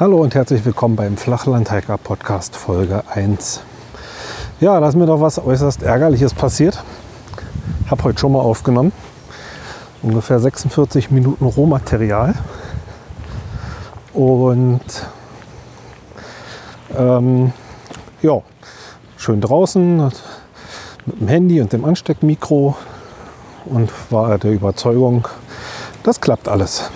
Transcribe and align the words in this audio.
Hallo 0.00 0.20
und 0.20 0.34
herzlich 0.34 0.64
willkommen 0.64 0.96
beim 0.96 1.16
Flachlandhiker 1.16 1.96
Podcast 1.96 2.56
Folge 2.56 3.04
1. 3.08 3.60
Ja, 4.60 4.80
da 4.80 4.88
ist 4.88 4.96
mir 4.96 5.06
doch 5.06 5.20
was 5.20 5.38
äußerst 5.38 5.84
Ärgerliches 5.84 6.34
passiert. 6.34 6.82
Hab 7.88 8.02
heute 8.02 8.18
schon 8.18 8.32
mal 8.32 8.40
aufgenommen. 8.40 8.90
Ungefähr 10.04 10.38
46 10.38 11.10
Minuten 11.10 11.46
Rohmaterial. 11.46 12.34
Und 14.12 14.82
ähm, 16.94 17.54
ja, 18.20 18.42
schön 19.16 19.40
draußen 19.40 19.96
mit 21.06 21.20
dem 21.20 21.28
Handy 21.28 21.58
und 21.62 21.72
dem 21.72 21.86
Ansteckmikro 21.86 22.76
und 23.64 23.90
war 24.10 24.36
der 24.36 24.52
Überzeugung, 24.52 25.26
das 26.02 26.20
klappt 26.20 26.48
alles. 26.48 26.90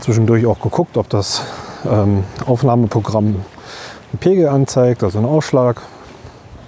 Zwischendurch 0.00 0.44
auch 0.44 0.60
geguckt, 0.60 0.96
ob 0.96 1.08
das 1.08 1.42
ähm, 1.88 2.24
Aufnahmeprogramm 2.46 3.26
einen 3.26 4.18
Pegel 4.18 4.48
anzeigt, 4.48 5.04
also 5.04 5.18
einen 5.18 5.28
Ausschlag. 5.28 5.80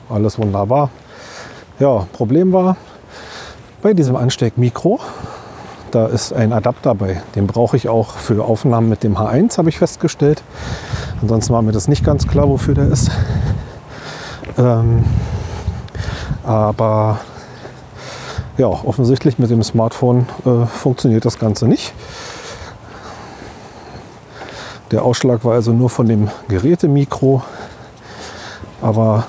Alles 0.09 0.39
wunderbar. 0.39 0.91
Ja, 1.81 2.07
Problem 2.13 2.53
war 2.53 2.77
bei 3.83 3.95
diesem 3.95 4.17
Ansteckmikro, 4.17 5.01
da 5.91 6.07
ist 6.07 6.33
ein 6.33 6.53
Adapter 6.53 6.95
bei. 6.95 7.23
Den 7.35 7.47
brauche 7.47 7.77
ich 7.77 7.89
auch 7.89 8.11
für 8.11 8.45
Aufnahmen 8.45 8.89
mit 8.89 9.03
dem 9.03 9.17
H1, 9.17 9.59
habe 9.59 9.69
ich 9.69 9.79
festgestellt. 9.79 10.43
Ansonsten 11.23 11.53
war 11.53 11.63
mir 11.63 11.73
das 11.73 11.89
nicht 11.89 12.05
ganz 12.05 12.27
klar, 12.27 12.49
wofür 12.49 12.75
der 12.75 12.89
ist. 12.89 13.11
Ähm, 14.59 15.05
aber 16.45 17.21
ja, 18.57 18.67
offensichtlich 18.67 19.39
mit 19.39 19.51
dem 19.51 19.63
Smartphone 19.63 20.27
äh, 20.45 20.67
funktioniert 20.67 21.25
das 21.25 21.39
Ganze 21.39 21.67
nicht. 21.67 21.93
Der 24.91 25.05
Ausschlag 25.05 25.45
war 25.45 25.55
also 25.55 25.73
nur 25.73 25.91
von 25.91 26.07
dem 26.07 26.29
Gerätemikro, 26.49 27.43
aber 28.81 29.27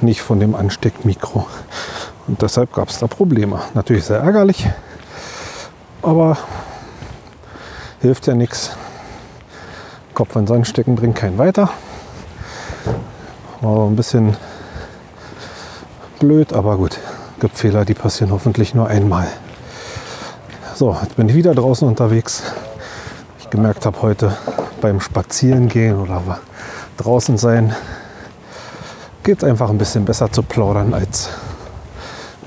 nicht 0.00 0.22
von 0.22 0.40
dem 0.40 0.54
Ansteckmikro. 0.54 1.46
Und 2.26 2.40
deshalb 2.40 2.72
gab 2.72 2.88
es 2.88 2.98
da 2.98 3.06
Probleme. 3.06 3.60
Natürlich 3.74 4.04
sehr 4.04 4.20
ärgerlich, 4.20 4.68
aber 6.02 6.38
hilft 8.00 8.26
ja 8.26 8.34
nichts. 8.34 8.70
Kopf 10.14 10.34
in 10.36 10.46
Sand 10.46 10.66
stecken 10.66 10.94
bringt 10.94 11.16
keinen 11.16 11.38
weiter. 11.38 11.70
War 13.60 13.86
ein 13.86 13.96
bisschen 13.96 14.36
blöd, 16.18 16.52
aber 16.52 16.76
gut. 16.76 16.98
Gibt 17.40 17.58
Fehler, 17.58 17.84
die 17.84 17.94
passieren 17.94 18.32
hoffentlich 18.32 18.74
nur 18.74 18.88
einmal. 18.88 19.26
So, 20.74 20.96
jetzt 21.02 21.16
bin 21.16 21.28
ich 21.28 21.34
wieder 21.34 21.54
draußen 21.54 21.86
unterwegs. 21.86 22.42
Ich 23.40 23.50
gemerkt 23.50 23.86
habe 23.86 24.00
heute, 24.02 24.36
beim 24.80 25.00
Spazierengehen 25.00 26.00
oder 26.00 26.22
draußen 26.96 27.38
sein 27.38 27.74
geht 29.22 29.38
es 29.38 29.44
einfach 29.48 29.70
ein 29.70 29.78
bisschen 29.78 30.04
besser 30.04 30.30
zu 30.30 30.42
plaudern 30.42 30.94
als 30.94 31.30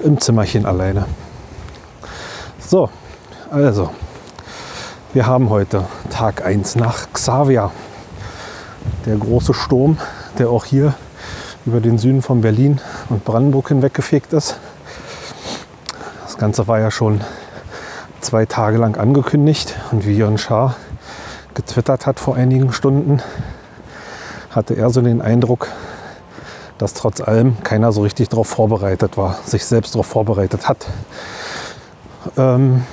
im 0.04 0.20
Zimmerchen 0.20 0.66
alleine. 0.66 1.06
So, 2.60 2.90
also, 3.52 3.90
wir 5.14 5.26
haben 5.26 5.50
heute 5.50 5.86
Tag 6.10 6.46
1 6.46 6.76
nach 6.76 7.12
Xavia. 7.14 7.72
Der 9.06 9.18
große 9.18 9.54
Sturm, 9.54 9.98
der 10.38 10.50
auch 10.50 10.66
hier 10.66 10.94
über 11.66 11.80
den 11.80 11.98
Süden 11.98 12.22
von 12.22 12.42
Berlin 12.42 12.80
und 13.10 13.26
Brandenburg 13.26 13.70
hinweggefegt 13.70 14.34
ist. 14.34 14.58
Das 16.24 16.38
Ganze 16.38 16.68
war 16.68 16.80
ja 16.80 16.92
schon 16.92 17.22
zwei 18.22 18.46
Tage 18.46 18.78
lang 18.78 18.98
angekündigt 18.98 19.76
und 19.92 20.06
wie 20.06 20.16
Jörn 20.16 20.38
Schaar 20.38 20.76
getwittert 21.54 22.06
hat 22.06 22.20
vor 22.20 22.36
einigen 22.36 22.72
Stunden, 22.72 23.22
hatte 24.52 24.76
er 24.76 24.92
so 24.92 25.02
den 25.02 25.22
Eindruck, 25.22 25.70
dass 26.78 26.94
trotz 26.94 27.22
allem 27.22 27.62
keiner 27.64 27.92
so 27.92 28.02
richtig 28.02 28.30
darauf 28.30 28.48
vorbereitet 28.48 29.18
war, 29.18 29.40
sich 29.46 29.66
selbst 29.66 29.96
darauf 29.96 30.08
vorbereitet 30.08 30.68
hat. 30.68 30.88
Ähm, 32.38 32.84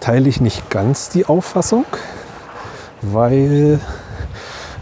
teile 0.00 0.28
ich 0.28 0.40
nicht 0.40 0.70
ganz 0.70 1.08
die 1.08 1.26
Auffassung, 1.26 1.84
weil 3.02 3.80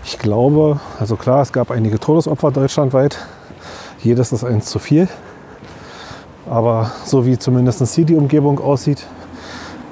ich 0.04 0.18
glaube, 0.18 0.80
also 0.98 1.16
klar, 1.16 1.42
es 1.42 1.52
gab 1.52 1.70
einige 1.70 1.98
Todesopfer 1.98 2.50
deutschlandweit, 2.50 3.18
jedes 4.00 4.32
ist 4.32 4.44
eins 4.44 4.66
zu 4.66 4.78
viel. 4.78 5.08
Aber 6.50 6.90
so 7.04 7.24
wie 7.24 7.38
zumindest 7.38 7.94
hier 7.94 8.04
die 8.04 8.16
Umgebung 8.16 8.58
aussieht, 8.58 9.06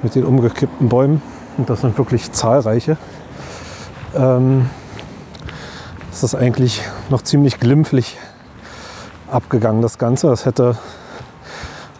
mit 0.03 0.15
den 0.15 0.25
umgekippten 0.25 0.89
Bäumen, 0.89 1.21
und 1.57 1.69
das 1.69 1.81
sind 1.81 1.97
wirklich 1.97 2.31
zahlreiche, 2.31 2.97
ähm, 4.15 4.69
ist 6.11 6.23
das 6.23 6.35
eigentlich 6.35 6.81
noch 7.11 7.21
ziemlich 7.21 7.59
glimpflich 7.59 8.17
abgegangen, 9.29 9.81
das 9.81 9.97
Ganze. 9.97 10.27
Das 10.27 10.45
hätte 10.45 10.77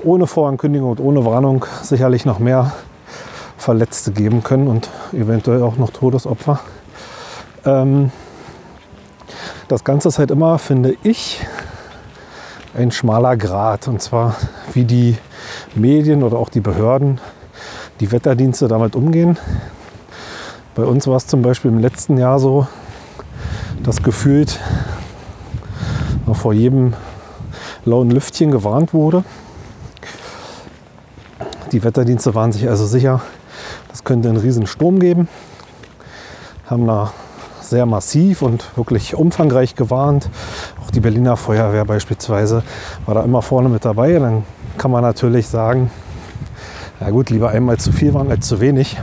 ohne 0.04 0.26
Vorankündigung 0.26 0.90
und 0.90 1.00
ohne 1.00 1.26
Warnung 1.26 1.66
sicherlich 1.84 2.26
noch 2.26 2.40
mehr 2.40 2.72
Verletzte 3.58 4.12
geben 4.12 4.44
können 4.44 4.68
und 4.68 4.90
eventuell 5.14 5.62
auch 5.62 5.78
noch 5.78 5.92
Todesopfer. 5.92 6.60
Ähm, 7.66 8.12
das 9.68 9.84
Ganze 9.84 10.08
ist 10.08 10.18
halt 10.18 10.32
immer, 10.32 10.58
finde 10.58 10.96
ich, 11.04 11.46
ein 12.74 12.92
schmaler 12.92 13.38
Grat. 13.38 13.88
Und 13.88 14.02
zwar 14.02 14.36
wie 14.74 14.86
die 14.86 15.18
Medien 15.76 16.24
oder 16.24 16.38
auch 16.38 16.50
die 16.50 16.62
Behörden 16.62 17.22
die 18.00 18.12
Wetterdienste 18.12 18.68
damit 18.68 18.96
umgehen. 18.96 19.38
Bei 20.74 20.84
uns 20.84 21.06
war 21.06 21.18
es 21.18 21.28
zum 21.28 21.42
Beispiel 21.42 21.70
im 21.70 21.80
letzten 21.80 22.18
Jahr 22.18 22.40
so, 22.40 22.66
dass 23.84 24.02
gefühlt 24.02 24.60
noch 26.31 26.38
vor 26.38 26.53
jedem 26.53 26.94
lauen 27.84 28.09
Lüftchen 28.09 28.52
gewarnt 28.52 28.94
wurde. 28.94 29.25
Die 31.74 31.84
Wetterdienste 31.84 32.34
waren 32.36 32.53
sich 32.53 32.69
also 32.69 32.86
sicher, 32.86 33.19
das 33.90 34.06
könnte 34.06 34.30
einen 34.30 34.38
riesen 34.38 34.66
Sturm 34.66 35.00
geben, 35.00 35.28
haben 36.68 36.88
da 36.88 37.12
sehr 37.59 37.86
massiv 37.86 38.44
und 38.44 38.66
wirklich 38.78 39.14
umfangreich 39.14 39.75
gewarnt. 39.75 40.30
Auch 40.81 40.91
die 40.91 41.02
Berliner 41.02 41.36
Feuerwehr 41.36 41.84
beispielsweise 41.84 42.64
war 43.06 43.16
da 43.16 43.24
immer 43.24 43.41
vorne 43.41 43.68
mit 43.68 43.84
dabei. 43.84 44.14
Dann 44.14 44.46
kann 44.78 44.90
man 44.91 45.02
natürlich 45.02 45.50
sagen, 45.50 45.91
ja 47.02 47.09
gut, 47.09 47.30
lieber 47.30 47.50
einmal 47.50 47.75
zu 47.75 47.91
viel 47.91 48.14
waren 48.14 48.31
als 48.31 48.47
zu 48.47 48.62
wenig. 48.62 48.97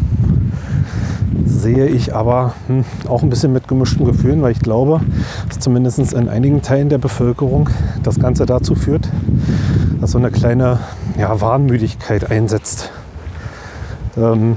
Sehe 1.45 1.87
ich 1.87 2.15
aber 2.15 2.55
hm, 2.67 2.85
auch 3.09 3.23
ein 3.23 3.31
bisschen 3.31 3.53
mit 3.53 3.69
gemischten 3.69 4.07
Gefühlen, 4.07 4.43
weil 4.43 4.53
ich 4.53 4.61
glaube, 4.61 5.01
dass 5.49 5.59
zumindest 5.59 5.99
in 6.13 6.29
einigen 6.29 6.63
Teilen 6.63 6.89
der 6.89 6.99
Bevölkerung 6.99 7.69
das 8.03 8.19
Ganze 8.19 8.47
dazu 8.47 8.75
führt, 8.75 9.09
dass 10.01 10.13
so 10.13 10.19
eine 10.19 10.31
kleine 10.31 10.81
ja, 11.19 11.41
Warnmüdigkeit 11.41 12.31
einsetzt. 12.31 12.91
Ähm, 14.17 14.57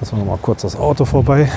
lassen 0.00 0.18
wir 0.18 0.24
mal 0.24 0.38
kurz 0.40 0.62
das 0.62 0.76
Auto 0.76 1.04
vorbei. 1.04 1.48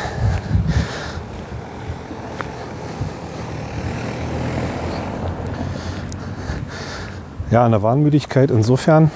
Ja, 7.52 7.64
eine 7.64 7.82
Warnmüdigkeit 7.82 8.52
insofern, 8.52 9.12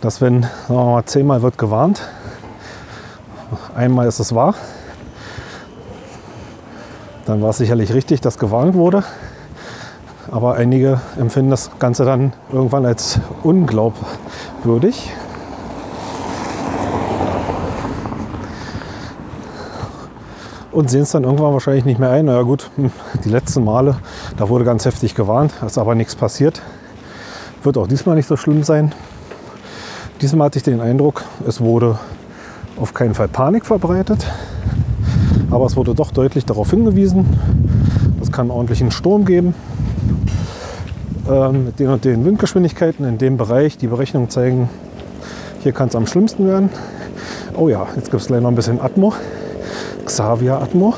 dass 0.00 0.20
wenn, 0.20 0.42
sagen 0.42 0.52
wir 0.68 0.84
mal, 0.84 1.04
zehnmal 1.04 1.42
wird 1.42 1.58
gewarnt, 1.58 2.08
einmal 3.74 4.06
ist 4.06 4.18
es 4.18 4.34
wahr, 4.34 4.54
dann 7.26 7.40
war 7.42 7.50
es 7.50 7.58
sicherlich 7.58 7.92
richtig, 7.94 8.20
dass 8.20 8.38
gewarnt 8.38 8.74
wurde. 8.74 9.02
Aber 10.30 10.54
einige 10.54 11.00
empfinden 11.18 11.50
das 11.50 11.70
Ganze 11.78 12.04
dann 12.04 12.32
irgendwann 12.52 12.84
als 12.86 13.20
unglaubwürdig. 13.42 15.12
Und 20.72 20.90
sehen 20.90 21.02
es 21.02 21.12
dann 21.12 21.22
irgendwann 21.22 21.52
wahrscheinlich 21.52 21.84
nicht 21.84 22.00
mehr 22.00 22.10
ein. 22.10 22.24
Na 22.24 22.34
ja 22.34 22.42
gut, 22.42 22.68
hm, 22.74 22.90
die 23.24 23.28
letzten 23.28 23.64
Male, 23.64 23.96
da 24.36 24.48
wurde 24.48 24.64
ganz 24.64 24.84
heftig 24.84 25.14
gewarnt, 25.14 25.52
ist 25.64 25.78
aber 25.78 25.94
nichts 25.94 26.16
passiert. 26.16 26.62
Wird 27.62 27.78
auch 27.78 27.86
diesmal 27.86 28.16
nicht 28.16 28.26
so 28.26 28.36
schlimm 28.36 28.64
sein. 28.64 28.92
Diesmal 30.20 30.46
hatte 30.46 30.58
ich 30.58 30.64
den 30.64 30.80
Eindruck, 30.80 31.22
es 31.46 31.60
wurde 31.60 31.98
auf 32.80 32.94
keinen 32.94 33.14
Fall 33.14 33.28
Panik 33.28 33.66
verbreitet, 33.66 34.26
aber 35.50 35.66
es 35.66 35.76
wurde 35.76 35.94
doch 35.94 36.10
deutlich 36.10 36.44
darauf 36.44 36.70
hingewiesen, 36.70 37.26
es 38.20 38.32
kann 38.32 38.50
ordentlichen 38.50 38.90
Sturm 38.90 39.24
geben. 39.24 39.54
ähm, 41.28 41.66
mit 41.66 41.78
den 41.78 41.88
und 41.88 42.04
den 42.04 42.24
Windgeschwindigkeiten 42.24 43.04
in 43.06 43.18
dem 43.18 43.36
Bereich. 43.36 43.78
Die 43.78 43.86
Berechnungen 43.86 44.30
zeigen, 44.30 44.68
hier 45.62 45.72
kann 45.72 45.88
es 45.88 45.96
am 45.96 46.06
schlimmsten 46.06 46.46
werden. 46.46 46.70
Oh 47.56 47.68
ja, 47.68 47.86
jetzt 47.96 48.10
gibt 48.10 48.22
es 48.22 48.26
gleich 48.26 48.40
noch 48.40 48.48
ein 48.48 48.54
bisschen 48.54 48.80
Atmo. 48.80 49.12
Xavier 50.04 50.60
Atmo. 50.60 50.94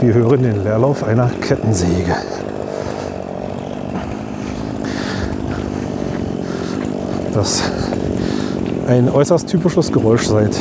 Wir 0.00 0.14
hören 0.14 0.42
den 0.42 0.64
Leerlauf 0.64 1.04
einer 1.04 1.30
Kettensäge. 1.40 2.16
Das 7.32 7.63
ein 8.86 9.10
äußerst 9.10 9.48
typisches 9.48 9.90
Geräusch 9.90 10.26
seit 10.26 10.54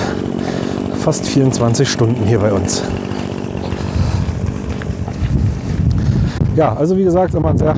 fast 0.99 1.25
24 1.25 1.89
Stunden 1.89 2.23
hier 2.25 2.39
bei 2.39 2.53
uns. 2.53 2.81
Ja, 6.55 6.73
also 6.73 6.97
wie 6.97 7.03
gesagt, 7.03 7.33
immer 7.33 7.49
ein 7.49 7.57
sehr 7.57 7.75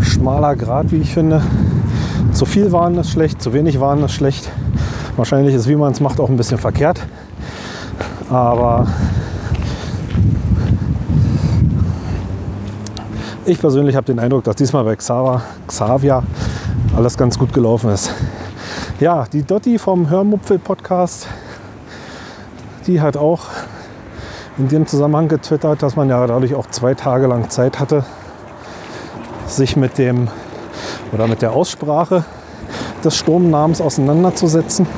schmaler 0.00 0.56
Grad, 0.56 0.90
wie 0.92 0.96
ich 0.96 1.12
finde. 1.12 1.42
Zu 2.32 2.46
viel 2.46 2.72
Waren 2.72 2.96
ist 2.96 3.10
schlecht, 3.10 3.42
zu 3.42 3.52
wenig 3.52 3.80
Waren 3.80 4.02
ist 4.04 4.12
schlecht. 4.12 4.50
Wahrscheinlich 5.16 5.54
ist, 5.54 5.68
wie 5.68 5.76
man 5.76 5.92
es 5.92 6.00
macht, 6.00 6.20
auch 6.20 6.28
ein 6.28 6.36
bisschen 6.36 6.58
verkehrt. 6.58 7.00
Aber 8.30 8.86
ich 13.44 13.58
persönlich 13.58 13.96
habe 13.96 14.06
den 14.06 14.18
Eindruck, 14.18 14.44
dass 14.44 14.56
diesmal 14.56 14.84
bei 14.84 14.96
Xaver, 14.96 15.42
Xavier 15.66 16.22
alles 16.96 17.16
ganz 17.16 17.38
gut 17.38 17.52
gelaufen 17.52 17.90
ist. 17.90 18.12
Ja, 19.00 19.26
die 19.32 19.44
Dotti 19.44 19.78
vom 19.78 20.10
Hörmupfel-Podcast, 20.10 21.28
die 22.88 23.00
hat 23.00 23.16
auch 23.16 23.42
in 24.58 24.66
dem 24.66 24.88
Zusammenhang 24.88 25.28
getwittert, 25.28 25.84
dass 25.84 25.94
man 25.94 26.08
ja 26.08 26.26
dadurch 26.26 26.56
auch 26.56 26.66
zwei 26.66 26.94
Tage 26.94 27.28
lang 27.28 27.48
Zeit 27.48 27.78
hatte, 27.78 28.04
sich 29.46 29.76
mit 29.76 29.98
dem 29.98 30.26
oder 31.12 31.28
mit 31.28 31.42
der 31.42 31.52
Aussprache 31.52 32.24
des 33.04 33.16
Sturmnamens 33.16 33.80
auseinanderzusetzen. 33.80 34.88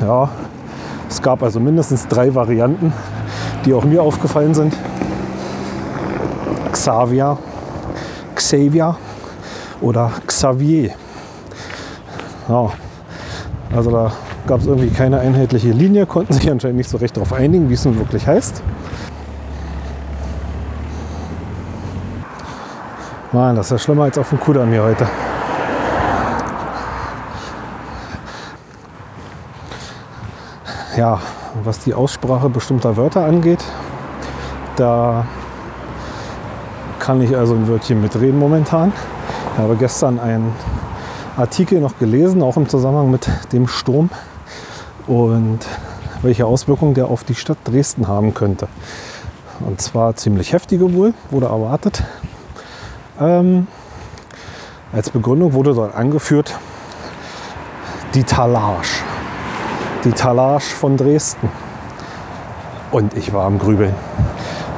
Ja, 0.00 0.30
es 1.08 1.22
gab 1.22 1.44
also 1.44 1.60
mindestens 1.60 2.08
drei 2.08 2.34
Varianten, 2.34 2.92
die 3.64 3.72
auch 3.72 3.84
mir 3.84 4.02
aufgefallen 4.02 4.52
sind. 4.52 4.74
Xavier, 6.72 7.38
Xavier 8.34 8.96
oder 9.80 10.12
Xavier. 10.26 10.90
Ja, 12.48 12.70
also 13.74 13.90
da 13.90 14.12
gab 14.46 14.60
es 14.60 14.66
irgendwie 14.66 14.90
keine 14.90 15.20
einheitliche 15.20 15.70
Linie, 15.70 16.06
konnten 16.06 16.32
sich 16.32 16.50
anscheinend 16.50 16.78
nicht 16.78 16.90
so 16.90 16.96
recht 16.96 17.16
darauf 17.16 17.32
einigen, 17.32 17.68
wie 17.68 17.74
es 17.74 17.84
nun 17.84 17.98
wirklich 17.98 18.26
heißt. 18.26 18.62
Mann, 23.32 23.56
das 23.56 23.66
ist 23.66 23.72
ja 23.72 23.78
schlimmer 23.78 24.04
als 24.04 24.16
auf 24.16 24.30
dem 24.30 24.40
Kudamm 24.40 24.70
hier 24.70 24.82
heute. 24.82 25.06
Ja, 30.96 31.20
was 31.62 31.78
die 31.80 31.92
Aussprache 31.92 32.48
bestimmter 32.48 32.96
Wörter 32.96 33.24
angeht, 33.24 33.62
da 34.76 35.26
kann 36.98 37.20
ich 37.20 37.36
also 37.36 37.54
ein 37.54 37.68
Wörtchen 37.68 38.00
mitreden 38.00 38.38
momentan. 38.38 38.92
Ich 39.58 39.64
habe 39.64 39.74
gestern 39.74 40.20
einen 40.20 40.52
Artikel 41.36 41.80
noch 41.80 41.98
gelesen, 41.98 42.42
auch 42.42 42.56
im 42.56 42.68
Zusammenhang 42.68 43.10
mit 43.10 43.28
dem 43.52 43.66
Sturm 43.66 44.08
und 45.08 45.58
welche 46.22 46.46
Auswirkungen 46.46 46.94
der 46.94 47.08
auf 47.08 47.24
die 47.24 47.34
Stadt 47.34 47.58
Dresden 47.64 48.06
haben 48.06 48.34
könnte. 48.34 48.68
Und 49.58 49.80
zwar 49.80 50.14
ziemlich 50.14 50.52
heftige 50.52 50.94
wohl, 50.94 51.12
wurde 51.32 51.46
erwartet. 51.46 52.04
Ähm, 53.20 53.66
als 54.92 55.10
Begründung 55.10 55.54
wurde 55.54 55.74
dort 55.74 55.92
angeführt 55.92 56.56
die 58.14 58.22
Talage. 58.22 58.86
Die 60.04 60.12
Talage 60.12 60.62
von 60.62 60.96
Dresden. 60.96 61.48
Und 62.92 63.12
ich 63.14 63.32
war 63.32 63.44
am 63.44 63.58
Grübeln. 63.58 63.96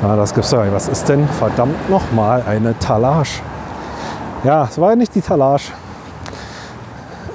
Na, 0.01 0.17
das 0.17 0.33
gibt's 0.33 0.53
ja. 0.53 0.73
Was 0.73 0.89
ist 0.89 1.07
denn 1.11 1.29
verdammt 1.29 1.91
nochmal 1.91 2.45
eine 2.49 2.79
Talage? 2.79 3.43
Ja, 4.43 4.65
es 4.65 4.81
war 4.81 4.91
ja 4.91 4.97
nicht 4.97 5.15
die 5.15 5.21
Talage. 5.21 5.65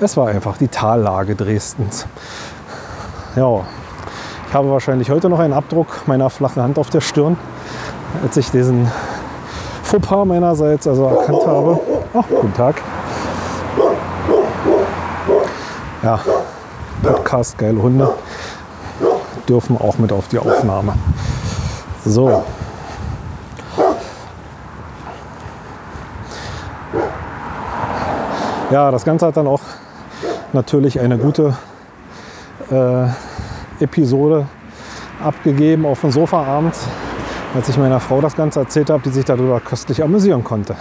Es 0.01 0.17
war 0.17 0.27
einfach 0.27 0.57
die 0.57 0.67
Tallage 0.67 1.35
Dresdens. 1.35 2.07
Ja, 3.35 3.61
ich 4.47 4.53
habe 4.53 4.71
wahrscheinlich 4.71 5.11
heute 5.11 5.29
noch 5.29 5.39
einen 5.39 5.53
Abdruck 5.53 6.07
meiner 6.07 6.31
flachen 6.31 6.63
Hand 6.63 6.79
auf 6.79 6.89
der 6.89 7.01
Stirn, 7.01 7.37
als 8.23 8.37
ich 8.37 8.49
diesen 8.49 8.89
Fauxpas 9.83 10.25
meinerseits 10.25 10.87
also 10.87 11.05
erkannt 11.05 11.45
habe. 11.45 11.79
Oh, 12.13 12.23
guten 12.27 12.53
Tag. 12.53 12.81
Ja, 16.01 16.19
Podcast, 17.03 17.57
geile 17.57 17.81
Hunde 17.81 18.13
dürfen 19.47 19.77
auch 19.77 19.99
mit 19.99 20.11
auf 20.11 20.27
die 20.27 20.39
Aufnahme. 20.39 20.93
So. 22.03 22.43
Ja, 28.75 28.91
das 28.91 29.05
Ganze 29.05 29.27
hat 29.27 29.37
dann 29.37 29.47
auch 29.47 29.61
natürlich 30.51 30.99
eine 30.99 31.17
gute 31.17 31.55
äh, 32.69 33.05
Episode 33.81 34.47
abgegeben 35.23 35.85
auf 35.85 36.01
dem 36.01 36.11
Sofa 36.11 36.43
abends, 36.43 36.85
als 37.55 37.69
ich 37.69 37.77
meiner 37.77 38.01
Frau 38.01 38.19
das 38.19 38.35
Ganze 38.35 38.59
erzählt 38.59 38.89
habe, 38.89 39.01
die 39.01 39.11
sich 39.11 39.23
darüber 39.23 39.61
köstlich 39.61 40.03
amüsieren 40.03 40.43
konnte. 40.43 40.75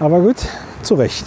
Aber 0.00 0.20
gut, 0.20 0.36
zu 0.80 0.94
Recht. 0.94 1.26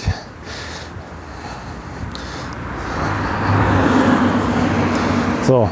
So, 5.43 5.69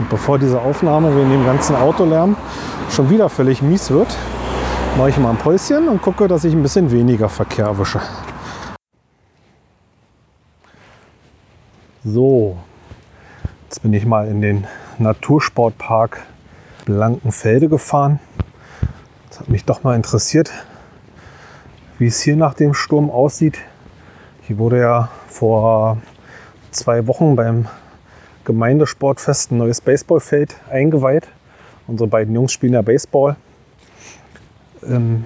und 0.00 0.10
bevor 0.10 0.40
diese 0.40 0.60
Aufnahme 0.60 1.16
wegen 1.16 1.30
dem 1.30 1.46
ganzen 1.46 1.76
Autolärm 1.76 2.34
schon 2.90 3.08
wieder 3.08 3.28
völlig 3.28 3.62
mies 3.62 3.88
wird, 3.88 4.08
mache 4.98 5.10
ich 5.10 5.18
mal 5.18 5.30
ein 5.30 5.36
Päuschen 5.36 5.86
und 5.86 6.02
gucke, 6.02 6.26
dass 6.26 6.42
ich 6.42 6.52
ein 6.52 6.62
bisschen 6.62 6.90
weniger 6.90 7.28
Verkehr 7.28 7.66
erwische. 7.66 8.00
So, 12.04 12.56
jetzt 13.62 13.80
bin 13.82 13.94
ich 13.94 14.04
mal 14.04 14.26
in 14.26 14.42
den 14.42 14.66
Natursportpark 14.98 16.24
Blankenfelde 16.84 17.68
gefahren. 17.68 18.18
Das 19.28 19.38
hat 19.38 19.48
mich 19.48 19.64
doch 19.64 19.84
mal 19.84 19.94
interessiert, 19.94 20.50
wie 22.00 22.08
es 22.08 22.20
hier 22.20 22.34
nach 22.34 22.54
dem 22.54 22.74
Sturm 22.74 23.08
aussieht. 23.08 23.58
Hier 24.40 24.58
wurde 24.58 24.80
ja 24.80 25.10
vor 25.28 25.98
zwei 26.72 27.06
Wochen 27.06 27.36
beim 27.36 27.68
Gemeindesportfest 28.44 29.52
ein 29.52 29.58
neues 29.58 29.80
Baseballfeld 29.80 30.56
eingeweiht. 30.68 31.28
Unsere 31.86 32.08
beiden 32.08 32.34
Jungs 32.34 32.50
spielen 32.50 32.72
ja 32.72 32.82
Baseball 32.82 33.36
im 34.82 35.24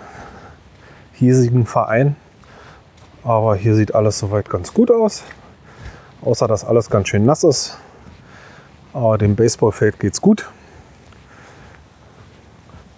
hiesigen 1.15 1.65
Verein. 1.65 2.17
Aber 3.25 3.57
hier 3.57 3.75
sieht 3.75 3.95
alles 3.95 4.19
soweit 4.19 4.51
ganz 4.51 4.75
gut 4.75 4.91
aus. 4.91 5.25
Außer 6.23 6.49
dass 6.49 6.65
alles 6.65 6.91
ganz 6.91 7.09
schön 7.09 7.25
nass 7.25 7.45
ist. 7.45 7.79
Aber 8.93 9.19
dem 9.19 9.37
Baseballfeld 9.37 10.01
geht 10.01 10.15
es 10.15 10.21
gut. 10.21 10.49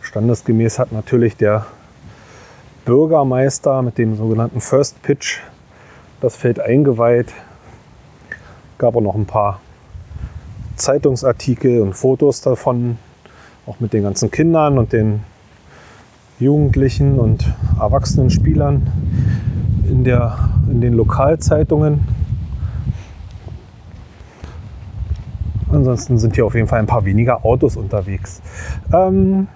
Standesgemäß 0.00 0.78
hat 0.78 0.92
natürlich 0.92 1.36
der 1.36 1.66
Bürgermeister 2.84 3.82
mit 3.82 3.98
dem 3.98 4.16
sogenannten 4.16 4.60
First 4.60 5.02
Pitch 5.02 5.40
das 6.20 6.36
Feld 6.36 6.60
eingeweiht. 6.60 7.32
Gab 8.78 8.96
auch 8.96 9.00
noch 9.00 9.14
ein 9.14 9.26
paar 9.26 9.60
Zeitungsartikel 10.76 11.82
und 11.82 11.94
Fotos 11.94 12.40
davon, 12.40 12.98
auch 13.66 13.80
mit 13.80 13.92
den 13.92 14.04
ganzen 14.04 14.30
Kindern 14.30 14.78
und 14.78 14.92
den 14.92 15.20
Jugendlichen 16.38 17.18
und 17.18 17.44
erwachsenen 17.78 18.30
Spielern 18.30 18.90
in, 19.88 20.04
der, 20.04 20.50
in 20.70 20.80
den 20.80 20.94
Lokalzeitungen. 20.94 22.06
Ansonsten 25.70 26.18
sind 26.18 26.34
hier 26.34 26.46
auf 26.46 26.54
jeden 26.54 26.66
Fall 26.66 26.78
ein 26.78 26.86
paar 26.86 27.04
weniger 27.04 27.44
Autos 27.44 27.76
unterwegs. 27.76 28.40
Ähm, 28.92 29.48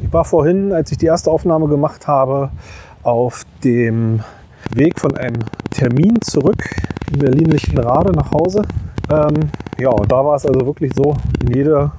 ich 0.00 0.12
war 0.12 0.24
vorhin, 0.24 0.72
als 0.72 0.90
ich 0.92 0.98
die 0.98 1.06
erste 1.06 1.30
Aufnahme 1.30 1.68
gemacht 1.68 2.06
habe, 2.08 2.50
auf 3.02 3.44
dem 3.62 4.20
Weg 4.74 4.98
von 5.00 5.16
einem 5.16 5.40
Termin 5.70 6.20
zurück 6.22 6.62
in 7.12 7.18
Berlin-Lichtenrade 7.18 8.12
nach 8.12 8.32
Hause. 8.32 8.62
Ähm, 9.10 9.50
ja, 9.78 9.90
und 9.90 10.10
da 10.10 10.24
war 10.24 10.36
es 10.36 10.46
also 10.46 10.66
wirklich 10.66 10.92
so, 10.94 11.16
in 11.40 11.54
jeder 11.54 11.92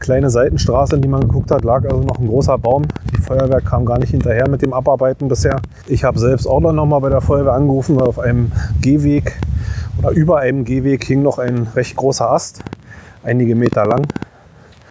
kleine 0.00 0.30
Seitenstraße, 0.30 0.96
in 0.96 1.02
die 1.02 1.08
man 1.08 1.22
geguckt 1.22 1.50
hat, 1.50 1.64
lag 1.64 1.84
also 1.84 2.02
noch 2.02 2.18
ein 2.18 2.28
großer 2.28 2.58
Baum. 2.58 2.84
Die 3.16 3.22
Feuerwehr 3.22 3.60
kam 3.60 3.84
gar 3.84 3.98
nicht 3.98 4.10
hinterher 4.10 4.48
mit 4.48 4.62
dem 4.62 4.72
Abarbeiten 4.72 5.28
bisher. 5.28 5.60
Ich 5.86 6.04
habe 6.04 6.18
selbst 6.18 6.46
auch 6.46 6.60
noch 6.60 6.86
mal 6.86 6.98
bei 7.00 7.08
der 7.08 7.20
Feuerwehr 7.20 7.54
angerufen, 7.54 7.98
weil 7.98 8.06
auf 8.06 8.18
einem 8.18 8.52
Gehweg 8.80 9.38
oder 9.98 10.10
über 10.10 10.38
einem 10.38 10.64
Gehweg 10.64 11.04
hing 11.04 11.22
noch 11.22 11.38
ein 11.38 11.68
recht 11.74 11.96
großer 11.96 12.30
Ast, 12.30 12.62
einige 13.26 13.56
Meter 13.56 13.84
lang. 13.84 14.06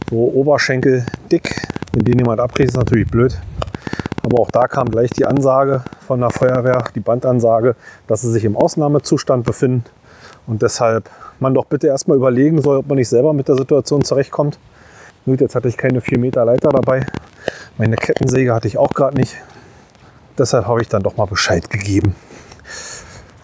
so 0.09 0.17
Oberschenkel 0.17 1.05
dick. 1.31 1.67
Wenn 1.93 2.03
den 2.03 2.19
jemand 2.19 2.41
abkriegt, 2.41 2.69
ist 2.69 2.77
natürlich 2.77 3.09
blöd. 3.09 3.39
Aber 4.21 4.39
auch 4.39 4.51
da 4.51 4.67
kam 4.67 4.89
gleich 4.89 5.11
die 5.11 5.25
Ansage 5.25 5.83
von 6.05 6.19
der 6.19 6.29
Feuerwehr, 6.29 6.83
die 6.93 6.99
Bandansage, 6.99 7.75
dass 8.07 8.21
sie 8.21 8.31
sich 8.31 8.43
im 8.43 8.57
Ausnahmezustand 8.57 9.45
befinden 9.45 9.85
und 10.47 10.61
deshalb 10.61 11.09
man 11.39 11.53
doch 11.53 11.65
bitte 11.65 11.87
erstmal 11.87 12.17
überlegen 12.17 12.61
soll, 12.61 12.77
ob 12.77 12.87
man 12.87 12.97
nicht 12.97 13.09
selber 13.09 13.33
mit 13.33 13.47
der 13.47 13.55
Situation 13.55 14.03
zurechtkommt. 14.03 14.57
Gut, 15.25 15.41
jetzt 15.41 15.55
hatte 15.55 15.67
ich 15.67 15.77
keine 15.77 16.01
4 16.01 16.19
Meter 16.19 16.45
Leiter 16.45 16.69
dabei. 16.69 17.05
Meine 17.77 17.95
Kettensäge 17.95 18.53
hatte 18.53 18.67
ich 18.67 18.77
auch 18.77 18.93
gerade 18.93 19.17
nicht. 19.17 19.35
Deshalb 20.37 20.67
habe 20.67 20.81
ich 20.81 20.89
dann 20.89 21.03
doch 21.03 21.17
mal 21.17 21.25
Bescheid 21.25 21.69
gegeben. 21.69 22.15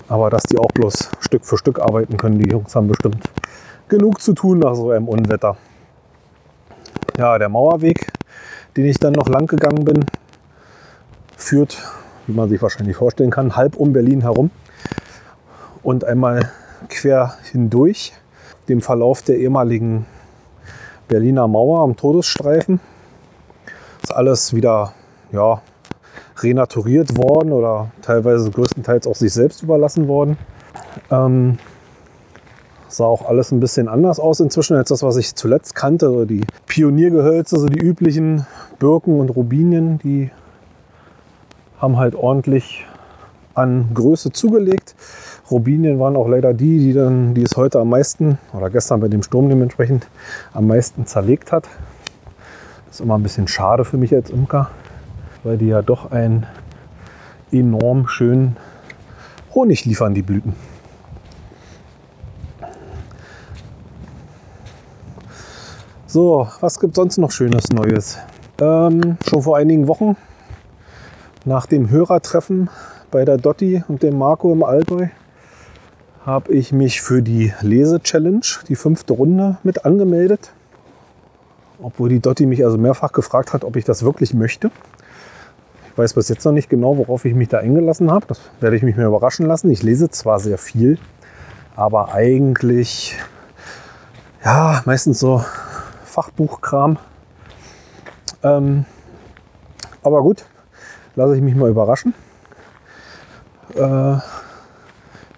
Aber 0.07 0.29
dass 0.29 0.43
die 0.43 0.57
auch 0.57 0.71
bloß 0.73 1.09
Stück 1.19 1.45
für 1.45 1.57
Stück 1.57 1.79
arbeiten 1.79 2.17
können, 2.17 2.39
die 2.39 2.49
Jungs 2.49 2.75
haben 2.75 2.87
bestimmt 2.87 3.23
genug 3.91 4.21
zu 4.21 4.31
tun 4.33 4.59
nach 4.59 4.73
so 4.73 4.91
einem 4.91 5.09
Unwetter. 5.09 5.57
Ja, 7.17 7.37
der 7.37 7.49
Mauerweg, 7.49 8.09
den 8.77 8.85
ich 8.85 8.97
dann 8.97 9.11
noch 9.11 9.27
lang 9.27 9.47
gegangen 9.47 9.83
bin, 9.83 10.05
führt, 11.35 11.77
wie 12.25 12.31
man 12.31 12.47
sich 12.47 12.61
wahrscheinlich 12.61 12.95
vorstellen 12.95 13.31
kann, 13.31 13.57
halb 13.57 13.75
um 13.75 13.91
Berlin 13.91 14.21
herum 14.21 14.49
und 15.83 16.05
einmal 16.05 16.49
quer 16.87 17.33
hindurch 17.51 18.13
dem 18.69 18.79
Verlauf 18.79 19.23
der 19.23 19.37
ehemaligen 19.39 20.05
Berliner 21.09 21.49
Mauer 21.49 21.81
am 21.81 21.97
Todesstreifen. 21.97 22.79
Ist 24.01 24.13
alles 24.13 24.55
wieder 24.55 24.93
ja, 25.33 25.61
renaturiert 26.37 27.17
worden 27.17 27.51
oder 27.51 27.91
teilweise 28.01 28.51
größtenteils 28.51 29.05
auch 29.05 29.15
sich 29.15 29.33
selbst 29.33 29.61
überlassen 29.63 30.07
worden. 30.07 30.37
Ähm, 31.11 31.57
sah 32.91 33.05
auch 33.05 33.27
alles 33.27 33.51
ein 33.51 33.59
bisschen 33.59 33.87
anders 33.87 34.19
aus 34.19 34.39
inzwischen 34.39 34.75
als 34.77 34.89
das, 34.89 35.03
was 35.03 35.17
ich 35.17 35.35
zuletzt 35.35 35.75
kannte. 35.75 36.07
Also 36.07 36.25
die 36.25 36.41
Pioniergehölze, 36.67 37.59
so 37.59 37.67
die 37.67 37.79
üblichen 37.79 38.45
Birken 38.79 39.19
und 39.19 39.29
Rubinien, 39.29 39.99
die 39.99 40.29
haben 41.79 41.97
halt 41.97 42.15
ordentlich 42.15 42.85
an 43.53 43.89
Größe 43.93 44.31
zugelegt. 44.31 44.95
Rubinien 45.49 45.99
waren 45.99 46.15
auch 46.15 46.27
leider 46.27 46.53
die, 46.53 46.79
die, 46.79 46.93
dann, 46.93 47.33
die 47.33 47.43
es 47.43 47.57
heute 47.57 47.79
am 47.79 47.89
meisten 47.89 48.37
oder 48.53 48.69
gestern 48.69 48.99
bei 48.99 49.07
dem 49.07 49.23
Sturm 49.23 49.49
dementsprechend 49.49 50.07
am 50.53 50.67
meisten 50.67 51.05
zerlegt 51.05 51.51
hat. 51.51 51.63
Das 52.87 52.95
ist 52.95 53.01
immer 53.01 53.17
ein 53.17 53.23
bisschen 53.23 53.47
schade 53.47 53.83
für 53.83 53.97
mich 53.97 54.13
als 54.13 54.29
Imker 54.29 54.69
weil 55.43 55.57
die 55.57 55.67
ja 55.67 55.81
doch 55.81 56.11
einen 56.11 56.45
enorm 57.51 58.07
schönen 58.07 58.57
Honig 59.53 59.85
liefern, 59.85 60.13
die 60.13 60.21
Blüten. 60.21 60.53
So, 66.13 66.45
was 66.59 66.77
gibt 66.81 66.95
sonst 66.95 67.19
noch 67.19 67.31
Schönes 67.31 67.69
Neues? 67.69 68.17
Ähm, 68.59 69.15
schon 69.25 69.43
vor 69.43 69.55
einigen 69.55 69.87
Wochen 69.87 70.17
nach 71.45 71.65
dem 71.65 71.89
Hörertreffen 71.89 72.69
bei 73.11 73.23
der 73.23 73.37
Dotti 73.37 73.81
und 73.87 74.03
dem 74.03 74.17
Marco 74.17 74.51
im 74.51 74.61
Allgäu 74.61 75.07
habe 76.25 76.51
ich 76.51 76.73
mich 76.73 76.99
für 76.99 77.21
die 77.21 77.53
Lese-Challenge, 77.61 78.41
die 78.67 78.75
fünfte 78.75 79.13
Runde, 79.13 79.57
mit 79.63 79.85
angemeldet. 79.85 80.51
Obwohl 81.81 82.09
die 82.09 82.19
Dotti 82.19 82.45
mich 82.45 82.65
also 82.65 82.77
mehrfach 82.77 83.13
gefragt 83.13 83.53
hat, 83.53 83.63
ob 83.63 83.77
ich 83.77 83.85
das 83.85 84.03
wirklich 84.03 84.33
möchte. 84.33 84.69
Ich 85.89 85.97
weiß 85.97 86.15
bis 86.15 86.27
jetzt 86.27 86.43
noch 86.43 86.51
nicht 86.51 86.69
genau, 86.69 86.97
worauf 86.97 87.23
ich 87.23 87.35
mich 87.35 87.47
da 87.47 87.59
eingelassen 87.59 88.11
habe. 88.11 88.25
Das 88.27 88.41
werde 88.59 88.75
ich 88.75 88.83
mich 88.83 88.97
mehr 88.97 89.07
überraschen 89.07 89.45
lassen. 89.45 89.71
Ich 89.71 89.81
lese 89.81 90.09
zwar 90.09 90.39
sehr 90.39 90.57
viel, 90.57 90.99
aber 91.77 92.13
eigentlich 92.13 93.15
ja 94.43 94.81
meistens 94.83 95.17
so 95.17 95.41
Fachbuchkram. 96.11 96.97
Ähm, 98.43 98.85
aber 100.03 100.21
gut, 100.21 100.45
lasse 101.15 101.35
ich 101.35 101.41
mich 101.41 101.55
mal 101.55 101.69
überraschen. 101.69 102.13
Äh, 103.75 104.17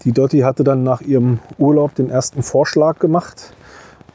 die 0.03 0.11
Dotti 0.11 0.39
hatte 0.39 0.63
dann 0.63 0.83
nach 0.83 1.01
ihrem 1.01 1.39
Urlaub 1.57 1.95
den 1.95 2.09
ersten 2.09 2.43
Vorschlag 2.43 2.99
gemacht, 2.99 3.53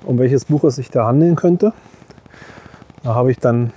um 0.05 0.19
welches 0.19 0.45
Buch 0.45 0.65
es 0.65 0.77
sich 0.77 0.91
da 0.91 1.07
handeln 1.07 1.37
könnte. 1.37 1.73
Da 3.03 3.15
habe 3.15 3.31
ich 3.31 3.38
dann 3.38 3.73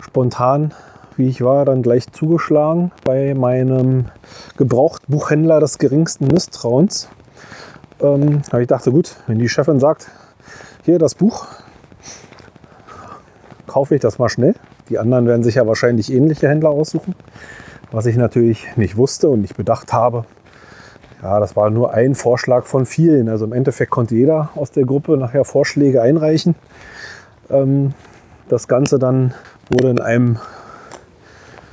spontan 0.00 0.74
wie 1.16 1.28
ich 1.28 1.42
war, 1.42 1.64
dann 1.64 1.82
gleich 1.82 2.10
zugeschlagen 2.12 2.90
bei 3.04 3.34
meinem 3.34 4.06
Gebrauchtbuchhändler 4.56 5.60
des 5.60 5.78
geringsten 5.78 6.26
Misstrauens. 6.26 7.08
Ähm, 8.00 8.42
aber 8.50 8.60
ich 8.60 8.68
dachte, 8.68 8.90
gut, 8.90 9.16
wenn 9.26 9.38
die 9.38 9.48
Chefin 9.48 9.78
sagt, 9.78 10.10
hier 10.84 10.98
das 10.98 11.14
Buch, 11.14 11.46
kaufe 13.74 13.96
ich 13.96 14.00
das 14.00 14.20
mal 14.20 14.28
schnell. 14.28 14.54
Die 14.88 15.00
anderen 15.00 15.26
werden 15.26 15.42
sich 15.42 15.56
ja 15.56 15.66
wahrscheinlich 15.66 16.12
ähnliche 16.12 16.48
Händler 16.48 16.70
aussuchen. 16.70 17.16
Was 17.90 18.06
ich 18.06 18.16
natürlich 18.16 18.68
nicht 18.76 18.96
wusste 18.96 19.28
und 19.28 19.40
nicht 19.40 19.56
bedacht 19.56 19.92
habe, 19.92 20.26
ja, 21.20 21.40
das 21.40 21.56
war 21.56 21.70
nur 21.70 21.92
ein 21.92 22.14
Vorschlag 22.14 22.66
von 22.66 22.86
vielen. 22.86 23.28
Also 23.28 23.46
im 23.46 23.52
Endeffekt 23.52 23.90
konnte 23.90 24.14
jeder 24.14 24.50
aus 24.54 24.70
der 24.70 24.84
Gruppe 24.84 25.16
nachher 25.16 25.44
Vorschläge 25.44 26.02
einreichen. 26.02 26.54
Ähm, 27.50 27.94
das 28.48 28.68
Ganze 28.68 29.00
dann 29.00 29.34
wurde 29.68 29.90
in 29.90 30.00
einem 30.00 30.38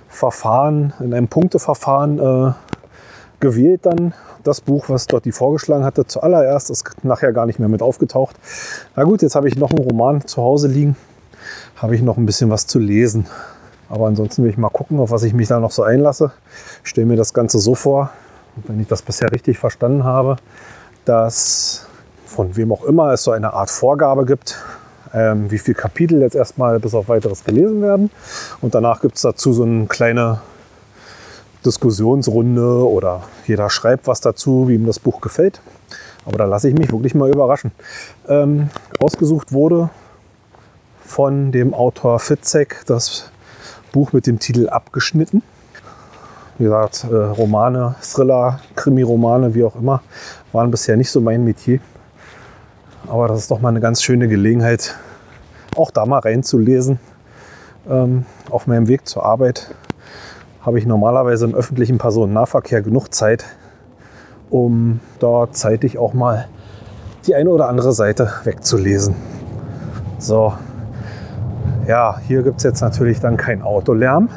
Verfahren, 0.10 0.94
in 1.02 1.14
einem 1.14 1.28
Punkteverfahren 1.28 2.18
äh, 2.18 2.52
gewählt 3.42 3.86
dann. 3.86 4.16
Das 4.44 4.62
Buch, 4.62 4.86
was 4.88 5.06
dort 5.06 5.26
die 5.26 5.32
vorgeschlagen 5.32 5.86
hatte, 5.86 6.08
zuallererst 6.08 6.72
ist 6.72 6.84
nachher 7.04 7.32
gar 7.32 7.46
nicht 7.46 7.60
mehr 7.60 7.70
mit 7.70 7.84
aufgetaucht. 7.84 8.38
Na 8.96 9.04
gut, 9.04 9.22
jetzt 9.22 9.36
habe 9.36 9.48
ich 9.48 9.56
noch 9.56 9.70
einen 9.70 9.88
Roman 9.88 10.26
zu 10.26 10.42
Hause 10.42 10.68
liegen, 10.68 10.96
habe 11.76 11.96
ich 11.96 12.02
noch 12.02 12.18
ein 12.18 12.26
bisschen 12.26 12.50
was 12.50 12.68
zu 12.68 12.80
lesen. 12.80 13.26
Aber 13.90 14.08
ansonsten 14.08 14.44
will 14.44 14.50
ich 14.50 14.58
mal 14.58 14.70
gucken, 14.70 15.00
auf 15.00 15.12
was 15.12 15.24
ich 15.24 15.34
mich 15.34 15.50
da 15.50 15.60
noch 15.60 15.72
so 15.72 15.84
einlasse. 15.84 16.32
Ich 16.84 16.90
stelle 16.90 17.08
mir 17.08 17.18
das 17.18 17.34
Ganze 17.34 17.60
so 17.60 17.76
vor, 17.76 18.10
wenn 18.68 18.80
ich 18.80 18.88
das 18.88 19.02
bisher 19.02 19.32
richtig 19.32 19.60
verstanden 19.60 20.04
habe, 20.04 20.38
dass 21.04 21.88
von 22.26 22.56
wem 22.56 22.72
auch 22.72 22.86
immer 22.86 23.12
es 23.12 23.24
so 23.24 23.32
eine 23.32 23.54
Art 23.54 23.70
Vorgabe 23.70 24.26
gibt, 24.26 24.58
ähm, 25.14 25.52
wie 25.52 25.58
viele 25.58 25.76
Kapitel 25.76 26.22
jetzt 26.22 26.36
erstmal 26.36 26.80
bis 26.80 26.94
auf 26.94 27.10
weiteres 27.10 27.44
gelesen 27.44 27.82
werden. 27.82 28.10
Und 28.62 28.76
danach 28.76 29.02
gibt 29.02 29.18
es 29.18 29.24
dazu 29.24 29.52
so 29.52 29.64
eine 29.64 29.88
kleine 29.88 30.40
Diskussionsrunde 31.66 32.88
oder 32.88 33.24
jeder 33.46 33.70
schreibt 33.70 34.08
was 34.08 34.22
dazu, 34.22 34.70
wie 34.70 34.76
ihm 34.76 34.86
das 34.86 35.00
Buch 35.00 35.20
gefällt. 35.20 35.62
Aber 36.26 36.38
da 36.38 36.46
lasse 36.46 36.70
ich 36.70 36.76
mich 36.78 36.92
wirklich 36.92 37.14
mal 37.14 37.30
überraschen. 37.30 37.72
Ähm, 38.28 38.70
ausgesucht 39.00 39.52
wurde 39.52 39.90
von 41.12 41.52
dem 41.52 41.74
Autor 41.74 42.20
Fitzek 42.20 42.84
das 42.88 43.30
Buch 43.92 44.14
mit 44.14 44.28
dem 44.28 44.40
Titel 44.40 44.70
Abgeschnitten. 44.70 45.44
Wie 46.58 46.64
gesagt, 46.64 47.06
äh, 47.12 47.14
Romane, 47.14 47.96
Thriller, 48.02 48.62
Krimi-Romane, 48.78 49.54
wie 49.54 49.66
auch 49.66 49.76
immer, 49.76 50.02
waren 50.54 50.72
bisher 50.72 50.96
nicht 50.96 51.12
so 51.12 51.20
mein 51.20 51.44
Metier. 51.44 51.82
Aber 53.08 53.28
das 53.28 53.40
ist 53.40 53.52
doch 53.52 53.60
mal 53.60 53.70
eine 53.70 53.82
ganz 53.82 54.02
schöne 54.02 54.30
Gelegenheit, 54.30 54.96
auch 55.76 55.92
da 55.92 56.06
mal 56.06 56.20
reinzulesen. 56.20 56.98
Ähm, 57.90 58.26
auf 58.50 58.68
meinem 58.68 58.88
Weg 58.88 59.06
zur 59.06 59.26
Arbeit 59.26 59.76
habe 60.62 60.80
ich 60.80 60.86
normalerweise 60.86 61.44
im 61.44 61.54
öffentlichen 61.54 61.98
Personennahverkehr 61.98 62.82
genug 62.82 63.14
Zeit, 63.14 63.44
um 64.50 65.02
dort 65.20 65.58
zeitig 65.58 65.98
auch 65.98 66.14
mal 66.14 66.48
die 67.28 67.36
eine 67.36 67.50
oder 67.50 67.68
andere 67.68 67.92
Seite 67.92 68.32
wegzulesen. 68.46 69.14
So, 70.20 70.54
ja, 71.92 72.16
hier 72.26 72.42
gibt 72.42 72.60
es 72.60 72.64
jetzt 72.64 72.80
natürlich 72.80 73.20
dann 73.20 73.36
kein 73.36 73.62
Autolärm. 73.62 74.30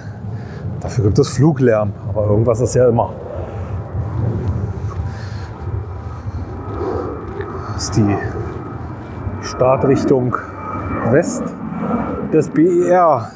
Dafür 0.81 1.05
gibt 1.05 1.21
es 1.21 1.29
Fluglärm, 1.29 1.93
aber 2.09 2.27
irgendwas 2.27 2.61
ist 2.61 2.75
ja 2.75 2.89
immer. 2.89 3.13
Das 7.75 7.85
ist 7.85 7.97
die 7.97 8.17
Startrichtung 9.41 10.37
West 11.13 11.45
des 12.33 12.49
BER. 12.49 13.31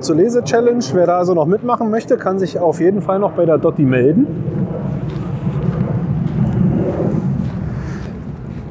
Zur 0.00 0.16
Lese-Challenge, 0.16 0.82
wer 0.94 1.06
da 1.06 1.18
also 1.18 1.34
noch 1.34 1.44
mitmachen 1.44 1.90
möchte, 1.90 2.16
kann 2.16 2.38
sich 2.38 2.58
auf 2.58 2.80
jeden 2.80 3.02
Fall 3.02 3.18
noch 3.18 3.32
bei 3.32 3.44
der 3.44 3.58
Dotti 3.58 3.82
melden. 3.82 4.26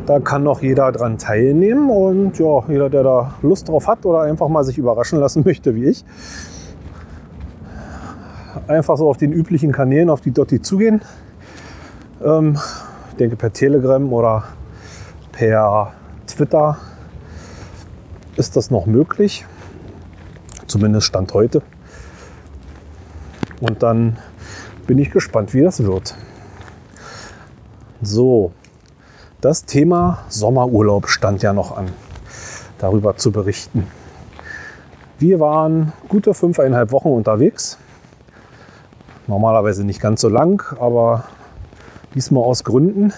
Da 0.08 0.20
kann 0.20 0.42
noch 0.42 0.64
jeder 0.64 0.92
dran 0.92 1.20
teilnehmen 1.20 1.92
und 1.92 2.40
ja, 2.40 2.64
jeder, 2.68 2.90
der 2.90 3.04
da 3.04 3.36
Lust 3.44 3.70
drauf 3.70 3.88
hat 3.88 4.08
oder 4.08 4.22
einfach 4.22 4.48
mal 4.48 4.64
sich 4.64 4.80
überraschen 4.80 5.20
lassen 5.20 5.44
möchte, 5.46 5.76
wie 5.76 5.86
ich, 5.86 6.04
einfach 8.68 8.98
so 8.98 9.08
auf 9.08 9.18
den 9.18 9.32
üblichen 9.32 9.72
Kanälen 9.72 10.10
auf 10.10 10.22
die 10.22 10.32
Dotti 10.32 10.64
zugehen. 10.64 11.02
Ähm, 12.26 12.58
ich 13.12 13.18
denke 13.18 13.36
per 13.36 13.54
Telegram 13.54 14.12
oder 14.12 14.46
per 15.32 15.94
Twitter 16.26 16.78
ist 18.36 18.56
das 18.56 18.72
noch 18.72 18.88
möglich. 18.88 19.46
Zumindest 20.70 21.08
Stand 21.08 21.34
heute. 21.34 21.64
Und 23.60 23.82
dann 23.82 24.20
bin 24.86 25.00
ich 25.00 25.10
gespannt, 25.10 25.56
wie 25.56 25.64
das 25.64 25.84
wird. 25.84 26.16
So, 28.04 28.52
das 29.42 29.66
Thema 29.66 30.20
Sommerurlaub 30.30 31.10
stand 31.10 31.42
ja 31.42 31.54
noch 31.54 31.76
an, 31.76 31.88
darüber 32.78 33.18
zu 33.18 33.32
berichten. 33.32 33.88
Wir 35.18 35.40
waren 35.40 35.92
gute 36.08 36.36
fünfeinhalb 36.36 36.92
Wochen 36.92 37.10
unterwegs. 37.10 37.80
Normalerweise 39.26 39.84
nicht 39.84 40.00
ganz 40.00 40.22
so 40.22 40.30
lang, 40.30 40.64
aber 40.80 41.24
diesmal 42.14 42.44
aus 42.44 42.64
Gründen. 42.64 43.12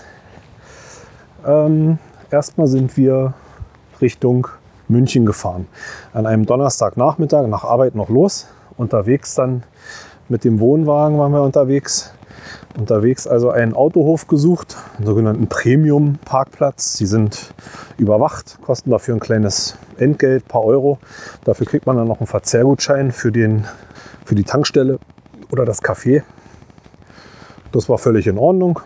Ähm, 1.45 1.99
erstmal 2.29 2.67
sind 2.67 2.95
wir 2.95 3.33
Richtung 3.99 4.47
München 4.91 5.25
gefahren. 5.25 5.67
An 6.13 6.25
einem 6.25 6.45
Donnerstagnachmittag 6.45 7.47
nach 7.47 7.63
Arbeit 7.63 7.95
noch 7.95 8.09
los. 8.09 8.47
Unterwegs 8.77 9.35
dann 9.35 9.63
mit 10.29 10.43
dem 10.43 10.59
Wohnwagen 10.59 11.17
waren 11.17 11.31
wir 11.31 11.41
unterwegs. 11.41 12.13
Unterwegs 12.77 13.27
also 13.27 13.49
einen 13.49 13.73
Autohof 13.73 14.27
gesucht, 14.27 14.77
einen 14.97 15.05
sogenannten 15.05 15.47
Premium-Parkplatz. 15.47 16.97
Die 16.97 17.05
sind 17.05 17.53
überwacht, 17.97 18.59
kosten 18.61 18.91
dafür 18.91 19.15
ein 19.15 19.19
kleines 19.19 19.77
Entgelt, 19.97 20.47
paar 20.47 20.63
Euro. 20.63 20.97
Dafür 21.43 21.67
kriegt 21.67 21.85
man 21.85 21.97
dann 21.97 22.07
noch 22.07 22.19
einen 22.19 22.27
Verzehrgutschein 22.27 23.11
für, 23.11 23.31
den, 23.31 23.65
für 24.25 24.35
die 24.35 24.43
Tankstelle 24.43 24.99
oder 25.51 25.65
das 25.65 25.83
Café. 25.83 26.23
Das 27.71 27.89
war 27.89 27.97
völlig 27.97 28.27
in 28.27 28.37
Ordnung. 28.37 28.79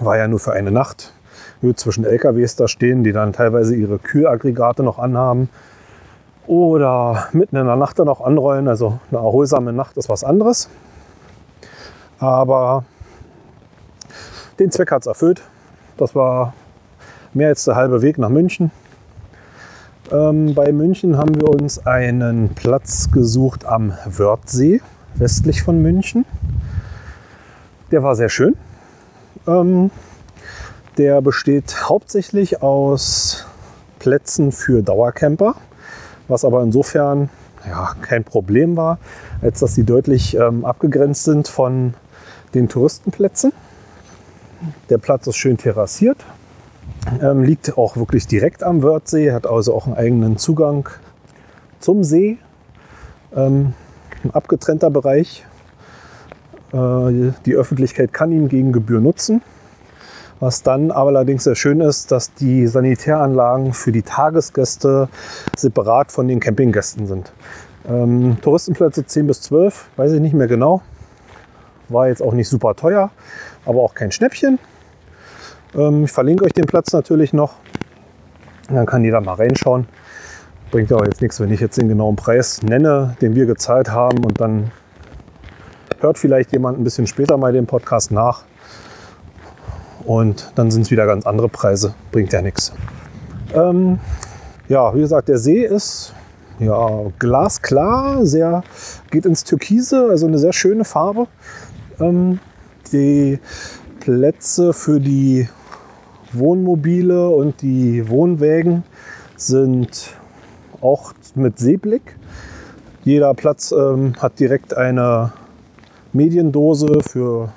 War 0.00 0.16
ja 0.16 0.28
nur 0.28 0.38
für 0.38 0.52
eine 0.52 0.70
Nacht. 0.70 1.12
Zwischen 1.74 2.04
LKWs 2.04 2.56
da 2.56 2.68
stehen, 2.68 3.02
die 3.02 3.12
dann 3.12 3.32
teilweise 3.32 3.74
ihre 3.74 3.98
Kühlaggregate 3.98 4.82
noch 4.82 4.98
anhaben. 4.98 5.48
Oder 6.46 7.28
mitten 7.32 7.56
in 7.56 7.66
der 7.66 7.76
Nacht 7.76 7.98
dann 7.98 8.08
auch 8.08 8.20
anrollen. 8.20 8.68
Also 8.68 9.00
eine 9.10 9.18
erholsame 9.18 9.72
Nacht 9.72 9.96
ist 9.96 10.08
was 10.08 10.24
anderes. 10.24 10.68
Aber 12.18 12.84
den 14.58 14.70
Zweck 14.70 14.90
hat 14.90 15.02
es 15.02 15.06
erfüllt. 15.06 15.42
Das 15.96 16.14
war 16.14 16.54
mehr 17.34 17.48
als 17.48 17.64
der 17.64 17.76
halbe 17.76 18.02
Weg 18.02 18.18
nach 18.18 18.28
München. 18.28 18.70
Ähm, 20.10 20.54
bei 20.54 20.72
München 20.72 21.18
haben 21.18 21.34
wir 21.34 21.48
uns 21.48 21.86
einen 21.86 22.54
Platz 22.54 23.10
gesucht 23.10 23.66
am 23.66 23.92
Wörthsee, 24.06 24.80
westlich 25.16 25.62
von 25.62 25.82
München. 25.82 26.24
Der 27.90 28.02
war 28.02 28.16
sehr 28.16 28.28
schön. 28.28 28.56
Ähm, 29.46 29.90
der 30.98 31.22
besteht 31.22 31.88
hauptsächlich 31.88 32.62
aus 32.62 33.46
Plätzen 33.98 34.52
für 34.52 34.82
Dauercamper, 34.82 35.54
was 36.26 36.44
aber 36.44 36.62
insofern 36.62 37.30
ja, 37.66 37.94
kein 38.02 38.24
Problem 38.24 38.76
war, 38.76 38.98
als 39.40 39.60
dass 39.60 39.74
sie 39.74 39.84
deutlich 39.84 40.36
ähm, 40.36 40.64
abgegrenzt 40.64 41.24
sind 41.24 41.48
von 41.48 41.94
den 42.54 42.68
Touristenplätzen. 42.68 43.52
Der 44.90 44.98
Platz 44.98 45.26
ist 45.26 45.36
schön 45.36 45.56
terrassiert, 45.56 46.18
ähm, 47.22 47.44
liegt 47.44 47.78
auch 47.78 47.96
wirklich 47.96 48.26
direkt 48.26 48.62
am 48.62 48.82
Wörthsee, 48.82 49.32
hat 49.32 49.46
also 49.46 49.74
auch 49.74 49.86
einen 49.86 49.96
eigenen 49.96 50.36
Zugang 50.36 50.88
zum 51.78 52.02
See. 52.02 52.38
Ähm, 53.36 53.74
ein 54.24 54.30
abgetrennter 54.32 54.90
Bereich. 54.90 55.44
Äh, 56.72 57.32
die 57.46 57.54
Öffentlichkeit 57.54 58.12
kann 58.12 58.32
ihn 58.32 58.48
gegen 58.48 58.72
Gebühr 58.72 59.00
nutzen. 59.00 59.42
Was 60.40 60.62
dann 60.62 60.90
aber 60.92 61.08
allerdings 61.08 61.44
sehr 61.44 61.56
schön 61.56 61.80
ist, 61.80 62.12
dass 62.12 62.32
die 62.34 62.66
Sanitäranlagen 62.66 63.72
für 63.72 63.90
die 63.90 64.02
Tagesgäste 64.02 65.08
separat 65.56 66.12
von 66.12 66.28
den 66.28 66.38
Campinggästen 66.38 67.06
sind. 67.06 67.32
Ähm, 67.88 68.36
Touristenplätze 68.40 69.04
10 69.04 69.26
bis 69.26 69.40
12, 69.42 69.88
weiß 69.96 70.12
ich 70.12 70.20
nicht 70.20 70.34
mehr 70.34 70.46
genau. 70.46 70.82
War 71.88 72.08
jetzt 72.08 72.22
auch 72.22 72.34
nicht 72.34 72.48
super 72.48 72.76
teuer, 72.76 73.10
aber 73.64 73.80
auch 73.82 73.94
kein 73.94 74.12
Schnäppchen. 74.12 74.58
Ähm, 75.74 76.04
ich 76.04 76.12
verlinke 76.12 76.44
euch 76.44 76.52
den 76.52 76.66
Platz 76.66 76.92
natürlich 76.92 77.32
noch. 77.32 77.54
Dann 78.68 78.86
kann 78.86 79.02
jeder 79.02 79.20
mal 79.20 79.34
reinschauen. 79.34 79.88
Bringt 80.70 80.90
ja 80.90 80.98
auch 80.98 81.04
jetzt 81.04 81.22
nichts, 81.22 81.40
wenn 81.40 81.50
ich 81.50 81.60
jetzt 81.60 81.78
den 81.78 81.88
genauen 81.88 82.16
Preis 82.16 82.62
nenne, 82.62 83.16
den 83.22 83.34
wir 83.34 83.46
gezahlt 83.46 83.90
haben 83.90 84.24
und 84.24 84.40
dann 84.40 84.70
hört 86.00 86.18
vielleicht 86.18 86.52
jemand 86.52 86.78
ein 86.78 86.84
bisschen 86.84 87.06
später 87.06 87.38
mal 87.38 87.52
den 87.52 87.66
Podcast 87.66 88.12
nach. 88.12 88.44
Und 90.08 90.52
dann 90.54 90.70
sind 90.70 90.82
es 90.82 90.90
wieder 90.90 91.04
ganz 91.04 91.26
andere 91.26 91.50
Preise. 91.50 91.94
Bringt 92.12 92.32
ja 92.32 92.40
nichts. 92.40 92.72
Ähm, 93.54 93.98
ja, 94.66 94.94
wie 94.94 95.00
gesagt, 95.00 95.28
der 95.28 95.36
See 95.36 95.62
ist 95.62 96.14
ja, 96.58 97.12
glasklar, 97.18 98.24
sehr, 98.24 98.64
geht 99.10 99.26
ins 99.26 99.44
Türkise, 99.44 100.08
also 100.08 100.26
eine 100.26 100.38
sehr 100.38 100.54
schöne 100.54 100.84
Farbe. 100.84 101.26
Ähm, 102.00 102.40
die 102.90 103.38
Plätze 104.00 104.72
für 104.72 104.98
die 104.98 105.46
Wohnmobile 106.32 107.28
und 107.28 107.60
die 107.60 108.08
Wohnwägen 108.08 108.84
sind 109.36 110.16
auch 110.80 111.12
mit 111.34 111.58
Seeblick. 111.58 112.16
Jeder 113.04 113.34
Platz 113.34 113.72
ähm, 113.72 114.14
hat 114.18 114.40
direkt 114.40 114.74
eine 114.74 115.32
Mediendose 116.14 117.00
für 117.02 117.52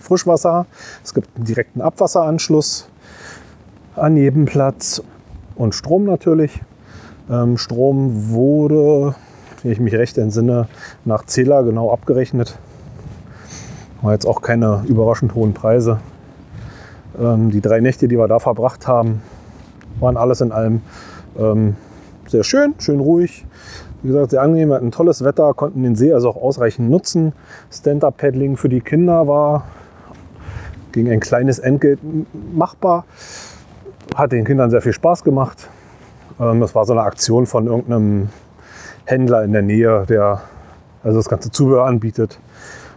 Frischwasser. 0.00 0.66
Es 1.04 1.14
gibt 1.14 1.28
einen 1.36 1.44
direkten 1.44 1.80
Abwasseranschluss 1.80 2.88
an 3.96 4.16
jedem 4.16 4.46
Platz 4.46 5.02
und 5.54 5.74
Strom 5.74 6.04
natürlich. 6.04 6.60
Ähm, 7.30 7.58
Strom 7.58 8.30
wurde, 8.30 9.14
wenn 9.62 9.72
ich 9.72 9.80
mich 9.80 9.94
recht 9.94 10.18
entsinne, 10.18 10.68
nach 11.04 11.24
Zähler 11.26 11.62
genau 11.62 11.92
abgerechnet. 11.92 12.58
War 14.02 14.12
jetzt 14.12 14.26
auch 14.26 14.40
keine 14.42 14.82
überraschend 14.88 15.34
hohen 15.34 15.54
Preise. 15.54 16.00
Ähm, 17.20 17.50
die 17.50 17.60
drei 17.60 17.80
Nächte, 17.80 18.08
die 18.08 18.18
wir 18.18 18.28
da 18.28 18.38
verbracht 18.38 18.88
haben, 18.88 19.22
waren 20.00 20.16
alles 20.16 20.40
in 20.40 20.52
allem 20.52 20.80
ähm, 21.38 21.76
sehr 22.26 22.44
schön, 22.44 22.74
schön 22.78 23.00
ruhig. 23.00 23.44
Wie 24.02 24.08
gesagt, 24.08 24.30
sehr 24.30 24.40
angenehm, 24.40 24.70
wir 24.70 24.76
hatten 24.76 24.92
tolles 24.92 25.24
Wetter, 25.24 25.52
konnten 25.52 25.82
den 25.82 25.94
See 25.94 26.12
also 26.12 26.30
auch 26.30 26.36
ausreichend 26.36 26.90
nutzen. 26.90 27.32
Stand-Up-Paddling 27.70 28.56
für 28.56 28.70
die 28.70 28.80
Kinder 28.80 29.28
war 29.28 29.64
gegen 30.92 31.10
ein 31.10 31.20
kleines 31.20 31.58
Entgelt 31.58 32.00
machbar. 32.54 33.04
Hat 34.14 34.32
den 34.32 34.44
Kindern 34.44 34.70
sehr 34.70 34.82
viel 34.82 34.92
Spaß 34.92 35.24
gemacht. 35.24 35.68
Ähm, 36.40 36.60
das 36.60 36.74
war 36.74 36.84
so 36.84 36.92
eine 36.92 37.02
Aktion 37.02 37.46
von 37.46 37.66
irgendeinem 37.66 38.28
Händler 39.04 39.44
in 39.44 39.52
der 39.52 39.62
Nähe, 39.62 40.04
der 40.08 40.42
also 41.02 41.18
das 41.18 41.28
ganze 41.28 41.50
Zubehör 41.50 41.86
anbietet. 41.86 42.38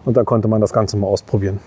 Und 0.06 0.18
dann 0.18 0.26
konnte 0.26 0.48
man 0.48 0.62
das 0.62 0.74
Ganze 0.74 0.98
mal 0.98 1.08
ausprobieren. 1.08 1.60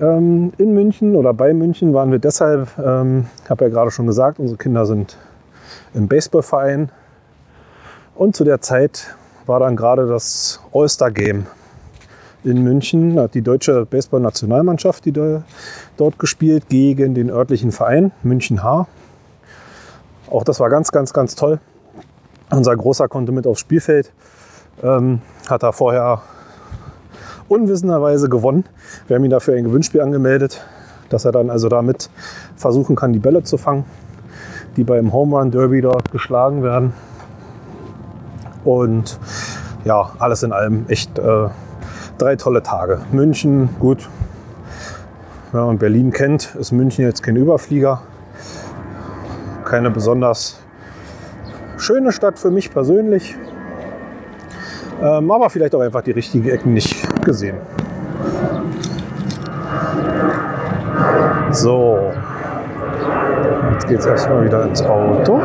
Ähm, 0.00 0.52
in 0.58 0.74
München 0.74 1.14
oder 1.14 1.32
bei 1.34 1.52
München 1.52 1.94
waren 1.94 2.10
wir 2.10 2.18
deshalb, 2.18 2.68
ähm, 2.78 3.26
ich 3.44 3.50
habe 3.50 3.64
ja 3.64 3.70
gerade 3.70 3.90
schon 3.90 4.06
gesagt, 4.06 4.38
unsere 4.38 4.58
Kinder 4.58 4.86
sind 4.86 5.16
im 5.92 6.08
Baseballverein. 6.08 6.90
Und 8.16 8.34
zu 8.34 8.44
der 8.44 8.60
Zeit 8.60 9.14
war 9.46 9.60
dann 9.60 9.76
gerade 9.76 10.06
das 10.06 10.60
All-Star 10.72 11.10
Game 11.10 11.46
in 12.44 12.62
München. 12.62 13.18
Hat 13.18 13.34
die 13.34 13.42
deutsche 13.42 13.86
Baseball-Nationalmannschaft, 13.86 15.04
die 15.04 15.12
da, 15.12 15.42
dort 15.96 16.18
gespielt, 16.18 16.68
gegen 16.68 17.14
den 17.14 17.30
örtlichen 17.30 17.72
Verein 17.72 18.12
München 18.22 18.62
H. 18.62 18.86
Auch 20.30 20.44
das 20.44 20.60
war 20.60 20.70
ganz, 20.70 20.92
ganz, 20.92 21.12
ganz 21.12 21.34
toll. 21.34 21.60
Unser 22.50 22.76
Großer 22.76 23.08
konnte 23.08 23.32
mit 23.32 23.46
aufs 23.46 23.60
Spielfeld. 23.60 24.12
Ähm, 24.82 25.20
hat 25.48 25.62
er 25.62 25.72
vorher 25.72 26.22
unwissenderweise 27.48 28.28
gewonnen. 28.28 28.64
Wir 29.06 29.16
haben 29.16 29.24
ihn 29.24 29.30
dafür 29.30 29.56
ein 29.56 29.64
Gewinnspiel 29.64 30.00
angemeldet, 30.00 30.64
dass 31.08 31.24
er 31.24 31.32
dann 31.32 31.50
also 31.50 31.68
damit 31.68 32.10
versuchen 32.56 32.96
kann, 32.96 33.12
die 33.12 33.18
Bälle 33.18 33.42
zu 33.42 33.56
fangen, 33.56 33.84
die 34.76 34.84
beim 34.84 35.12
Home 35.12 35.36
Run 35.36 35.50
Derby 35.50 35.80
dort 35.80 36.10
geschlagen 36.10 36.62
werden. 36.62 36.92
Und 38.64 39.18
ja, 39.84 40.12
alles 40.18 40.42
in 40.42 40.52
allem 40.52 40.86
echt 40.88 41.18
äh, 41.18 41.48
drei 42.18 42.36
tolle 42.36 42.62
Tage. 42.62 43.00
München, 43.12 43.68
gut. 43.78 44.08
Wenn 45.52 45.60
man 45.60 45.78
Berlin 45.78 46.12
kennt, 46.12 46.54
ist 46.56 46.72
München 46.72 47.04
jetzt 47.04 47.22
kein 47.22 47.36
Überflieger. 47.36 48.02
Keine 49.64 49.90
besonders 49.90 50.60
schöne 51.78 52.12
Stadt 52.12 52.38
für 52.38 52.50
mich 52.50 52.72
persönlich. 52.72 53.36
Ähm, 55.02 55.30
aber 55.30 55.50
vielleicht 55.50 55.74
auch 55.74 55.80
einfach 55.80 56.02
die 56.02 56.12
richtigen 56.12 56.48
Ecken 56.48 56.74
nicht 56.74 57.24
gesehen. 57.24 57.56
So, 61.50 62.12
jetzt 63.72 63.86
geht 63.86 64.00
es 64.00 64.06
erstmal 64.06 64.44
wieder 64.44 64.64
ins 64.64 64.82
Auto. 64.82 65.40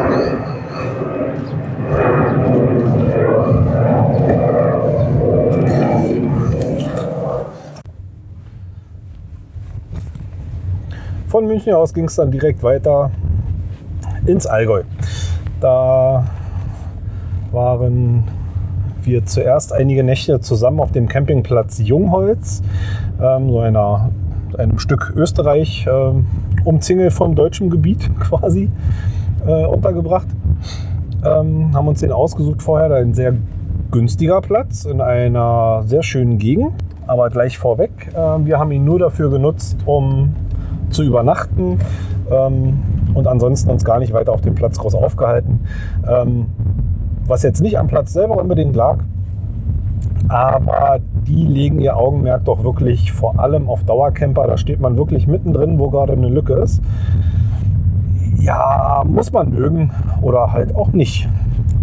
Von 11.29 11.45
München 11.45 11.75
aus 11.75 11.93
ging 11.93 12.05
es 12.05 12.15
dann 12.15 12.31
direkt 12.31 12.63
weiter 12.63 13.11
ins 14.25 14.47
Allgäu. 14.47 14.81
Da 15.61 16.25
waren 17.51 18.23
wir 19.03 19.23
zuerst 19.27 19.71
einige 19.71 20.03
Nächte 20.03 20.39
zusammen 20.39 20.79
auf 20.79 20.91
dem 20.91 21.07
Campingplatz 21.07 21.77
Jungholz, 21.77 22.63
ähm, 23.21 23.51
so 23.51 23.59
einer, 23.59 24.09
einem 24.57 24.79
Stück 24.79 25.13
Österreich, 25.15 25.87
ähm, 25.87 26.25
umzingelt 26.63 27.13
vom 27.13 27.35
deutschen 27.35 27.69
Gebiet 27.69 28.09
quasi, 28.19 28.71
äh, 29.45 29.65
untergebracht. 29.67 30.27
Ähm, 31.23 31.75
haben 31.75 31.87
uns 31.87 31.99
den 31.99 32.11
ausgesucht 32.11 32.63
vorher, 32.63 32.91
ein 32.95 33.13
sehr 33.13 33.35
günstiger 33.91 34.41
Platz 34.41 34.85
in 34.85 34.99
einer 34.99 35.83
sehr 35.85 36.01
schönen 36.01 36.39
Gegend. 36.39 36.73
Aber 37.05 37.29
gleich 37.29 37.59
vorweg, 37.59 37.91
äh, 38.15 38.17
wir 38.17 38.57
haben 38.57 38.71
ihn 38.71 38.83
nur 38.83 38.97
dafür 38.97 39.29
genutzt, 39.29 39.77
um 39.85 40.33
zu 40.89 41.03
übernachten 41.03 41.79
ähm, 42.31 42.79
und 43.13 43.27
ansonsten 43.27 43.69
uns 43.69 43.83
gar 43.83 43.99
nicht 43.99 44.13
weiter 44.13 44.33
auf 44.33 44.41
dem 44.41 44.55
Platz 44.55 44.77
groß 44.77 44.95
aufgehalten. 44.95 45.61
Ähm, 46.07 46.47
was 47.25 47.43
jetzt 47.43 47.61
nicht 47.61 47.77
am 47.77 47.87
Platz 47.87 48.13
selber 48.13 48.37
unbedingt 48.37 48.75
lag, 48.75 48.99
aber 50.29 50.99
die 51.27 51.45
legen 51.45 51.79
ihr 51.79 51.97
Augenmerk 51.97 52.45
doch 52.45 52.63
wirklich 52.63 53.11
vor 53.11 53.39
allem 53.39 53.67
auf 53.67 53.83
Dauercamper. 53.83 54.47
Da 54.47 54.57
steht 54.57 54.79
man 54.79 54.97
wirklich 54.97 55.27
mittendrin, 55.27 55.79
wo 55.79 55.89
gerade 55.89 56.13
eine 56.13 56.29
Lücke 56.29 56.53
ist. 56.53 56.81
Ja, 58.39 59.03
muss 59.07 59.31
man 59.31 59.49
mögen 59.49 59.91
oder 60.21 60.53
halt 60.53 60.75
auch 60.75 60.93
nicht. 60.93 61.27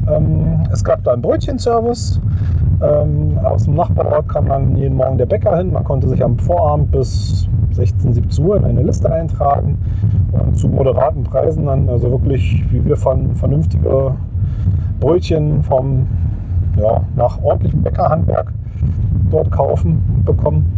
Ähm, 0.08 0.62
es 0.72 0.84
gab 0.84 1.02
da 1.04 1.12
einen 1.12 1.22
Brötchenservice. 1.22 2.20
Ähm, 2.82 3.38
aus 3.42 3.64
dem 3.64 3.74
Nachbarort 3.74 4.28
kam 4.28 4.48
dann 4.48 4.76
jeden 4.76 4.96
Morgen 4.96 5.18
der 5.18 5.26
Bäcker 5.26 5.56
hin. 5.56 5.72
Man 5.72 5.84
konnte 5.84 6.08
sich 6.08 6.22
am 6.22 6.38
Vorabend 6.38 6.90
bis 6.92 7.48
16, 7.72 8.12
17 8.12 8.44
Uhr 8.44 8.56
in 8.56 8.64
eine 8.64 8.82
Liste 8.82 9.12
eintragen 9.12 9.78
und 10.32 10.56
zu 10.56 10.68
moderaten 10.68 11.24
Preisen 11.24 11.66
dann, 11.66 11.88
also 11.88 12.10
wirklich, 12.10 12.64
wie 12.70 12.84
wir 12.84 12.96
fanden, 12.96 13.34
vernünftige 13.34 14.14
Brötchen 15.00 15.62
vom, 15.62 16.06
ja, 16.76 17.02
nach 17.16 17.42
ordentlichem 17.42 17.82
Bäckerhandwerk 17.82 18.52
dort 19.30 19.50
kaufen 19.50 20.02
und 20.14 20.24
bekommen. 20.24 20.72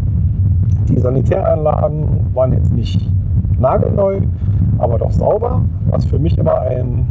Die 0.88 0.98
Sanitäranlagen 0.98 2.34
waren 2.34 2.52
jetzt 2.52 2.72
nicht 2.72 3.08
nagelneu, 3.58 4.20
aber 4.78 4.98
doch 4.98 5.10
sauber, 5.10 5.62
was 5.90 6.04
für 6.06 6.18
mich 6.18 6.38
immer 6.38 6.60
ein 6.60 7.06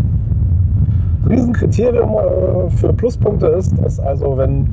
Riesenkriterium 1.29 2.11
äh, 2.11 2.69
für 2.71 2.93
Pluspunkte 2.93 3.47
ist, 3.47 3.77
dass 3.81 3.99
also 3.99 4.37
wenn 4.37 4.67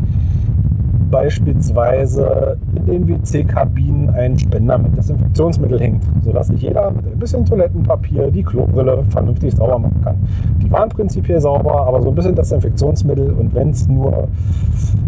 beispielsweise 1.10 2.56
in 2.74 2.86
den 2.86 3.08
WC-Kabinen 3.08 4.10
ein 4.10 4.36
Spender 4.36 4.78
mit 4.78 4.96
Desinfektionsmittel 4.96 5.78
hängt, 5.78 6.02
sodass 6.22 6.48
sich 6.48 6.62
jeder 6.62 6.90
mit 6.90 7.06
ein 7.06 7.18
bisschen 7.18 7.44
Toilettenpapier 7.44 8.32
die 8.32 8.42
Klobrille 8.42 9.04
vernünftig 9.10 9.54
sauber 9.54 9.78
machen 9.78 10.00
kann. 10.02 10.16
Die 10.60 10.70
waren 10.72 10.88
prinzipiell 10.88 11.40
sauber, 11.40 11.86
aber 11.86 12.02
so 12.02 12.08
ein 12.08 12.16
bisschen 12.16 12.34
Desinfektionsmittel 12.34 13.30
und 13.30 13.54
wenn 13.54 13.70
es 13.70 13.86
nur 13.86 14.26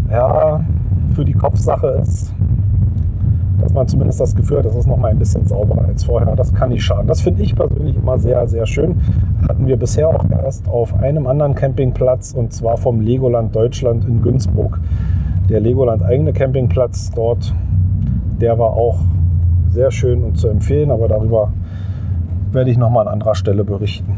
ja, 0.09 0.65
für 1.15 1.25
die 1.25 1.35
Kopfsache 1.35 1.99
ist, 2.03 2.33
dass 3.61 3.73
man 3.73 3.89
zumindest 3.89 4.21
das 4.21 4.35
Gefühl 4.35 4.59
hat, 4.59 4.67
das 4.67 4.77
ist 4.77 4.87
noch 4.87 4.97
mal 4.97 5.11
ein 5.11 5.19
bisschen 5.19 5.47
sauberer 5.47 5.87
als 5.87 6.05
vorher. 6.05 6.37
Das 6.37 6.55
kann 6.55 6.71
nicht 6.71 6.85
schaden. 6.85 7.07
Das 7.07 7.21
finde 7.21 7.43
ich 7.43 7.55
persönlich 7.55 7.97
immer 7.97 8.19
sehr, 8.19 8.47
sehr 8.47 8.67
schön. 8.67 9.01
Hatten 9.49 9.67
wir 9.67 9.77
bisher 9.77 10.09
auch 10.09 10.25
erst 10.31 10.69
auf 10.69 10.95
einem 11.01 11.27
anderen 11.27 11.55
Campingplatz 11.55 12.33
und 12.33 12.53
zwar 12.53 12.77
vom 12.77 13.01
Legoland 13.01 13.55
Deutschland 13.55 14.05
in 14.05 14.23
Günzburg 14.23 14.81
der 15.49 15.61
Legoland 15.61 16.03
eigene 16.03 16.33
Campingplatz 16.33 17.11
dort, 17.15 17.55
der 18.41 18.59
war 18.59 18.71
auch 18.71 18.99
sehr 19.71 19.91
schön 19.91 20.25
und 20.25 20.39
zu 20.39 20.49
empfehlen, 20.49 20.91
aber 20.91 21.09
darüber 21.09 21.53
werde 22.51 22.71
ich 22.71 22.79
nochmal 22.79 23.07
an 23.07 23.15
anderer 23.15 23.35
Stelle 23.35 23.65
berichten. 23.65 24.17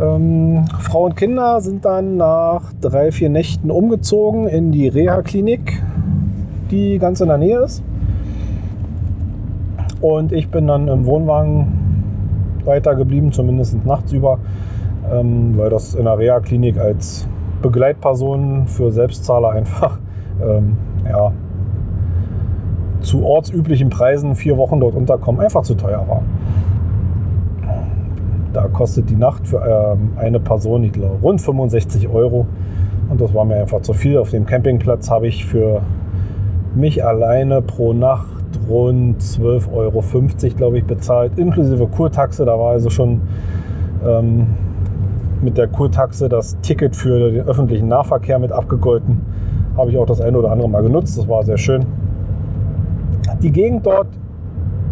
Ähm, 0.00 0.64
Frau 0.78 1.06
und 1.06 1.16
Kinder 1.16 1.60
sind 1.60 1.84
dann 1.84 2.16
nach 2.16 2.72
drei, 2.80 3.10
vier 3.10 3.30
Nächten 3.30 3.70
umgezogen 3.70 4.46
in 4.46 4.70
die 4.70 4.86
Reha-Klinik, 4.86 5.82
die 6.70 6.98
ganz 6.98 7.20
in 7.20 7.28
der 7.28 7.38
Nähe 7.38 7.60
ist. 7.60 7.82
Und 10.00 10.32
ich 10.32 10.48
bin 10.50 10.66
dann 10.66 10.88
im 10.88 11.06
Wohnwagen 11.06 12.62
weitergeblieben, 12.64 13.32
zumindest 13.32 13.84
nachts 13.84 14.12
über, 14.12 14.38
ähm, 15.10 15.56
weil 15.56 15.70
das 15.70 15.94
in 15.94 16.04
der 16.04 16.18
Reha-Klinik 16.18 16.78
als 16.78 17.26
Begleitpersonen 17.62 18.68
für 18.68 18.92
Selbstzahler 18.92 19.50
einfach 19.50 19.98
ähm, 20.40 20.76
ja, 21.08 21.32
zu 23.00 23.24
ortsüblichen 23.24 23.90
Preisen 23.90 24.34
vier 24.36 24.56
Wochen 24.56 24.80
dort 24.80 24.94
unterkommen, 24.94 25.40
einfach 25.40 25.62
zu 25.62 25.74
teuer 25.74 26.04
war. 26.06 26.22
Da 28.52 28.68
kostet 28.68 29.10
die 29.10 29.16
Nacht 29.16 29.46
für 29.46 29.96
ähm, 29.96 30.12
eine 30.16 30.40
Person, 30.40 30.84
ich 30.84 30.92
glaube, 30.92 31.18
rund 31.22 31.40
65 31.40 32.08
Euro. 32.08 32.46
Und 33.08 33.20
das 33.20 33.32
war 33.34 33.44
mir 33.44 33.56
einfach 33.56 33.80
zu 33.82 33.94
viel. 33.94 34.18
Auf 34.18 34.30
dem 34.30 34.46
Campingplatz 34.46 35.10
habe 35.10 35.26
ich 35.26 35.44
für 35.46 35.82
mich 36.78 37.04
alleine 37.04 37.60
pro 37.60 37.92
Nacht 37.92 38.26
rund 38.68 39.20
12,50 39.20 39.72
Euro, 39.72 40.56
glaube 40.56 40.78
ich, 40.78 40.84
bezahlt, 40.84 41.38
inklusive 41.38 41.86
Kurtaxe. 41.86 42.44
Da 42.44 42.58
war 42.58 42.72
also 42.72 42.90
schon 42.90 43.20
ähm, 44.06 44.46
mit 45.42 45.58
der 45.58 45.68
Kurtaxe 45.68 46.28
das 46.28 46.58
Ticket 46.60 46.96
für 46.96 47.30
den 47.30 47.46
öffentlichen 47.46 47.88
Nahverkehr 47.88 48.38
mit 48.38 48.52
abgegolten. 48.52 49.20
Habe 49.76 49.90
ich 49.90 49.98
auch 49.98 50.06
das 50.06 50.20
eine 50.20 50.38
oder 50.38 50.50
andere 50.50 50.68
Mal 50.68 50.82
genutzt. 50.82 51.18
Das 51.18 51.28
war 51.28 51.44
sehr 51.44 51.58
schön. 51.58 51.84
Die 53.42 53.52
Gegend 53.52 53.86
dort 53.86 54.08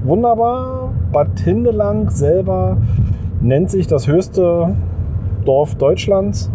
wunderbar. 0.05 0.93
Bad 1.13 1.41
Hindelang 1.41 2.11
selber 2.11 2.77
nennt 3.41 3.71
sich 3.71 3.87
das 3.87 4.07
höchste 4.07 4.75
Dorf 5.45 5.75
Deutschlands. 5.77 6.51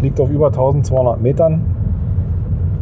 Liegt 0.00 0.20
auf 0.20 0.30
über 0.30 0.48
1200 0.48 1.20
Metern. 1.20 1.64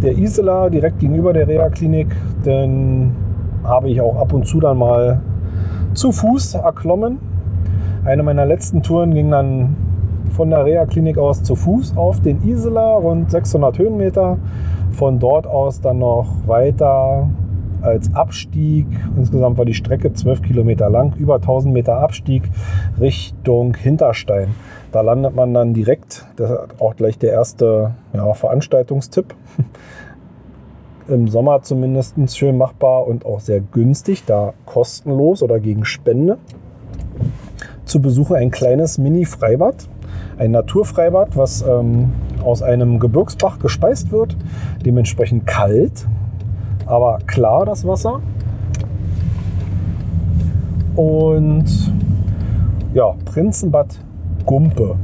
Der 0.03 0.17
Isela 0.17 0.71
direkt 0.71 0.99
gegenüber 0.99 1.35
der 1.35 1.47
Reha-Klinik, 1.47 2.09
den 2.47 3.15
habe 3.63 3.91
ich 3.91 4.01
auch 4.01 4.17
ab 4.17 4.33
und 4.33 4.47
zu 4.47 4.59
dann 4.59 4.79
mal 4.79 5.21
zu 5.93 6.11
Fuß 6.11 6.55
erklommen. 6.55 7.19
Eine 8.05 8.23
meiner 8.23 8.47
letzten 8.47 8.83
Touren 8.83 9.13
ging 9.13 9.31
dann 9.31 9.77
von 10.31 10.49
der 10.49 10.65
Reha-Klinik 10.65 11.19
aus 11.19 11.43
zu 11.43 11.55
Fuß 11.55 11.97
auf 11.97 12.21
den 12.21 12.43
Isela, 12.43 12.95
rund 12.95 13.31
600 13.31 13.79
Höhenmeter. 13.79 14.39
Von 14.93 15.19
dort 15.19 15.47
aus 15.47 15.83
dann 15.83 15.99
noch 15.99 16.29
weiter 16.47 17.29
als 17.83 18.15
Abstieg. 18.15 18.87
Insgesamt 19.17 19.59
war 19.59 19.65
die 19.65 19.75
Strecke 19.75 20.13
12 20.13 20.43
Kilometer 20.43 20.91
lang, 20.91 21.15
über 21.17 21.37
1000 21.37 21.73
Meter 21.73 21.99
Abstieg 21.99 22.43
Richtung 23.01 23.75
Hinterstein. 23.75 24.55
Da 24.93 25.01
landet 25.01 25.35
man 25.35 25.55
dann 25.55 25.75
direkt, 25.75 26.27
das 26.37 26.51
ist 26.51 26.81
auch 26.81 26.97
gleich 26.97 27.19
der 27.19 27.33
erste 27.33 27.93
ja, 28.13 28.33
Veranstaltungstipp. 28.35 29.35
Im 31.09 31.29
Sommer 31.29 31.63
zumindest 31.63 32.15
schön 32.37 32.57
machbar 32.57 33.07
und 33.07 33.27
auch 33.27 33.41
sehr 33.41 33.61
günstig, 33.61 34.25
da 34.27 34.55
kostenlos 34.65 35.43
oder 35.43 35.59
gegen 35.59 35.85
Spende. 35.85 36.39
Zu 37.85 38.01
Besuche 38.01 38.37
ein 38.37 38.53
kleines 38.53 38.99
Mini-Freibad 38.99 39.89
ein 40.41 40.53
Naturfreibad, 40.53 41.37
was 41.37 41.63
ähm, 41.63 42.13
aus 42.43 42.63
einem 42.63 42.99
Gebirgsbach 42.99 43.59
gespeist 43.59 44.11
wird. 44.11 44.37
Dementsprechend 44.85 45.47
kalt, 45.47 46.07
aber 46.91 47.19
klar 47.27 47.65
das 47.65 47.87
Wasser. 47.87 48.21
Und 50.97 51.67
ja, 52.93 53.15
Prinzenbad 53.25 53.99
Gumpe. 54.45 54.97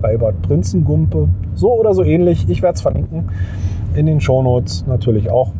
Freibad 0.00 0.40
Prinzengumpe. 0.42 1.28
So 1.54 1.72
oder 1.72 1.94
so 1.94 2.04
ähnlich. 2.04 2.48
Ich 2.48 2.62
werde 2.62 2.76
es 2.76 2.82
verlinken. 2.82 3.30
In 3.94 4.06
den 4.06 4.20
Shownotes 4.20 4.86
natürlich 4.86 5.30
auch. 5.30 5.52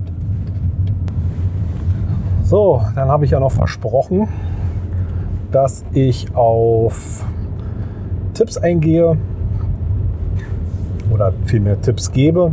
So, 2.42 2.82
dann 2.94 3.08
habe 3.08 3.24
ich 3.24 3.32
ja 3.32 3.40
noch 3.40 3.52
versprochen, 3.52 4.28
dass 5.50 5.84
ich 5.92 6.34
auf 6.34 7.24
Tipps 8.34 8.56
eingehe 8.56 9.16
oder 11.12 11.32
vielmehr 11.44 11.80
Tipps 11.80 12.12
gebe, 12.12 12.52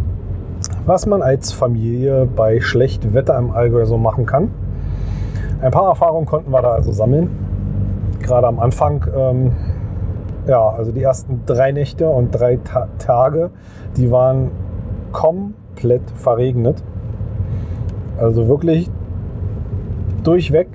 was 0.86 1.06
man 1.06 1.22
als 1.22 1.52
Familie 1.52 2.28
bei 2.28 2.60
schlechtem 2.60 3.14
Wetter 3.14 3.38
im 3.38 3.52
Allgäu 3.52 3.86
so 3.86 3.98
machen 3.98 4.26
kann. 4.26 4.52
Ein 5.62 5.72
paar 5.72 5.88
Erfahrungen 5.88 6.26
konnten 6.26 6.52
wir 6.52 6.62
da 6.62 6.72
also 6.72 6.92
sammeln. 6.92 7.30
Gerade 8.22 8.48
am 8.48 8.60
Anfang, 8.60 9.06
ähm, 9.16 9.52
ja, 10.48 10.70
also 10.70 10.92
die 10.92 11.02
ersten 11.02 11.42
drei 11.46 11.72
Nächte 11.72 12.08
und 12.08 12.32
drei 12.32 12.58
Ta 12.58 12.88
Tage, 13.00 13.50
die 13.98 14.12
waren 14.12 14.52
komplett 15.12 16.04
verregnet. 16.16 16.84
Also 18.20 18.48
wirklich 18.48 18.90
durchweg 20.24 20.68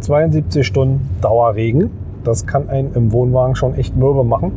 72 0.00 0.66
Stunden 0.66 1.08
Dauerregen. 1.20 1.90
Das 2.24 2.46
kann 2.46 2.68
einen 2.68 2.94
im 2.94 3.12
Wohnwagen 3.12 3.54
schon 3.54 3.74
echt 3.74 3.96
mürbe 3.96 4.24
machen. 4.24 4.52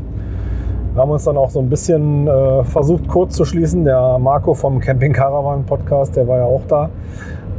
Wir 0.93 1.01
haben 1.01 1.09
uns 1.09 1.23
dann 1.23 1.37
auch 1.37 1.49
so 1.49 1.59
ein 1.59 1.69
bisschen 1.69 2.27
äh, 2.27 2.63
versucht 2.65 3.07
kurz 3.07 3.35
zu 3.35 3.45
schließen. 3.45 3.83
Der 3.83 4.19
Marco 4.19 4.53
vom 4.53 4.79
Camping 4.79 5.11
Caravan 5.11 5.65
Podcast, 5.65 6.15
der 6.15 6.27
war 6.27 6.37
ja 6.37 6.45
auch 6.45 6.61
da. 6.67 6.91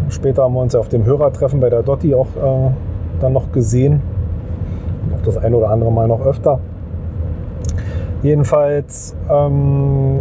Später 0.08 0.44
haben 0.44 0.54
wir 0.54 0.60
uns 0.60 0.74
ja 0.74 0.78
auf 0.78 0.88
dem 0.88 1.04
Hörertreffen 1.04 1.58
bei 1.58 1.68
der 1.68 1.82
Dotti 1.82 2.14
auch 2.14 2.28
äh, 2.36 2.70
dann 3.18 3.32
noch 3.32 3.50
gesehen. 3.50 4.00
Auch 5.16 5.22
das 5.22 5.36
ein 5.36 5.52
oder 5.52 5.70
andere 5.70 5.90
Mal 5.90 6.06
noch 6.06 6.24
öfter. 6.24 6.60
Jedenfalls 8.22 9.16
ähm, 9.28 10.20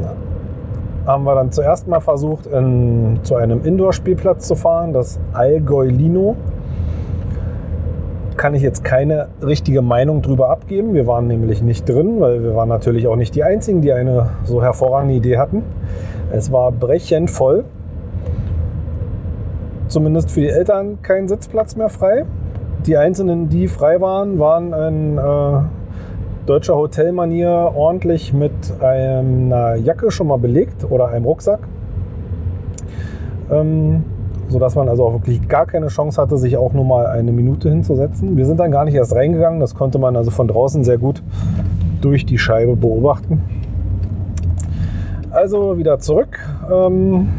haben 1.06 1.23
wir 1.23 1.36
dann 1.36 1.52
zuerst 1.52 1.88
mal 1.88 1.99
versucht, 1.99 2.47
in, 2.47 3.19
zu 3.21 3.36
einem 3.36 3.63
Indoor-Spielplatz 3.63 4.47
zu 4.47 4.56
fahren, 4.56 4.91
das 4.91 5.19
Allgäu 5.34 5.86
Lino. 5.86 6.36
Kann 8.43 8.56
ich 8.56 8.62
jetzt 8.62 8.84
keine 8.84 9.29
richtige 9.41 9.82
Meinung 9.82 10.21
drüber 10.21 10.49
abgeben. 10.49 10.93
Wir 10.93 11.08
waren 11.08 11.27
nämlich 11.27 11.62
nicht 11.62 11.88
drin, 11.88 12.19
weil 12.19 12.43
wir 12.43 12.53
waren 12.53 12.67
natürlich 12.67 13.08
auch 13.08 13.15
nicht 13.15 13.36
die 13.36 13.43
Einzigen, 13.45 13.82
die 13.82 13.93
eine 13.93 14.32
so 14.43 14.62
hervorragende 14.62 15.15
Idee 15.15 15.38
hatten. 15.38 15.63
Es 16.29 16.51
war 16.51 16.73
brechend 16.73 17.32
voll. 17.32 17.63
Zumindest 19.88 20.29
für 20.29 20.41
die 20.41 20.49
Eltern 20.49 21.01
kein 21.01 21.29
Sitzplatz 21.29 21.77
mehr 21.77 21.88
frei. 21.88 22.25
Die 22.86 22.97
einzelnen, 22.97 23.47
die 23.47 23.69
frei 23.69 24.01
waren, 24.01 24.38
waren 24.39 24.73
in 24.73 25.17
äh, 25.17 26.45
deutscher 26.45 26.75
Hotelmanier 26.75 27.71
ordentlich 27.73 28.34
mit 28.34 28.51
einer 28.82 29.75
Jacke 29.75 30.12
schon 30.12 30.27
mal 30.27 30.38
belegt 30.38 30.84
oder 30.91 31.08
einem 31.08 31.23
Rucksack. 31.23 31.62
Ähm, 33.49 34.03
sodass 34.49 34.75
man 34.75 34.89
also 34.89 35.06
auch 35.06 35.13
wirklich 35.13 35.47
gar 35.47 35.65
keine 35.65 35.88
Chance 35.88 36.21
hatte, 36.21 36.38
sich 36.38 36.58
auch 36.58 36.73
nur 36.73 36.86
mal 36.86 37.08
eine 37.08 37.32
Minute 37.32 37.69
hinzusetzen. 37.69 38.38
Wir 38.38 38.45
sind 38.45 38.60
dann 38.60 38.71
gar 38.71 38.86
nicht 38.86 38.95
erst 38.95 39.15
reingegangen, 39.15 39.60
das 39.60 39.75
konnte 39.75 39.99
man 39.99 40.15
also 40.15 40.32
von 40.32 40.47
draußen 40.47 40.84
sehr 40.84 40.97
gut 40.97 41.23
durch 42.01 42.25
die 42.25 42.38
Scheibe 42.38 42.75
beobachten. 42.75 43.41
Also 45.32 45.77
wieder 45.77 45.99
zurück. 45.99 46.39
Ähm, 46.71 47.29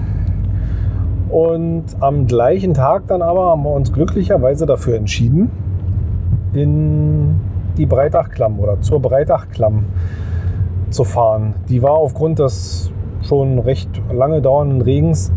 und 1.30 1.84
am 2.00 2.26
gleichen 2.26 2.74
Tag 2.74 3.06
dann 3.08 3.22
aber 3.22 3.46
haben 3.50 3.62
wir 3.62 3.72
uns 3.72 3.92
glücklicherweise 3.92 4.66
dafür 4.66 4.96
entschieden, 4.96 5.50
in 6.52 7.40
die 7.76 7.86
Breitachklamm 7.86 8.58
oder 8.60 8.80
zur 8.80 9.00
Breitachklamm 9.00 9.84
zu 10.90 11.04
fahren. 11.04 11.54
Die 11.68 11.82
war 11.82 11.92
aufgrund 11.92 12.38
des 12.38 12.92
schon 13.22 13.58
recht 13.58 13.88
lange 14.12 14.42
dauernden 14.42 14.80
Regens 14.80 15.32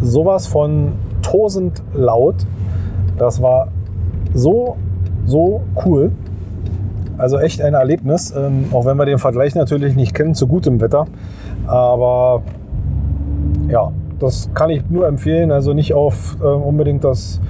sowas 0.00 0.46
von 0.46 0.92
tosend 1.22 1.82
laut. 1.94 2.36
Das 3.18 3.42
war 3.42 3.68
so, 4.34 4.76
so 5.26 5.62
cool. 5.84 6.12
Also 7.16 7.38
echt 7.38 7.60
ein 7.62 7.74
Erlebnis, 7.74 8.32
ähm, 8.36 8.66
auch 8.72 8.84
wenn 8.86 8.96
wir 8.96 9.04
den 9.04 9.18
Vergleich 9.18 9.54
natürlich 9.54 9.96
nicht 9.96 10.14
kennen 10.14 10.34
zu 10.34 10.46
gutem 10.46 10.80
Wetter. 10.80 11.06
Aber 11.66 12.42
ja, 13.68 13.90
das 14.20 14.50
kann 14.54 14.70
ich 14.70 14.88
nur 14.88 15.06
empfehlen. 15.08 15.50
Also 15.50 15.74
nicht 15.74 15.94
auf 15.94 16.36
äh, 16.40 16.44
unbedingt 16.44 17.02
das, 17.02 17.40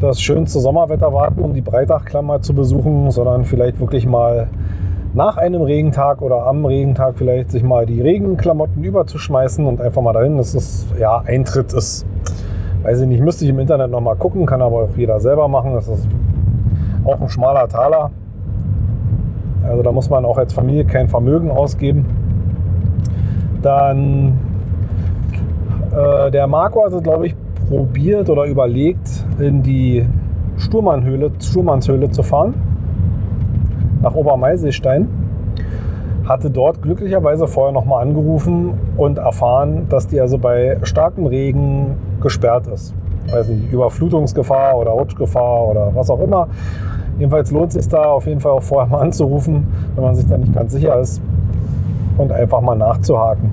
das 0.00 0.20
schönste 0.20 0.60
Sommerwetter 0.60 1.12
warten, 1.12 1.40
um 1.40 1.52
die 1.52 1.60
Breitachklammer 1.60 2.42
zu 2.42 2.54
besuchen, 2.54 3.10
sondern 3.10 3.44
vielleicht 3.44 3.80
wirklich 3.80 4.06
mal 4.06 4.48
nach 5.14 5.36
einem 5.36 5.62
Regentag 5.62 6.22
oder 6.22 6.46
am 6.46 6.64
Regentag 6.64 7.14
vielleicht 7.16 7.50
sich 7.50 7.62
mal 7.62 7.86
die 7.86 8.00
Regenklamotten 8.00 8.82
überzuschmeißen 8.84 9.66
und 9.66 9.80
einfach 9.80 10.02
mal 10.02 10.12
dahin. 10.12 10.36
Das 10.36 10.54
ist, 10.54 10.86
ja, 10.98 11.22
Eintritt 11.24 11.72
ist, 11.72 12.06
weiß 12.82 13.00
ich 13.00 13.08
nicht, 13.08 13.22
müsste 13.22 13.44
ich 13.44 13.50
im 13.50 13.58
Internet 13.58 13.90
nochmal 13.90 14.16
gucken, 14.16 14.46
kann 14.46 14.62
aber 14.62 14.84
auch 14.84 14.96
jeder 14.96 15.18
selber 15.20 15.48
machen. 15.48 15.72
Das 15.74 15.88
ist 15.88 16.06
auch 17.04 17.20
ein 17.20 17.28
schmaler 17.28 17.68
Taler. 17.68 18.10
Also 19.62 19.82
da 19.82 19.92
muss 19.92 20.08
man 20.08 20.24
auch 20.24 20.38
als 20.38 20.52
Familie 20.52 20.84
kein 20.84 21.08
Vermögen 21.08 21.50
ausgeben. 21.50 22.06
Dann 23.62 24.38
äh, 25.92 26.30
der 26.30 26.46
Marco 26.46 26.84
hat 26.84 26.92
es, 26.92 27.02
glaube 27.02 27.26
ich, 27.26 27.34
probiert 27.68 28.30
oder 28.30 28.44
überlegt, 28.44 29.24
in 29.38 29.62
die 29.62 30.06
Sturmannhöhle, 30.56 31.30
Sturmannshöhle 31.40 32.10
zu 32.10 32.22
fahren, 32.22 32.54
nach 34.08 34.14
Obermeiselstein. 34.14 35.08
Hatte 36.26 36.50
dort 36.50 36.82
glücklicherweise 36.82 37.46
vorher 37.46 37.72
nochmal 37.72 38.02
angerufen 38.02 38.74
und 38.96 39.18
erfahren, 39.18 39.86
dass 39.88 40.06
die 40.06 40.20
also 40.20 40.38
bei 40.38 40.78
starkem 40.82 41.26
Regen 41.26 41.96
gesperrt 42.20 42.66
ist. 42.66 42.94
Weiß 43.30 43.48
nicht, 43.48 43.70
Überflutungsgefahr 43.70 44.78
oder 44.78 44.92
Rutschgefahr 44.92 45.68
oder 45.68 45.90
was 45.94 46.08
auch 46.10 46.20
immer. 46.20 46.48
Jedenfalls 47.18 47.50
lohnt 47.50 47.68
es 47.68 47.74
sich 47.74 47.88
da 47.88 48.04
auf 48.04 48.26
jeden 48.26 48.40
Fall 48.40 48.52
auch 48.52 48.62
vorher 48.62 48.88
mal 48.88 49.00
anzurufen, 49.00 49.66
wenn 49.94 50.04
man 50.04 50.14
sich 50.14 50.26
da 50.26 50.38
nicht 50.38 50.54
ganz 50.54 50.72
sicher 50.72 50.98
ist 50.98 51.20
und 52.16 52.32
einfach 52.32 52.60
mal 52.60 52.76
nachzuhaken. 52.76 53.50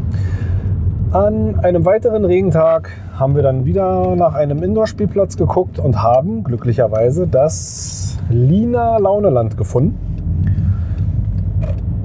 An 1.11 1.59
einem 1.59 1.85
weiteren 1.85 2.25
Regentag 2.25 2.91
haben 3.17 3.35
wir 3.35 3.43
dann 3.43 3.65
wieder 3.65 4.15
nach 4.15 4.33
einem 4.33 4.61
Indoor-Spielplatz 4.63 5.37
geguckt 5.37 5.79
und 5.79 6.01
haben 6.01 6.43
glücklicherweise 6.43 7.27
das 7.27 8.17
Lina 8.29 8.97
Launeland 8.97 9.57
gefunden. 9.57 10.14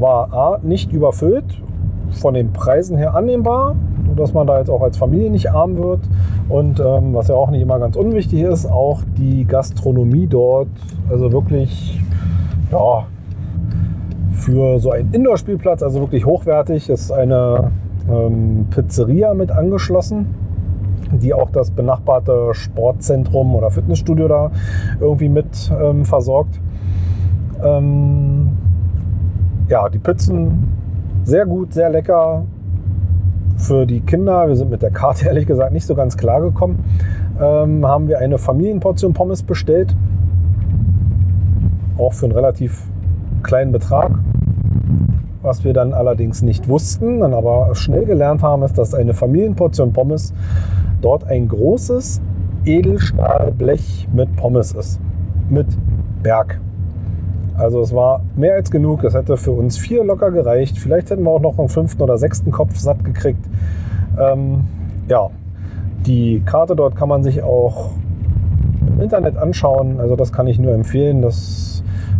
War 0.01 0.33
A, 0.33 0.59
nicht 0.63 0.93
überfüllt, 0.93 1.61
von 2.11 2.35
den 2.35 2.53
Preisen 2.53 2.97
her 2.97 3.15
annehmbar, 3.15 3.77
dass 4.17 4.33
man 4.33 4.47
da 4.47 4.59
jetzt 4.59 4.71
auch 4.71 4.83
als 4.83 4.97
Familie 4.97 5.31
nicht 5.31 5.51
arm 5.51 5.79
wird. 5.79 6.01
Und 6.49 6.81
ähm, 6.81 7.15
was 7.15 7.29
ja 7.29 7.35
auch 7.35 7.51
nicht 7.51 7.63
immer 7.63 7.79
ganz 7.79 7.97
unwichtig 7.97 8.43
ist, 8.43 8.67
auch 8.67 9.03
die 9.17 9.45
Gastronomie 9.45 10.27
dort, 10.27 10.69
also 11.09 11.33
wirklich, 11.33 12.01
ja, 12.73 13.05
für 14.33 14.79
so 14.79 14.91
einen 14.91 15.13
Indoor-Spielplatz, 15.13 15.83
also 15.83 16.01
wirklich 16.01 16.25
hochwertig, 16.25 16.89
ist 16.89 17.13
eine 17.13 17.71
ähm, 18.11 18.67
Pizzeria 18.71 19.35
mit 19.35 19.51
angeschlossen, 19.51 20.35
die 21.13 21.35
auch 21.35 21.51
das 21.51 21.71
benachbarte 21.71 22.51
Sportzentrum 22.53 23.55
oder 23.55 23.71
Fitnessstudio 23.71 24.29
da 24.29 24.51
irgendwie 25.01 25.29
mit 25.29 25.71
ähm, 25.81 26.05
versorgt. 26.05 26.61
Ähm, 27.63 28.57
ja, 29.71 29.89
die 29.89 29.99
Pizzen 29.99 30.67
sehr 31.25 31.47
gut, 31.47 31.73
sehr 31.73 31.89
lecker. 31.89 32.45
Für 33.57 33.87
die 33.87 34.01
Kinder, 34.01 34.49
wir 34.49 34.57
sind 34.57 34.71
mit 34.71 34.83
der 34.83 34.91
Karte 34.91 35.27
ehrlich 35.27 35.47
gesagt 35.47 35.73
nicht 35.73 35.87
so 35.87 35.95
ganz 35.95 36.17
klar 36.17 36.41
gekommen, 36.41 36.85
ähm, 37.41 37.87
haben 37.87 38.09
wir 38.09 38.19
eine 38.19 38.37
Familienportion 38.37 39.15
Pommes 39.15 39.43
bestellt. 39.43 39.95
Auch 41.97 42.13
für 42.13 42.27
einen 42.27 42.35
relativ 42.35 42.83
kleinen 43.43 43.73
Betrag. 43.73 44.13
Was 45.43 45.65
wir 45.65 45.73
dann 45.73 45.95
allerdings 45.95 46.43
nicht 46.43 46.69
wussten, 46.69 47.21
dann 47.21 47.33
aber 47.33 47.75
schnell 47.75 48.05
gelernt 48.05 48.43
haben, 48.43 48.63
ist, 48.63 48.77
dass 48.77 48.93
eine 48.93 49.15
Familienportion 49.15 49.93
Pommes 49.93 50.35
dort 51.01 51.25
ein 51.25 51.49
großes 51.49 52.21
Edelstahlblech 52.65 54.09
mit 54.13 54.35
Pommes 54.37 54.73
ist. 54.73 55.01
Mit 55.49 55.67
Berg. 56.23 56.61
Also 57.61 57.81
es 57.81 57.95
war 57.95 58.23
mehr 58.37 58.55
als 58.55 58.71
genug. 58.71 59.05
Es 59.05 59.15
hätte 59.15 59.37
für 59.37 59.53
uns 59.53 59.77
vier 59.77 60.03
locker 60.03 60.31
gereicht. 60.31 60.79
Vielleicht 60.79 61.11
hätten 61.11 61.23
wir 61.25 61.31
auch 61.31 61.41
noch 61.41 61.59
einen 61.59 61.69
fünften 61.69 62.03
oder 62.03 62.17
sechsten 62.19 62.51
Kopf 62.51 62.77
satt 62.77 63.05
gekriegt. 63.05 63.45
Ähm, 64.19 64.65
ja, 65.09 65.31
die 66.07 66.43
Karte 66.45 66.75
dort 66.75 66.97
kann 66.97 67.09
man 67.09 67.23
sich 67.23 67.43
auch 67.43 67.91
im 68.87 69.01
Internet 69.01 69.37
anschauen. 69.37 70.01
Also 70.01 70.17
das 70.17 70.33
kann 70.33 70.47
ich 70.47 70.59
nur 70.59 70.73
empfehlen. 70.73 71.21
Das 71.21 71.71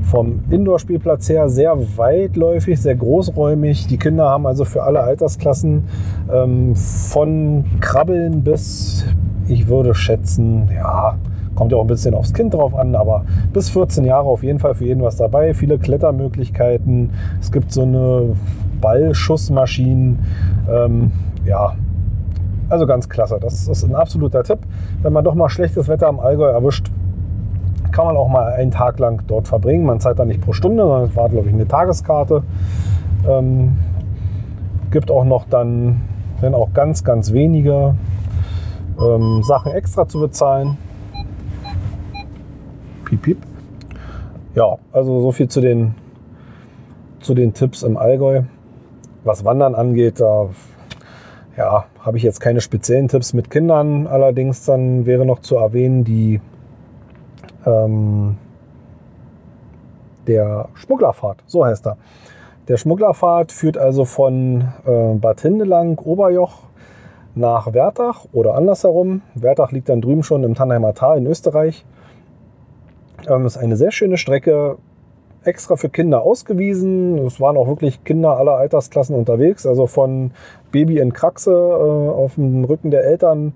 vom 0.03 0.41
Indoor-Spielplatz 0.51 1.29
her 1.29 1.49
sehr 1.49 1.77
weitläufig, 1.97 2.81
sehr 2.81 2.97
großräumig. 2.97 3.87
Die 3.87 3.97
Kinder 3.97 4.29
haben 4.29 4.47
also 4.47 4.65
für 4.65 4.83
alle 4.83 5.01
Altersklassen 5.01 5.85
ähm, 6.33 6.75
von 6.75 7.65
Krabbeln 7.81 8.43
bis, 8.43 9.05
ich 9.47 9.69
würde 9.69 9.95
schätzen, 9.95 10.69
ja, 10.75 11.17
kommt 11.61 11.73
ja 11.73 11.77
auch 11.77 11.83
ein 11.83 11.89
bisschen 11.89 12.15
aufs 12.15 12.33
Kind 12.33 12.55
drauf 12.55 12.75
an, 12.75 12.95
aber 12.95 13.27
bis 13.53 13.69
14 13.69 14.07
Jahre 14.07 14.27
auf 14.27 14.43
jeden 14.43 14.59
Fall 14.59 14.75
für 14.75 14.87
jeden 14.87 15.03
was 15.03 15.17
dabei. 15.17 15.53
Viele 15.53 15.79
Klettermöglichkeiten. 15.79 17.11
Es 17.39 17.53
gibt 17.53 17.71
so 17.71 17.83
eine 17.83 18.35
Ballschussmaschinen. 18.81 20.21
Ähm, 20.73 21.13
ja, 21.45 21.75
also 22.71 22.87
ganz 22.87 23.11
klasse. 23.11 23.37
Das 23.39 23.69
ist 23.69 23.85
ein 23.85 23.95
absoluter 23.95 24.43
Tipp. 24.43 24.61
Wenn 25.03 25.13
man 25.13 25.23
doch 25.23 25.35
mal 25.35 25.51
schlechtes 25.51 25.87
Wetter 25.87 26.09
am 26.09 26.19
Allgäu 26.19 26.47
erwischt, 26.47 26.91
kann 27.93 28.07
man 28.07 28.17
auch 28.17 28.29
mal 28.29 28.55
einen 28.55 28.71
Tag 28.71 28.99
lang 28.99 29.23
dort 29.27 29.47
verbringen. 29.47 29.85
Man 29.85 30.01
zahlt 30.01 30.19
dann 30.19 30.29
nicht 30.29 30.41
pro 30.41 30.55
Stunde, 30.55 30.83
sondern 30.83 31.11
es 31.11 31.15
war, 31.15 31.29
glaube 31.29 31.49
ich, 31.49 31.53
eine 31.53 31.69
Tageskarte. 31.69 32.43
Ähm, 33.29 33.77
gibt 34.91 35.11
auch 35.11 35.25
noch 35.25 35.45
dann, 35.45 36.01
wenn 36.41 36.55
auch 36.55 36.73
ganz, 36.73 37.05
ganz 37.05 37.35
wenige 37.35 37.97
ähm, 38.99 39.43
Sachen 39.43 39.73
extra 39.73 40.09
zu 40.09 40.21
bezahlen. 40.21 40.79
Piep, 43.11 43.23
piep. 43.23 43.39
Ja, 44.55 44.79
also 44.93 45.21
so 45.21 45.33
viel 45.33 45.49
zu 45.49 45.61
den, 45.61 45.97
zu 47.19 47.35
den 47.35 47.55
Tipps 47.55 47.83
im 47.83 47.97
Allgäu. 47.97 48.43
Was 49.25 49.45
Wandern 49.45 49.75
angeht, 49.75 50.21
da 50.21 50.49
ja, 51.57 51.87
habe 51.99 52.17
ich 52.19 52.23
jetzt 52.23 52.41
keine 52.41 52.61
speziellen 52.61 53.09
Tipps 53.09 53.33
mit 53.33 53.51
Kindern. 53.51 54.07
Allerdings 54.07 54.65
dann 54.65 55.07
wäre 55.07 55.27
noch 55.27 55.41
zu 55.41 55.57
erwähnen 55.57 56.05
die 56.05 56.41
ähm, 57.67 58.37
der 60.29 60.69
Schmugglerpfad, 60.75 61.39
so 61.47 61.67
heißt 61.67 61.89
er. 61.89 61.97
Der 62.69 62.77
Schmugglerpfad 62.77 63.51
führt 63.51 63.77
also 63.77 64.05
von 64.05 64.69
äh, 64.87 65.15
Bad 65.15 65.41
Hindelang, 65.41 65.99
Oberjoch 65.99 66.63
nach 67.35 67.73
Wertach 67.73 68.27
oder 68.33 68.55
andersherum. 68.55 69.23
Wertach 69.35 69.73
liegt 69.73 69.89
dann 69.89 70.01
drüben 70.01 70.23
schon 70.23 70.45
im 70.45 70.55
Tannheimer 70.55 70.95
Tal 70.95 71.19
in 71.19 71.27
Österreich. 71.27 71.85
Ähm, 73.29 73.47
ist 73.47 73.57
eine 73.57 73.77
sehr 73.77 73.91
schöne 73.91 74.17
Strecke, 74.17 74.79
extra 75.45 75.77
für 75.77 75.89
Kinder 75.89 76.23
ausgewiesen. 76.23 77.19
Es 77.27 77.41
waren 77.41 77.57
auch 77.57 77.67
wirklich 77.67 78.05
Kinder 78.05 78.37
aller 78.37 78.57
Altersklassen 78.57 79.17
unterwegs, 79.17 79.67
also 79.67 79.87
von 79.87 80.33
Baby 80.71 80.99
in 80.99 81.13
Kraxe 81.13 81.53
äh, 81.53 81.55
auf 81.55 82.35
dem 82.35 82.65
Rücken 82.65 82.91
der 82.91 83.05
Eltern 83.05 83.55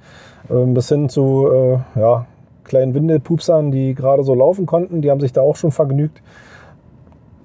äh, 0.49 0.65
bis 0.67 0.89
hin 0.89 1.09
zu 1.09 1.49
äh, 1.53 2.01
ja, 2.01 2.27
kleinen 2.65 2.95
Windelpupsern, 2.95 3.71
die 3.71 3.95
gerade 3.95 4.25
so 4.25 4.35
laufen 4.35 4.67
konnten. 4.67 5.03
Die 5.03 5.11
haben 5.11 5.21
sich 5.21 5.33
da 5.33 5.43
auch 5.43 5.57
schon 5.57 5.73
vergnügt. 5.73 6.23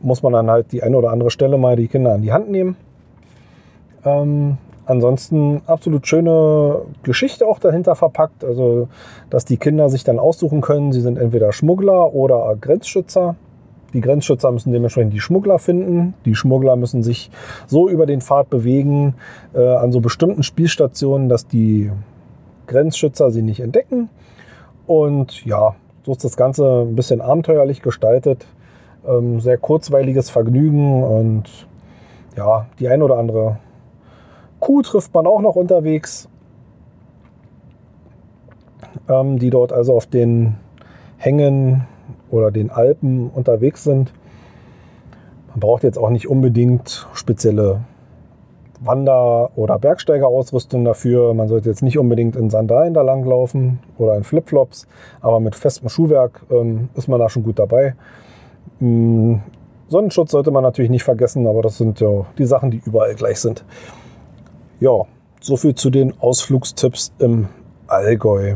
Muss 0.01 0.23
man 0.23 0.31
dann 0.31 0.49
halt 0.49 0.71
die 0.71 0.81
eine 0.81 0.97
oder 0.97 1.11
andere 1.11 1.29
Stelle 1.29 1.57
mal 1.57 1.75
die 1.75 1.89
Kinder 1.89 2.13
an 2.13 2.21
die 2.21 2.31
Hand 2.31 2.49
nehmen. 2.49 2.77
Ähm, 4.05 4.57
ansonsten 4.89 5.61
absolut 5.67 6.07
schöne 6.07 6.81
Geschichte 7.03 7.47
auch 7.47 7.59
dahinter 7.59 7.95
verpackt. 7.95 8.43
Also, 8.43 8.87
dass 9.29 9.45
die 9.45 9.57
Kinder 9.57 9.89
sich 9.89 10.03
dann 10.03 10.19
aussuchen 10.19 10.61
können, 10.61 10.91
sie 10.91 11.01
sind 11.01 11.17
entweder 11.17 11.51
Schmuggler 11.51 12.13
oder 12.13 12.55
Grenzschützer. 12.59 13.35
Die 13.93 14.01
Grenzschützer 14.01 14.51
müssen 14.51 14.71
dementsprechend 14.71 15.13
die 15.13 15.19
Schmuggler 15.19 15.59
finden. 15.59 16.13
Die 16.25 16.35
Schmuggler 16.35 16.75
müssen 16.75 17.03
sich 17.03 17.31
so 17.67 17.89
über 17.89 18.05
den 18.05 18.21
Pfad 18.21 18.49
bewegen 18.49 19.15
äh, 19.53 19.63
an 19.63 19.91
so 19.91 19.99
bestimmten 19.99 20.43
Spielstationen, 20.43 21.29
dass 21.29 21.47
die 21.47 21.91
Grenzschützer 22.67 23.31
sie 23.31 23.41
nicht 23.41 23.59
entdecken. 23.59 24.09
Und 24.85 25.45
ja, 25.45 25.75
so 26.03 26.11
ist 26.11 26.23
das 26.23 26.37
Ganze 26.37 26.85
ein 26.87 26.95
bisschen 26.95 27.21
abenteuerlich 27.21 27.81
gestaltet. 27.81 28.45
Ähm, 29.07 29.39
sehr 29.39 29.57
kurzweiliges 29.57 30.29
Vergnügen 30.29 31.03
und 31.03 31.67
ja, 32.35 32.67
die 32.79 32.87
ein 32.87 33.01
oder 33.01 33.17
andere 33.17 33.57
Kuh 34.59 34.81
trifft 34.81 35.13
man 35.13 35.25
auch 35.25 35.41
noch 35.41 35.55
unterwegs, 35.55 36.27
ähm, 39.07 39.39
die 39.39 39.49
dort 39.49 39.71
also 39.71 39.95
auf 39.95 40.05
den 40.05 40.55
Hängen 41.17 41.85
oder 42.29 42.51
den 42.51 42.69
Alpen 42.69 43.29
unterwegs 43.29 43.83
sind. 43.83 44.13
Man 45.49 45.59
braucht 45.59 45.83
jetzt 45.83 45.97
auch 45.97 46.09
nicht 46.09 46.29
unbedingt 46.29 47.07
spezielle 47.13 47.81
Wander- 48.81 49.51
oder 49.55 49.77
Bergsteigerausrüstung 49.77 50.85
dafür. 50.85 51.33
Man 51.33 51.47
sollte 51.47 51.69
jetzt 51.69 51.81
nicht 51.81 51.97
unbedingt 51.97 52.35
in 52.35 52.49
Sandalen 52.49 52.93
da 52.93 53.01
langlaufen 53.01 53.79
oder 53.97 54.15
in 54.15 54.23
Flipflops, 54.23 54.87
aber 55.21 55.39
mit 55.39 55.55
festem 55.55 55.89
Schuhwerk 55.89 56.41
ähm, 56.49 56.89
ist 56.95 57.07
man 57.07 57.19
da 57.19 57.29
schon 57.29 57.43
gut 57.43 57.59
dabei. 57.59 57.95
Ähm, 58.81 59.41
Sonnenschutz 59.89 60.31
sollte 60.31 60.51
man 60.51 60.63
natürlich 60.63 60.91
nicht 60.91 61.03
vergessen, 61.03 61.47
aber 61.47 61.61
das 61.61 61.77
sind 61.77 61.99
ja 61.99 62.25
die 62.37 62.45
Sachen, 62.45 62.71
die 62.71 62.81
überall 62.85 63.15
gleich 63.15 63.39
sind. 63.39 63.65
Ja, 64.81 65.05
soviel 65.41 65.75
zu 65.75 65.89
den 65.89 66.17
Ausflugstipps 66.21 67.11
im 67.19 67.49
Allgäu. 67.87 68.55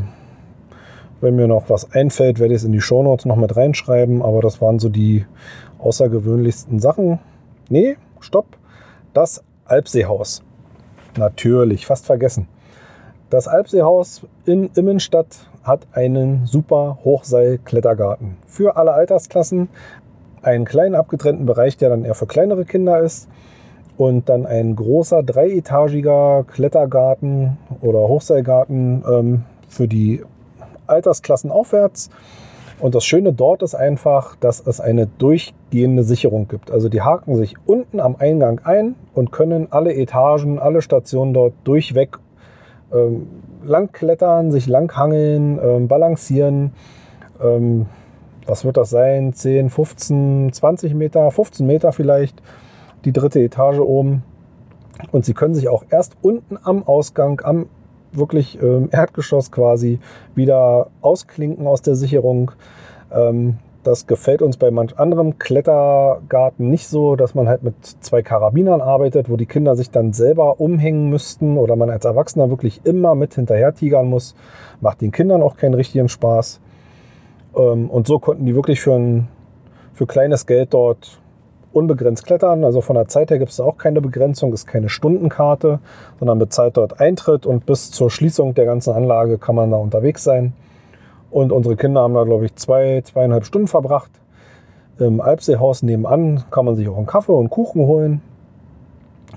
Wenn 1.20 1.36
mir 1.36 1.50
noch 1.50 1.70
was 1.70 1.92
einfällt, 1.92 2.40
werde 2.40 2.54
ich 2.54 2.62
es 2.62 2.64
in 2.64 2.72
die 2.72 2.80
Shownotes 2.80 3.26
noch 3.26 3.36
mit 3.36 3.58
reinschreiben, 3.58 4.22
aber 4.22 4.40
das 4.40 4.62
waren 4.62 4.80
so 4.80 4.88
die 4.88 5.26
außergewöhnlichsten 5.80 6.80
Sachen. 6.80 7.20
Nee, 7.68 7.98
stopp. 8.22 8.46
Das 9.14 9.44
Alpseehaus. 9.66 10.44
Natürlich, 11.18 11.86
fast 11.86 12.06
vergessen. 12.06 12.48
Das 13.30 13.50
Alpseehaus 13.50 14.22
in 14.46 14.70
Immenstadt 14.76 15.50
hat 15.64 15.88
einen 15.92 16.46
super 16.46 17.00
Hochseilklettergarten 17.04 18.38
für 18.48 18.78
alle 18.78 18.94
Altersklassen. 18.94 19.68
Einen 20.42 20.64
kleinen 20.64 20.96
abgetrennten 20.96 21.46
Bereich, 21.46 21.76
der 21.76 21.90
dann 21.90 22.06
eher 22.06 22.16
für 22.16 22.28
kleinere 22.28 22.64
Kinder 22.64 23.02
ist. 23.02 23.28
Und 24.04 24.28
dann 24.28 24.46
ein 24.46 24.76
großer 24.76 25.24
dreietagiger 25.24 26.44
Klettergarten 26.52 27.58
oder 27.80 28.00
Hochseilgarten 28.00 29.02
ähm, 29.10 29.44
für 29.70 29.88
die 29.88 30.22
Altersklassen 30.88 31.50
aufwärts. 31.50 32.10
Und 32.82 32.96
das 32.96 33.06
Schöne 33.06 33.32
dort 33.32 33.64
ist 33.64 33.76
einfach, 33.76 34.36
dass 34.36 34.60
es 34.60 34.82
eine 34.82 35.08
durchgehende 35.08 36.04
Sicherung 36.04 36.50
gibt. 36.50 36.70
Also 36.70 36.90
die 36.90 37.02
haken 37.02 37.38
sich 37.38 37.56
unten 37.66 38.02
am 38.02 38.18
Eingang 38.20 38.60
ein 38.66 38.96
und 39.14 39.32
können 39.32 39.68
alle 39.70 39.96
Etagen, 39.96 40.60
alle 40.60 40.82
Stationen 40.82 41.34
dort 41.34 41.54
durchweg 41.64 42.20
ähm, 42.94 43.28
langklettern, 43.64 44.52
sich 44.52 44.68
langhangeln, 44.68 45.62
ähm, 45.64 45.88
balancieren. 45.88 46.74
Ähm, 47.42 47.86
was 48.46 48.66
wird 48.66 48.76
das 48.76 48.90
sein? 48.90 49.32
10, 49.32 49.70
15, 49.70 50.52
20 50.52 50.94
Meter, 50.94 51.32
15 51.32 51.66
Meter 51.66 51.94
vielleicht. 51.94 52.42
Die 53.06 53.12
dritte 53.12 53.40
Etage 53.40 53.80
oben. 53.80 54.24
Und 55.12 55.26
sie 55.26 55.34
können 55.34 55.56
sich 55.56 55.68
auch 55.68 55.84
erst 55.90 56.16
unten 56.22 56.58
am 56.62 56.84
Ausgang, 56.84 57.42
am 57.44 57.68
wirklich 58.12 58.62
ähm, 58.62 58.90
Erdgeschoss 58.92 59.52
quasi 59.52 60.00
wieder 60.36 60.88
ausklinken 61.02 61.68
aus 61.68 61.82
der 61.82 61.96
Sicherung. 61.96 62.52
Ähm, 63.12 63.58
das 63.84 64.08
gefällt 64.08 64.42
uns 64.42 64.56
bei 64.56 64.72
manch 64.72 64.98
anderem 64.98 65.38
Klettergarten 65.40 66.70
nicht 66.70 66.88
so, 66.88 67.18
dass 67.18 67.36
man 67.36 67.50
halt 67.50 67.64
mit 67.64 67.76
zwei 67.84 68.22
Karabinern 68.22 68.80
arbeitet, 68.80 69.30
wo 69.30 69.36
die 69.36 69.46
Kinder 69.46 69.76
sich 69.76 69.92
dann 69.92 70.14
selber 70.14 70.62
umhängen 70.62 71.10
müssten 71.10 71.58
oder 71.58 71.76
man 71.76 71.90
als 71.90 72.06
Erwachsener 72.06 72.50
wirklich 72.50 72.82
immer 72.86 73.14
mit 73.14 73.36
hinterher 73.36 73.74
tigern 73.74 74.08
muss. 74.08 74.36
Macht 74.80 75.02
den 75.02 75.12
Kindern 75.12 75.42
auch 75.42 75.58
keinen 75.58 75.74
richtigen 75.74 76.08
Spaß. 76.08 76.62
Ähm, 77.56 77.90
und 77.90 78.08
so 78.08 78.20
konnten 78.20 78.46
die 78.46 78.56
wirklich 78.56 78.80
für, 78.80 78.94
ein, 78.94 79.28
für 79.94 80.08
kleines 80.08 80.46
Geld 80.46 80.74
dort 80.74 81.20
unbegrenzt 81.74 82.26
klettern. 82.26 82.64
Also 82.64 82.82
von 82.82 82.96
der 82.96 83.08
Zeit 83.08 83.32
her 83.32 83.40
gibt 83.40 83.52
es 83.52 83.60
auch 83.60 83.78
keine 83.78 84.02
Begrenzung, 84.02 84.54
ist 84.54 84.68
keine 84.68 84.90
Stundenkarte, 84.90 85.80
sondern 86.20 86.40
bezahlt 86.40 86.78
dort 86.78 87.00
Eintritt 87.00 87.46
und 87.46 87.66
bis 87.66 87.92
zur 87.92 88.10
Schließung 88.10 88.54
der 88.54 88.66
ganzen 88.66 88.94
Anlage 88.94 89.38
kann 89.38 89.56
man 89.56 89.72
da 89.72 89.78
unterwegs 89.78 90.24
sein. 90.24 90.54
Und 91.32 91.52
unsere 91.52 91.76
Kinder 91.76 92.02
haben 92.02 92.14
da, 92.14 92.24
glaube 92.24 92.46
ich, 92.46 92.56
zwei, 92.56 93.02
zweieinhalb 93.02 93.46
Stunden 93.46 93.68
verbracht. 93.68 94.12
Im 95.00 95.20
Alpseehaus 95.20 95.82
nebenan 95.82 96.44
kann 96.52 96.66
man 96.66 96.76
sich 96.76 96.88
auch 96.88 96.98
einen 96.98 97.08
Kaffee 97.08 97.32
und 97.32 97.50
Kuchen 97.50 97.88
holen. 97.88 98.22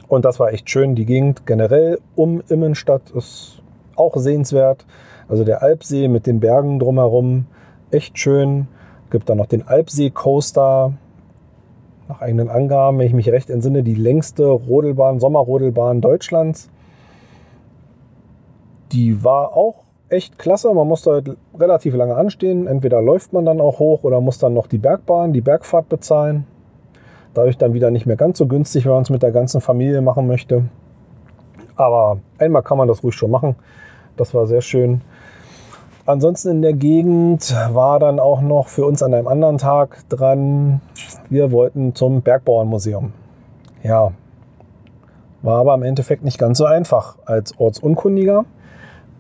Und 0.07 0.25
das 0.27 0.39
war 0.39 0.53
echt 0.53 0.69
schön. 0.69 0.95
Die 0.95 1.07
Gegend 1.07 1.47
generell 1.47 1.99
um 2.15 2.43
Immenstadt 2.49 3.11
ist 3.15 3.63
auch 3.97 4.15
sehenswert. 4.17 4.85
Also 5.29 5.45
der 5.45 5.63
Alpsee 5.63 6.09
mit 6.09 6.27
den 6.27 6.41
Bergen 6.41 6.79
drumherum, 6.79 7.47
echt 7.91 8.19
schön. 8.19 8.69
Gibt 9.11 9.29
dann 9.31 9.39
noch 9.39 9.47
den 9.47 9.67
Alpsee 9.67 10.11
Coaster, 10.11 10.93
nach 12.09 12.21
eigenen 12.21 12.49
Angaben, 12.49 12.99
wenn 12.99 13.07
ich 13.07 13.13
mich 13.13 13.31
recht 13.31 13.51
entsinne, 13.51 13.83
die 13.83 13.95
längste 13.95 14.47
Rodelbahn, 14.47 15.19
Sommerrodelbahn 15.19 16.01
Deutschlands. 16.01 16.71
Die 18.93 19.25
war 19.25 19.57
auch 19.57 19.85
echt 20.09 20.39
klasse. 20.39 20.73
Man 20.73 20.87
musste 20.87 21.11
halt 21.11 21.37
relativ 21.59 21.95
lange 21.95 22.15
anstehen. 22.15 22.67
Entweder 22.67 23.03
läuft 23.03 23.33
man 23.33 23.45
dann 23.45 23.61
auch 23.61 23.79
hoch 23.79 24.05
oder 24.05 24.21
muss 24.21 24.39
dann 24.39 24.55
noch 24.55 24.67
die 24.67 24.79
Bergbahn, 24.79 25.33
die 25.33 25.41
Bergfahrt 25.41 25.89
bezahlen. 25.89 26.47
Dadurch 27.35 27.59
dann 27.59 27.75
wieder 27.75 27.91
nicht 27.91 28.07
mehr 28.07 28.17
ganz 28.17 28.39
so 28.39 28.47
günstig, 28.47 28.85
wenn 28.85 28.93
man 28.93 29.03
es 29.03 29.11
mit 29.11 29.23
der 29.23 29.33
ganzen 29.33 29.61
Familie 29.61 30.01
machen 30.01 30.27
möchte. 30.27 30.65
Aber 31.75 32.19
einmal 32.39 32.63
kann 32.63 32.79
man 32.79 32.89
das 32.89 33.03
ruhig 33.03 33.15
schon 33.15 33.31
machen. 33.31 33.57
Das 34.17 34.33
war 34.33 34.47
sehr 34.47 34.63
schön. 34.63 35.03
Ansonsten 36.07 36.51
in 36.51 36.63
der 36.63 36.73
Gegend 36.73 37.53
war 37.73 37.99
dann 37.99 38.21
auch 38.21 38.41
noch 38.41 38.69
für 38.69 38.87
uns 38.87 39.03
an 39.03 39.13
einem 39.13 39.27
anderen 39.27 39.59
Tag 39.59 40.09
dran, 40.09 40.81
wir 41.29 41.51
wollten 41.51 41.97
zum 41.97 42.23
Bergbauernmuseum. 42.23 43.13
Ja, 43.83 44.13
war 45.43 45.59
aber 45.59 45.75
im 45.75 45.83
Endeffekt 45.83 46.23
nicht 46.23 46.39
ganz 46.39 46.59
so 46.59 46.65
einfach 46.65 47.17
als 47.25 47.59
Ortsunkundiger. 47.59 48.45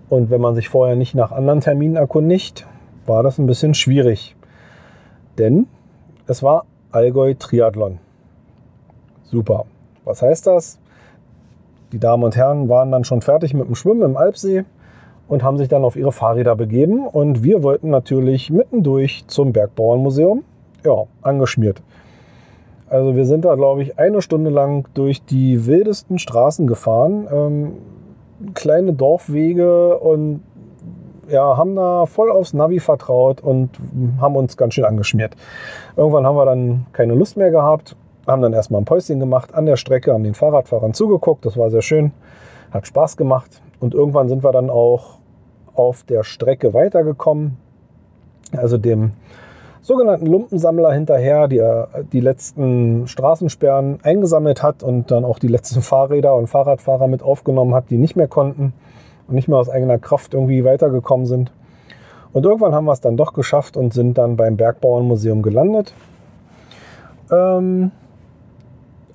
Und 0.09 0.31
wenn 0.31 0.40
man 0.40 0.55
sich 0.55 0.68
vorher 0.68 0.94
nicht 0.94 1.16
nach 1.16 1.33
anderen 1.33 1.61
Terminen 1.61 1.96
erkundigt, 1.96 2.66
war 3.05 3.25
das 3.25 3.38
ein 3.38 3.46
bisschen 3.46 3.75
schwierig. 3.75 4.37
Denn 5.38 5.66
es 6.29 6.44
war 6.44 6.66
Allgäu 6.92 7.35
Triathlon. 7.35 7.99
Super. 9.25 9.64
Was 10.05 10.22
heißt 10.22 10.46
das? 10.46 10.79
Die 11.90 11.99
Damen 11.99 12.22
und 12.22 12.37
Herren 12.37 12.68
waren 12.68 12.92
dann 12.92 13.03
schon 13.03 13.22
fertig 13.22 13.55
mit 13.55 13.66
dem 13.66 13.75
Schwimmen 13.75 14.03
im 14.03 14.16
Alpsee 14.16 14.64
und 15.29 15.43
haben 15.43 15.59
sich 15.59 15.69
dann 15.69 15.85
auf 15.85 15.97
ihre 15.97 16.12
Fahrräder 16.12 16.57
begeben. 16.57 17.07
Und 17.07 17.43
wir 17.43 17.62
wollten 17.62 17.91
natürlich 17.91 18.51
mittendurch 18.51 19.25
zum 19.27 19.53
Bergbauernmuseum. 19.53 20.45
Ja, 20.85 21.05
angeschmiert. 21.23 21.83
Also 22.89 23.17
wir 23.17 23.27
sind 23.27 23.44
da, 23.44 23.57
glaube 23.57 23.83
ich, 23.83 23.98
eine 23.98 24.23
Stunde 24.23 24.50
lang 24.50 24.87
durch 24.94 25.25
die 25.25 25.67
wildesten 25.67 26.19
Straßen 26.19 26.67
gefahren. 26.67 27.27
Ähm, 27.33 27.73
kleine 28.55 28.92
Dorfwege 28.92 29.98
und 29.98 30.42
ja, 31.29 31.57
haben 31.57 31.75
da 31.75 32.07
voll 32.07 32.31
aufs 32.31 32.53
Navi 32.53 32.79
vertraut 32.79 33.40
und 33.40 33.71
haben 34.21 34.37
uns 34.37 34.57
ganz 34.57 34.75
schön 34.75 34.85
angeschmiert. 34.85 35.35
Irgendwann 35.96 36.25
haben 36.25 36.37
wir 36.37 36.44
dann 36.44 36.87
keine 36.92 37.15
Lust 37.15 37.37
mehr 37.37 37.50
gehabt, 37.50 37.96
haben 38.29 38.42
dann 38.42 38.53
erstmal 38.53 38.81
ein 38.81 38.85
Päuschen 38.85 39.19
gemacht 39.19 39.55
an 39.55 39.67
der 39.67 39.77
Strecke, 39.77 40.13
haben 40.13 40.23
den 40.23 40.35
Fahrradfahrern 40.35 40.94
zugeguckt, 40.94 41.44
das 41.44 41.57
war 41.57 41.71
sehr 41.71 41.83
schön, 41.83 42.13
hat 42.71 42.87
Spaß 42.87 43.17
gemacht. 43.17 43.61
Und 43.81 43.94
irgendwann 43.94 44.29
sind 44.29 44.44
wir 44.44 44.53
dann 44.53 44.71
auch 44.71 45.19
auf 45.77 46.04
der 46.04 46.24
Strecke 46.24 46.74
weitergekommen, 46.74 47.56
also 48.52 48.79
dem 48.79 49.12
sogenannten 49.83 50.27
Lumpensammler 50.27 50.92
hinterher, 50.92 51.46
der 51.46 51.88
die 52.12 52.20
letzten 52.20 53.06
Straßensperren 53.06 54.00
eingesammelt 54.02 54.62
hat 54.62 54.83
und 54.83 55.10
dann 55.12 55.24
auch 55.24 55.38
die 55.38 55.48
letzten 55.48 55.81
Fahrräder 55.81 56.35
und 56.35 56.48
Fahrradfahrer 56.48 57.06
mit 57.06 57.22
aufgenommen 57.22 57.72
hat, 57.74 57.90
die 57.90 57.96
nicht 57.96 58.16
mehr 58.16 58.27
konnten 58.27 58.72
und 59.29 59.35
nicht 59.35 59.46
mehr 59.46 59.58
aus 59.58 59.68
eigener 59.68 59.98
Kraft 59.98 60.35
irgendwie 60.35 60.64
weitergekommen 60.64 61.27
sind. 61.27 61.52
Und 62.33 62.44
irgendwann 62.44 62.74
haben 62.74 62.85
wir 62.85 62.92
es 62.92 63.00
dann 63.00 63.16
doch 63.16 63.33
geschafft 63.33 63.77
und 63.77 63.94
sind 63.94 64.18
dann 64.18 64.37
beim 64.37 64.56
Bergbauernmuseum 64.56 65.40
gelandet. 65.42 65.94
Ähm, 67.31 67.92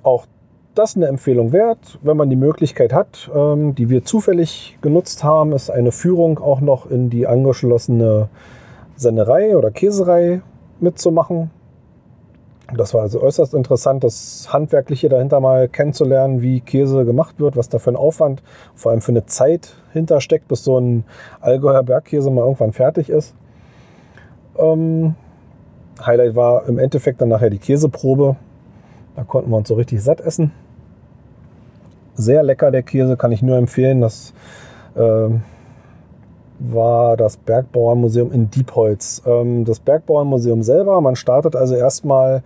auch 0.02 0.26
das 0.74 0.96
eine 0.96 1.06
Empfehlung 1.06 1.52
wert, 1.52 1.98
wenn 2.02 2.16
man 2.16 2.30
die 2.30 2.36
Möglichkeit 2.36 2.92
hat, 2.92 3.30
ähm, 3.34 3.74
die 3.74 3.90
wir 3.90 4.04
zufällig 4.04 4.78
genutzt 4.80 5.22
haben, 5.24 5.52
ist 5.52 5.70
eine 5.70 5.92
Führung 5.92 6.38
auch 6.38 6.60
noch 6.60 6.90
in 6.90 7.10
die 7.10 7.26
angeschlossene 7.26 8.28
Sennerei 8.96 9.56
oder 9.56 9.70
Käserei 9.70 10.42
mitzumachen. 10.80 11.50
Das 12.74 12.94
war 12.94 13.02
also 13.02 13.20
äußerst 13.20 13.52
interessant, 13.52 14.02
das 14.02 14.48
Handwerkliche 14.50 15.10
dahinter 15.10 15.40
mal 15.40 15.68
kennenzulernen, 15.68 16.40
wie 16.40 16.60
Käse 16.60 17.04
gemacht 17.04 17.38
wird, 17.38 17.56
was 17.56 17.68
da 17.68 17.78
für 17.78 17.90
ein 17.90 17.96
Aufwand, 17.96 18.42
vor 18.74 18.92
allem 18.92 19.02
für 19.02 19.12
eine 19.12 19.26
Zeit 19.26 19.74
hintersteckt, 19.92 20.48
bis 20.48 20.64
so 20.64 20.78
ein 20.78 21.04
Allgäuer 21.40 21.82
Bergkäse 21.82 22.30
mal 22.30 22.42
irgendwann 22.42 22.72
fertig 22.72 23.10
ist. 23.10 23.34
Ähm, 24.56 25.16
Highlight 26.04 26.34
war 26.34 26.66
im 26.66 26.78
Endeffekt 26.78 27.20
dann 27.20 27.28
nachher 27.28 27.50
die 27.50 27.58
Käseprobe. 27.58 28.36
Da 29.16 29.24
konnten 29.24 29.50
wir 29.50 29.58
uns 29.58 29.68
so 29.68 29.74
richtig 29.74 30.02
satt 30.02 30.22
essen. 30.22 30.52
Sehr 32.14 32.42
lecker 32.42 32.70
der 32.70 32.82
Käse, 32.82 33.16
kann 33.16 33.32
ich 33.32 33.42
nur 33.42 33.56
empfehlen. 33.56 34.00
Das 34.00 34.34
äh, 34.94 35.28
war 36.58 37.16
das 37.16 37.36
Bergbauernmuseum 37.36 38.32
in 38.32 38.50
Diepholz. 38.50 39.22
Ähm, 39.26 39.64
das 39.64 39.80
Bergbauernmuseum 39.80 40.62
selber, 40.62 41.00
man 41.00 41.16
startet 41.16 41.56
also 41.56 41.74
erstmal 41.74 42.42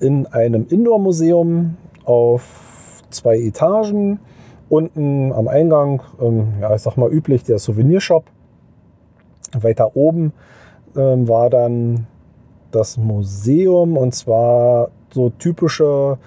in 0.00 0.26
einem 0.26 0.66
Indoor-Museum 0.68 1.76
auf 2.04 3.02
zwei 3.10 3.38
Etagen. 3.38 4.20
Unten 4.68 5.32
am 5.32 5.48
Eingang, 5.48 6.02
ähm, 6.20 6.54
ja, 6.60 6.74
ich 6.74 6.82
sag 6.82 6.96
mal 6.96 7.10
üblich, 7.10 7.42
der 7.42 7.58
Souvenirshop. 7.58 8.24
Weiter 9.58 9.96
oben 9.96 10.32
ähm, 10.94 11.26
war 11.26 11.48
dann 11.48 12.06
das 12.70 12.98
Museum 12.98 13.96
und 13.96 14.14
zwar 14.14 14.90
so 15.10 15.30
typische 15.30 16.18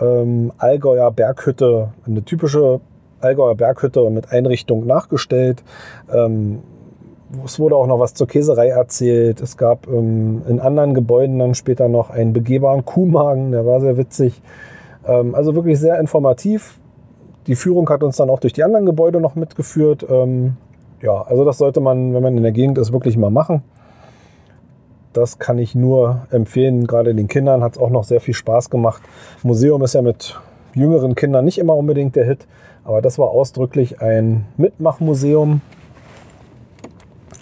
ähm, 0.00 0.52
Allgäuer 0.58 1.10
Berghütte, 1.10 1.88
eine 2.06 2.22
typische 2.24 2.80
Allgäuer 3.20 3.54
Berghütte 3.54 4.08
mit 4.10 4.32
Einrichtung 4.32 4.86
nachgestellt. 4.86 5.62
Ähm, 6.12 6.60
es 7.44 7.58
wurde 7.58 7.76
auch 7.76 7.86
noch 7.86 7.98
was 7.98 8.14
zur 8.14 8.28
Käserei 8.28 8.68
erzählt. 8.68 9.40
Es 9.40 9.56
gab 9.56 9.88
ähm, 9.88 10.42
in 10.48 10.60
anderen 10.60 10.94
Gebäuden 10.94 11.38
dann 11.38 11.54
später 11.54 11.88
noch 11.88 12.10
einen 12.10 12.32
begehbaren 12.32 12.84
Kuhmagen, 12.84 13.52
der 13.52 13.66
war 13.66 13.80
sehr 13.80 13.96
witzig. 13.96 14.40
Ähm, 15.06 15.34
also 15.34 15.54
wirklich 15.54 15.78
sehr 15.78 15.98
informativ. 15.98 16.78
Die 17.46 17.54
Führung 17.54 17.88
hat 17.88 18.02
uns 18.02 18.16
dann 18.16 18.30
auch 18.30 18.40
durch 18.40 18.52
die 18.52 18.64
anderen 18.64 18.86
Gebäude 18.86 19.20
noch 19.20 19.34
mitgeführt. 19.34 20.06
Ähm, 20.08 20.56
ja, 21.02 21.22
also 21.22 21.44
das 21.44 21.58
sollte 21.58 21.80
man, 21.80 22.14
wenn 22.14 22.22
man 22.22 22.36
in 22.36 22.42
der 22.42 22.52
Gegend 22.52 22.78
ist, 22.78 22.92
wirklich 22.92 23.16
mal 23.16 23.30
machen. 23.30 23.62
Das 25.16 25.38
kann 25.38 25.56
ich 25.56 25.74
nur 25.74 26.26
empfehlen. 26.30 26.86
Gerade 26.86 27.14
den 27.14 27.26
Kindern 27.26 27.62
hat 27.62 27.72
es 27.72 27.78
auch 27.78 27.88
noch 27.88 28.04
sehr 28.04 28.20
viel 28.20 28.34
Spaß 28.34 28.68
gemacht. 28.68 29.02
Museum 29.42 29.82
ist 29.82 29.94
ja 29.94 30.02
mit 30.02 30.38
jüngeren 30.74 31.14
Kindern 31.14 31.46
nicht 31.46 31.56
immer 31.56 31.74
unbedingt 31.74 32.16
der 32.16 32.26
Hit, 32.26 32.46
aber 32.84 33.00
das 33.00 33.18
war 33.18 33.28
ausdrücklich 33.28 34.02
ein 34.02 34.44
Mitmachmuseum 34.58 35.62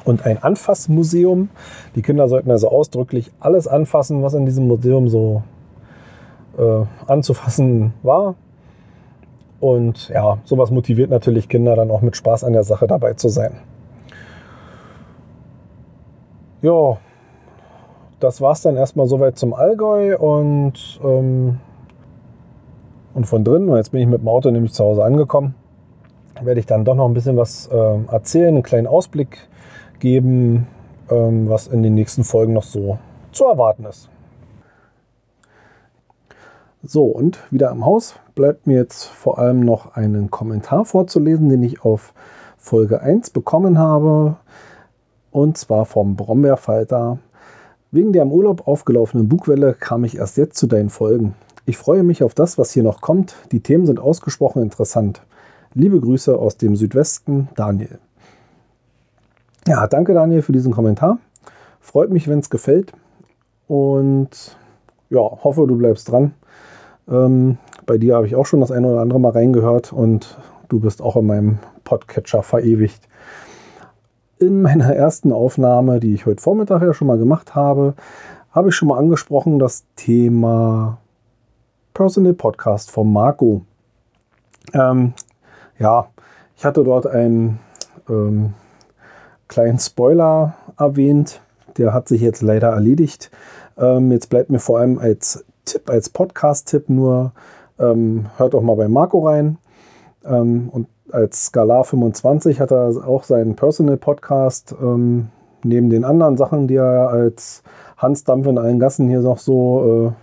und 0.05 0.25
ein 0.25 0.41
Anfassmuseum. 0.41 1.49
Die 1.97 2.03
Kinder 2.03 2.29
sollten 2.29 2.53
also 2.53 2.68
ausdrücklich 2.68 3.33
alles 3.41 3.66
anfassen, 3.66 4.22
was 4.22 4.35
in 4.35 4.47
diesem 4.47 4.68
Museum 4.68 5.09
so 5.09 5.43
äh, 6.57 6.85
anzufassen 7.09 7.93
war. 8.05 8.37
Und 9.59 10.11
ja, 10.11 10.39
sowas 10.45 10.70
motiviert 10.70 11.11
natürlich 11.11 11.49
Kinder 11.49 11.75
dann 11.75 11.91
auch 11.91 12.03
mit 12.03 12.14
Spaß 12.14 12.45
an 12.45 12.53
der 12.53 12.62
Sache 12.62 12.87
dabei 12.87 13.14
zu 13.14 13.29
sein. 13.29 13.57
Ja, 16.62 16.99
das 18.21 18.41
war 18.41 18.53
es 18.53 18.62
dann 18.62 18.77
erstmal 18.77 19.07
soweit 19.07 19.39
zum 19.39 19.55
Allgäu 19.55 20.17
und, 20.17 21.01
ähm, 21.03 21.59
und 23.15 23.27
von 23.27 23.45
drinnen, 23.45 23.69
und 23.69 23.77
jetzt 23.77 23.93
bin 23.93 24.01
ich 24.01 24.07
mit 24.07 24.21
dem 24.21 24.29
Auto 24.29 24.51
nämlich 24.51 24.73
zu 24.73 24.85
Hause 24.85 25.05
angekommen, 25.05 25.55
werde 26.43 26.61
ich 26.61 26.67
dann 26.67 26.85
doch 26.85 26.95
noch 26.95 27.07
ein 27.07 27.15
bisschen 27.15 27.37
was 27.37 27.67
äh, 27.69 27.99
erzählen, 28.11 28.55
einen 28.55 28.62
kleinen 28.62 28.87
Ausblick 28.87 29.49
geben, 29.99 30.67
ähm, 31.11 31.49
was 31.49 31.67
in 31.67 31.83
den 31.83 31.95
nächsten 31.95 32.25
Folgen 32.25 32.53
noch 32.53 32.62
so 32.62 32.99
zu 33.33 33.45
erwarten 33.45 33.85
ist. 33.85 34.09
So, 36.83 37.05
und 37.05 37.39
wieder 37.51 37.71
im 37.71 37.87
Haus 37.87 38.15
bleibt 38.35 38.67
mir 38.67 38.77
jetzt 38.77 39.05
vor 39.05 39.39
allem 39.39 39.61
noch 39.61 39.95
einen 39.95 40.31
Kommentar 40.31 40.85
vorzulesen, 40.85 41.49
den 41.49 41.62
ich 41.62 41.83
auf 41.83 42.12
Folge 42.59 43.01
1 43.01 43.31
bekommen 43.31 43.79
habe. 43.79 44.37
Und 45.31 45.57
zwar 45.57 45.87
vom 45.87 46.15
Brombeerfalter. 46.15 47.19
Wegen 47.95 48.12
der 48.12 48.22
im 48.22 48.32
Urlaub 48.32 48.66
aufgelaufenen 48.66 49.28
Bugwelle 49.28 49.72
kam 49.72 50.03
ich 50.03 50.16
erst 50.16 50.36
jetzt 50.36 50.59
zu 50.59 50.66
deinen 50.66 50.90
Folgen. 50.90 51.36
Ich 51.64 51.76
freue 51.76 52.03
mich 52.03 52.24
auf 52.24 52.34
das, 52.34 52.59
was 52.59 52.72
hier 52.72 52.82
noch 52.82 53.01
kommt. 53.01 53.36
Die 53.53 53.61
Themen 53.61 53.86
sind 53.86 54.01
ausgesprochen 54.01 54.62
interessant. 54.62 55.22
Liebe 55.74 56.01
Grüße 56.01 56.36
aus 56.36 56.57
dem 56.57 56.74
Südwesten, 56.74 57.51
Daniel. 57.55 58.01
Ja, 59.68 59.86
danke 59.86 60.12
Daniel 60.12 60.42
für 60.42 60.51
diesen 60.51 60.72
Kommentar. 60.72 61.18
Freut 61.80 62.11
mich, 62.11 62.26
wenn 62.26 62.40
es 62.40 62.51
gefällt. 62.51 62.92
Und 63.68 64.57
ja, 65.09 65.20
hoffe, 65.20 65.64
du 65.68 65.76
bleibst 65.76 66.11
dran. 66.11 66.34
Ähm, 67.09 67.59
bei 67.86 67.97
dir 67.97 68.16
habe 68.16 68.26
ich 68.26 68.34
auch 68.34 68.47
schon 68.47 68.59
das 68.59 68.72
eine 68.72 68.88
oder 68.88 69.03
andere 69.03 69.20
mal 69.20 69.30
reingehört 69.30 69.92
und 69.92 70.36
du 70.68 70.80
bist 70.80 71.01
auch 71.01 71.14
in 71.14 71.26
meinem 71.26 71.59
Podcatcher 71.84 72.42
verewigt 72.42 73.07
in 74.39 74.62
meiner 74.62 74.95
ersten 74.95 75.32
Aufnahme, 75.32 76.01
die 76.01 76.14
ich 76.14 76.26
heute 76.26 76.43
Vormittag 76.43 76.82
ja 76.82 76.93
schon 76.93 77.09
mal 77.09 77.18
gemacht 77.18 77.55
habe, 77.55 77.95
habe 78.53 78.68
ich 78.68 78.74
schon 78.74 78.89
mal 78.89 78.99
angesprochen 78.99 79.59
das 79.59 79.85
Thema 79.97 80.99
Personal 81.93 82.35
Podcast 82.35 82.91
von 82.91 83.12
Marco. 83.12 83.62
Ähm, 84.72 85.12
ja, 85.78 86.09
ich 86.57 86.64
hatte 86.64 86.85
dort 86.85 87.07
einen 87.07 87.59
ähm, 88.09 88.55
kleinen 89.49 89.78
Spoiler 89.78 90.55
erwähnt. 90.78 91.41
Der 91.76 91.93
hat 91.93 92.09
sich 92.09 92.20
jetzt 92.20 92.43
leider 92.43 92.68
erledigt. 92.68 93.30
Ähm, 93.76 94.12
jetzt 94.12 94.30
bleibt 94.30 94.51
mir 94.51 94.61
vor 94.61 94.78
allem 94.78 94.99
als 94.99 95.45
Tipp, 95.64 95.89
als 95.91 96.09
Podcast-Tipp 96.09 96.89
nur, 96.89 97.32
ähm, 97.78 98.26
hört 98.37 98.55
doch 98.55 98.62
mal 98.62 98.76
bei 98.76 98.89
Marco 98.89 99.26
rein. 99.26 99.59
Ähm, 100.24 100.68
und 100.70 100.87
als 101.15 101.47
Skalar 101.47 101.85
25 101.85 102.61
hat 102.61 102.73
er 102.73 103.07
auch 103.07 103.23
seinen 103.23 103.55
Personal 103.55 103.97
Podcast. 103.97 104.75
Ähm, 104.83 105.29
neben 105.62 105.89
den 105.89 106.05
anderen 106.05 106.37
Sachen, 106.37 106.67
die 106.67 106.75
er 106.75 107.09
als 107.09 107.62
Hans 107.97 108.25
Dampf 108.25 108.47
in 108.47 108.59
allen 108.59 108.81
Gassen 108.81 109.09
hier 109.09 109.21
noch 109.21 109.39
so, 109.39 110.15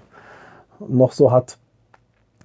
äh, 0.80 0.86
noch 0.88 1.14
so 1.14 1.32
hat. 1.32 1.58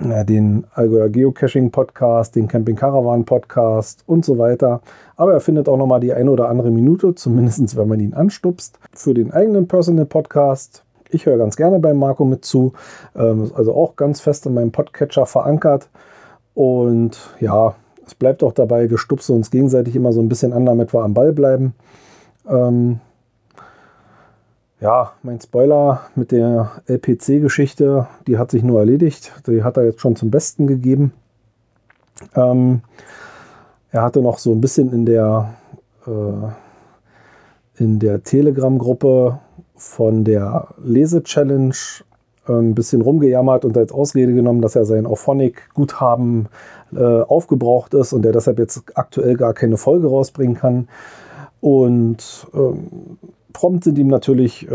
Ja, 0.00 0.24
den 0.24 0.66
Allgäuer 0.74 1.08
Geocaching 1.08 1.70
Podcast, 1.70 2.36
den 2.36 2.48
Camping 2.48 2.76
Caravan 2.76 3.24
Podcast 3.24 4.04
und 4.06 4.26
so 4.26 4.36
weiter. 4.38 4.82
Aber 5.16 5.32
er 5.32 5.40
findet 5.40 5.68
auch 5.68 5.78
noch 5.78 5.86
mal 5.86 6.00
die 6.00 6.12
eine 6.12 6.30
oder 6.30 6.48
andere 6.48 6.70
Minute, 6.70 7.14
zumindest 7.14 7.76
wenn 7.76 7.88
man 7.88 8.00
ihn 8.00 8.14
anstupst, 8.14 8.78
für 8.92 9.14
den 9.14 9.32
eigenen 9.32 9.68
Personal 9.68 10.04
Podcast. 10.04 10.84
Ich 11.08 11.24
höre 11.24 11.38
ganz 11.38 11.56
gerne 11.56 11.78
bei 11.78 11.94
Marco 11.94 12.24
mit 12.24 12.44
zu, 12.44 12.74
ähm, 13.16 13.50
also 13.54 13.74
auch 13.74 13.96
ganz 13.96 14.20
fest 14.20 14.46
in 14.46 14.54
meinem 14.54 14.70
Podcatcher 14.70 15.24
verankert. 15.24 15.88
Und 16.54 17.18
ja, 17.40 17.74
es 18.06 18.14
bleibt 18.14 18.42
auch 18.42 18.52
dabei, 18.52 18.88
wir 18.88 18.98
stupsen 18.98 19.36
uns 19.36 19.50
gegenseitig 19.50 19.96
immer 19.96 20.12
so 20.12 20.20
ein 20.20 20.28
bisschen 20.28 20.52
an, 20.52 20.64
damit 20.64 20.94
wir 20.94 21.02
am 21.02 21.14
Ball 21.14 21.32
bleiben. 21.32 21.74
Ähm, 22.48 23.00
ja, 24.80 25.12
mein 25.22 25.40
Spoiler 25.40 26.02
mit 26.14 26.32
der 26.32 26.82
LPC-Geschichte, 26.86 28.06
die 28.26 28.38
hat 28.38 28.50
sich 28.50 28.62
nur 28.62 28.78
erledigt. 28.80 29.32
Die 29.46 29.64
hat 29.64 29.76
er 29.76 29.86
jetzt 29.86 30.00
schon 30.00 30.16
zum 30.16 30.30
Besten 30.30 30.66
gegeben. 30.66 31.12
Ähm, 32.34 32.82
er 33.90 34.02
hatte 34.02 34.20
noch 34.20 34.38
so 34.38 34.52
ein 34.52 34.60
bisschen 34.60 34.92
in 34.92 35.06
der, 35.06 35.54
äh, 36.06 37.82
in 37.82 37.98
der 37.98 38.22
Telegram-Gruppe 38.22 39.38
von 39.74 40.24
der 40.24 40.68
Lese-Challenge 40.82 41.74
ein 42.52 42.74
bisschen 42.74 43.02
rumgejammert 43.02 43.64
und 43.64 43.76
als 43.76 43.92
Ausrede 43.92 44.32
genommen, 44.32 44.62
dass 44.62 44.76
er 44.76 44.84
sein 44.84 45.06
Auphonic-Guthaben 45.06 46.48
äh, 46.94 47.02
aufgebraucht 47.02 47.94
ist 47.94 48.12
und 48.12 48.22
der 48.22 48.32
deshalb 48.32 48.58
jetzt 48.58 48.82
aktuell 48.94 49.36
gar 49.36 49.54
keine 49.54 49.76
Folge 49.76 50.08
rausbringen 50.08 50.56
kann. 50.56 50.88
Und 51.60 52.46
ähm, 52.54 53.18
prompt 53.52 53.84
sind 53.84 53.98
ihm 53.98 54.08
natürlich 54.08 54.70
äh, 54.70 54.74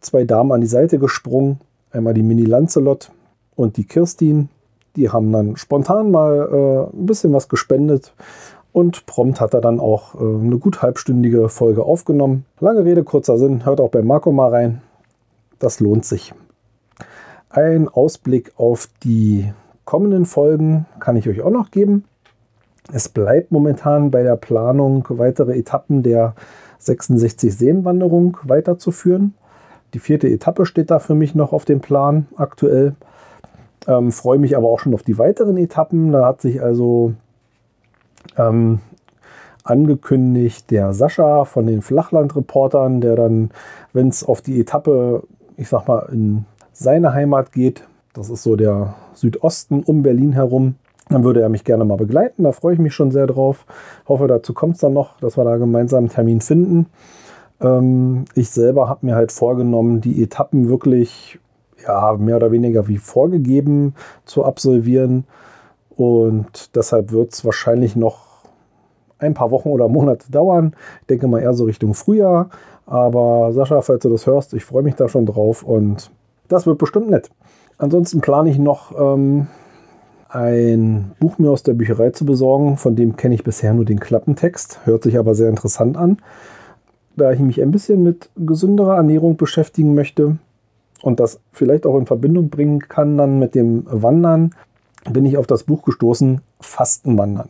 zwei 0.00 0.24
Damen 0.24 0.52
an 0.52 0.60
die 0.60 0.66
Seite 0.66 0.98
gesprungen. 0.98 1.60
Einmal 1.90 2.14
die 2.14 2.22
Mini 2.22 2.44
Lancelot 2.44 3.10
und 3.54 3.76
die 3.76 3.84
Kirstin. 3.84 4.48
Die 4.96 5.10
haben 5.10 5.32
dann 5.32 5.56
spontan 5.56 6.10
mal 6.10 6.90
äh, 6.92 6.96
ein 6.96 7.06
bisschen 7.06 7.32
was 7.32 7.48
gespendet. 7.48 8.14
Und 8.72 9.06
prompt 9.06 9.40
hat 9.40 9.54
er 9.54 9.62
dann 9.62 9.80
auch 9.80 10.14
äh, 10.14 10.18
eine 10.18 10.58
gut 10.58 10.82
halbstündige 10.82 11.48
Folge 11.48 11.82
aufgenommen. 11.82 12.44
Lange 12.60 12.84
Rede, 12.84 13.04
kurzer 13.04 13.38
Sinn. 13.38 13.64
Hört 13.64 13.80
auch 13.80 13.90
bei 13.90 14.02
Marco 14.02 14.32
mal 14.32 14.50
rein. 14.50 14.82
Das 15.58 15.80
lohnt 15.80 16.04
sich. 16.04 16.34
Ein 17.48 17.88
Ausblick 17.88 18.52
auf 18.56 18.88
die 19.02 19.52
kommenden 19.84 20.26
Folgen 20.26 20.86
kann 21.00 21.16
ich 21.16 21.28
euch 21.28 21.40
auch 21.42 21.50
noch 21.50 21.70
geben. 21.70 22.04
Es 22.92 23.08
bleibt 23.08 23.50
momentan 23.50 24.10
bei 24.10 24.22
der 24.22 24.36
Planung, 24.36 25.06
weitere 25.08 25.58
Etappen 25.58 26.02
der 26.02 26.34
66 26.78 27.56
Seenwanderung 27.56 28.36
weiterzuführen. 28.42 29.34
die 29.94 29.98
vierte 29.98 30.28
Etappe 30.28 30.66
steht 30.66 30.90
da 30.90 30.98
für 30.98 31.14
mich 31.14 31.34
noch 31.34 31.52
auf 31.52 31.64
dem 31.64 31.80
Plan 31.80 32.26
aktuell. 32.36 32.94
Ähm, 33.86 34.12
Freue 34.12 34.38
mich 34.38 34.56
aber 34.56 34.68
auch 34.68 34.80
schon 34.80 34.92
auf 34.92 35.02
die 35.02 35.16
weiteren 35.16 35.56
Etappen. 35.56 36.12
Da 36.12 36.26
hat 36.26 36.42
sich 36.42 36.60
also 36.60 37.14
ähm, 38.36 38.80
angekündigt 39.64 40.70
der 40.70 40.92
Sascha 40.92 41.44
von 41.44 41.66
den 41.66 41.82
Flachlandreportern, 41.82 43.00
der 43.00 43.16
dann, 43.16 43.50
wenn 43.92 44.08
es 44.08 44.24
auf 44.24 44.42
die 44.42 44.60
Etappe, 44.60 45.22
ich 45.56 45.68
sag 45.68 45.86
mal, 45.88 46.08
in 46.12 46.44
seine 46.72 47.12
Heimat 47.12 47.52
geht, 47.52 47.82
das 48.12 48.30
ist 48.30 48.42
so 48.42 48.56
der 48.56 48.94
Südosten 49.14 49.82
um 49.82 50.02
Berlin 50.02 50.32
herum, 50.32 50.76
dann 51.08 51.24
würde 51.24 51.40
er 51.40 51.48
mich 51.48 51.64
gerne 51.64 51.84
mal 51.84 51.96
begleiten. 51.96 52.42
Da 52.42 52.52
freue 52.52 52.74
ich 52.74 52.80
mich 52.80 52.94
schon 52.94 53.10
sehr 53.10 53.26
drauf. 53.26 53.64
Hoffe, 54.08 54.26
dazu 54.26 54.54
kommt 54.54 54.74
es 54.74 54.80
dann 54.80 54.92
noch, 54.92 55.20
dass 55.20 55.36
wir 55.36 55.44
da 55.44 55.56
gemeinsam 55.56 56.00
einen 56.00 56.08
Termin 56.08 56.40
finden. 56.40 56.86
Ähm, 57.60 58.24
ich 58.34 58.50
selber 58.50 58.88
habe 58.88 59.06
mir 59.06 59.14
halt 59.14 59.32
vorgenommen, 59.32 60.00
die 60.00 60.22
Etappen 60.22 60.68
wirklich 60.68 61.38
ja, 61.86 62.16
mehr 62.18 62.36
oder 62.36 62.50
weniger 62.50 62.88
wie 62.88 62.98
vorgegeben 62.98 63.94
zu 64.24 64.44
absolvieren. 64.44 65.24
Und 65.90 66.74
deshalb 66.76 67.12
wird 67.12 67.32
es 67.32 67.44
wahrscheinlich 67.44 67.96
noch 67.96 68.26
ein 69.18 69.34
paar 69.34 69.50
Wochen 69.50 69.70
oder 69.70 69.88
Monate 69.88 70.30
dauern. 70.30 70.74
Ich 71.02 71.06
denke 71.06 71.28
mal 71.28 71.40
eher 71.40 71.54
so 71.54 71.64
Richtung 71.64 71.94
Frühjahr. 71.94 72.50
Aber 72.86 73.52
Sascha, 73.52 73.82
falls 73.82 74.02
du 74.02 74.10
das 74.10 74.26
hörst, 74.26 74.54
ich 74.54 74.64
freue 74.64 74.84
mich 74.84 74.94
da 74.94 75.08
schon 75.08 75.26
drauf 75.26 75.62
und 75.62 76.10
das 76.48 76.66
wird 76.66 76.78
bestimmt 76.78 77.10
nett. 77.10 77.30
Ansonsten 77.78 78.20
plane 78.20 78.48
ich 78.50 78.58
noch 78.58 78.98
ähm, 78.98 79.48
ein 80.28 81.12
Buch 81.18 81.38
mir 81.38 81.50
aus 81.50 81.64
der 81.64 81.74
Bücherei 81.74 82.10
zu 82.10 82.24
besorgen. 82.24 82.76
Von 82.76 82.94
dem 82.94 83.16
kenne 83.16 83.34
ich 83.34 83.44
bisher 83.44 83.74
nur 83.74 83.84
den 83.84 84.00
Klappentext. 84.00 84.80
Hört 84.84 85.02
sich 85.02 85.18
aber 85.18 85.34
sehr 85.34 85.48
interessant 85.48 85.96
an. 85.96 86.18
Da 87.16 87.32
ich 87.32 87.40
mich 87.40 87.60
ein 87.60 87.70
bisschen 87.70 88.02
mit 88.02 88.30
gesünderer 88.36 88.96
Ernährung 88.96 89.36
beschäftigen 89.36 89.94
möchte 89.94 90.38
und 91.02 91.18
das 91.18 91.40
vielleicht 91.52 91.86
auch 91.86 91.98
in 91.98 92.06
Verbindung 92.06 92.50
bringen 92.50 92.80
kann 92.80 93.16
dann 93.16 93.38
mit 93.38 93.54
dem 93.54 93.84
Wandern, 93.86 94.54
bin 95.10 95.24
ich 95.24 95.36
auf 95.36 95.46
das 95.46 95.64
Buch 95.64 95.82
gestoßen, 95.82 96.40
Fastenwandern. 96.60 97.48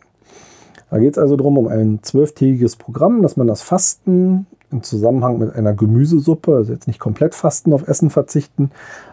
Da 0.90 0.98
geht 0.98 1.16
es 1.16 1.18
also 1.18 1.36
darum, 1.36 1.58
um 1.58 1.66
ein 1.66 1.98
zwölftägiges 2.02 2.76
Programm, 2.76 3.22
dass 3.22 3.36
man 3.36 3.48
das 3.48 3.62
Fasten 3.62 4.46
im 4.76 4.82
Zusammenhang 4.82 5.38
mit 5.38 5.54
einer 5.54 5.72
Gemüsesuppe, 5.72 6.54
also 6.54 6.72
jetzt 6.72 6.86
nicht 6.86 7.00
komplett 7.00 7.34
Fasten 7.34 7.72
auf 7.72 7.88
Essen 7.88 8.10
verzichten, 8.10 8.70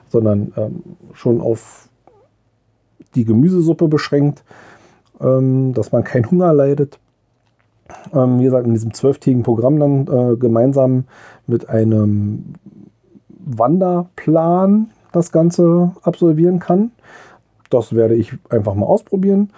sondern 0.09 0.53
ähm, 0.57 0.83
schon 1.13 1.41
auf 1.41 1.89
die 3.15 3.25
Gemüsesuppe 3.25 3.87
beschränkt, 3.87 4.43
ähm, 5.21 5.73
dass 5.73 5.91
man 5.91 6.03
keinen 6.03 6.29
Hunger 6.29 6.53
leidet. 6.53 6.99
Ähm, 8.13 8.39
wie 8.39 8.45
gesagt, 8.45 8.67
in 8.67 8.73
diesem 8.73 8.93
zwölftägigen 8.93 9.43
Programm 9.43 9.79
dann 9.79 10.07
äh, 10.07 10.35
gemeinsam 10.35 11.05
mit 11.47 11.69
einem 11.69 12.55
Wanderplan 13.29 14.89
das 15.11 15.31
Ganze 15.31 15.91
absolvieren 16.01 16.59
kann. 16.59 16.91
Das 17.69 17.95
werde 17.95 18.15
ich 18.15 18.33
einfach 18.49 18.75
mal 18.75 18.85
ausprobieren 18.85 19.49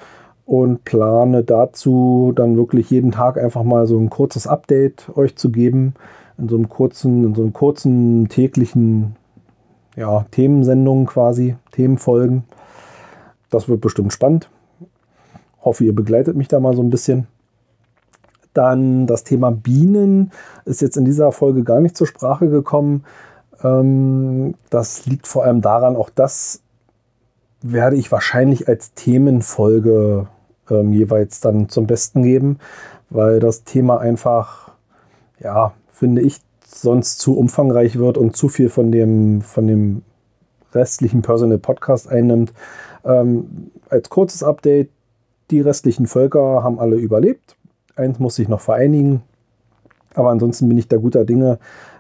und 0.46 0.84
plane 0.84 1.44
dazu 1.44 2.32
dann 2.36 2.56
wirklich 2.56 2.92
jeden 2.92 3.12
Tag 3.12 3.38
einfach 3.38 3.64
mal 3.64 3.88
so 3.88 3.98
ein 3.98 4.10
kurzes 4.10 4.48
Update 4.48 5.10
euch 5.16 5.36
zu 5.36 5.50
geben 5.50 5.96
in 6.38 6.50
so 6.50 6.56
einem 6.56 6.70
kurzen, 6.70 7.24
in 7.24 7.36
so 7.36 7.42
einem 7.42 7.54
kurzen 7.54 8.28
täglichen 8.30 9.16
ja, 9.96 10.26
Themensendungen 10.32 11.06
quasi, 11.06 11.56
Themenfolgen. 11.72 12.44
Das 13.50 13.68
wird 13.70 13.82
bestimmt 13.82 14.14
spannend. 14.14 14.50
Hoffe, 15.62 15.84
ihr 15.84 15.96
begleitet 15.96 16.36
mich 16.36 16.48
da 16.48 16.60
mal 16.60 16.76
so 16.76 16.84
ein 16.84 16.90
bisschen. 16.90 17.28
Dann 18.54 19.08
das 19.08 19.24
Thema 19.24 19.52
Bienen 19.52 20.32
ist 20.66 20.82
jetzt 20.82 20.98
in 20.98 21.06
dieser 21.06 21.32
Folge 21.32 21.64
gar 21.64 21.80
nicht 21.80 21.98
zur 21.98 22.08
Sprache 22.08 22.50
gekommen. 22.50 23.04
Ähm, 23.64 24.56
das 24.70 25.06
liegt 25.06 25.28
vor 25.28 25.44
allem 25.44 25.62
daran, 25.62 25.96
auch 25.96 26.10
das 26.10 26.62
werde 27.62 27.96
ich 27.96 28.12
wahrscheinlich 28.12 28.68
als 28.68 28.94
Themenfolge 28.94 30.28
ähm, 30.70 30.94
jeweils 30.94 31.40
dann 31.40 31.70
zum 31.70 31.88
Besten 31.88 32.24
geben, 32.24 32.60
weil 33.10 33.40
das 33.40 33.64
Thema 33.64 34.00
einfach, 34.00 34.72
ja, 35.40 35.74
finde 35.92 36.22
ich, 36.22 36.40
sonst 36.66 37.20
zu 37.20 37.38
umfangreich 37.38 37.98
wird 37.98 38.18
und 38.18 38.36
zu 38.36 38.50
viel 38.50 38.70
von 38.70 38.92
dem, 38.92 39.42
von 39.42 39.68
dem 39.68 40.02
restlichen 40.74 41.22
Personal 41.22 41.58
Podcast 41.58 42.10
einnimmt. 42.10 42.54
Ähm, 43.06 43.72
als 43.90 44.10
kurzes 44.10 44.44
Update, 44.44 44.90
die 45.52 45.62
restlichen 45.62 46.08
Völker 46.08 46.64
haben 46.64 46.80
alle 46.80 46.96
überlebt. 46.96 47.56
Eins 47.96 48.20
muss 48.20 48.36
sich 48.36 48.50
noch 48.50 48.62
vereinigen. 48.62 49.22
Aber 50.16 50.30
ansonsten 50.32 50.68
bin 50.68 50.78
ich 50.78 50.88
da 50.88 50.98
guter 50.98 51.24
Dinge, 51.26 51.60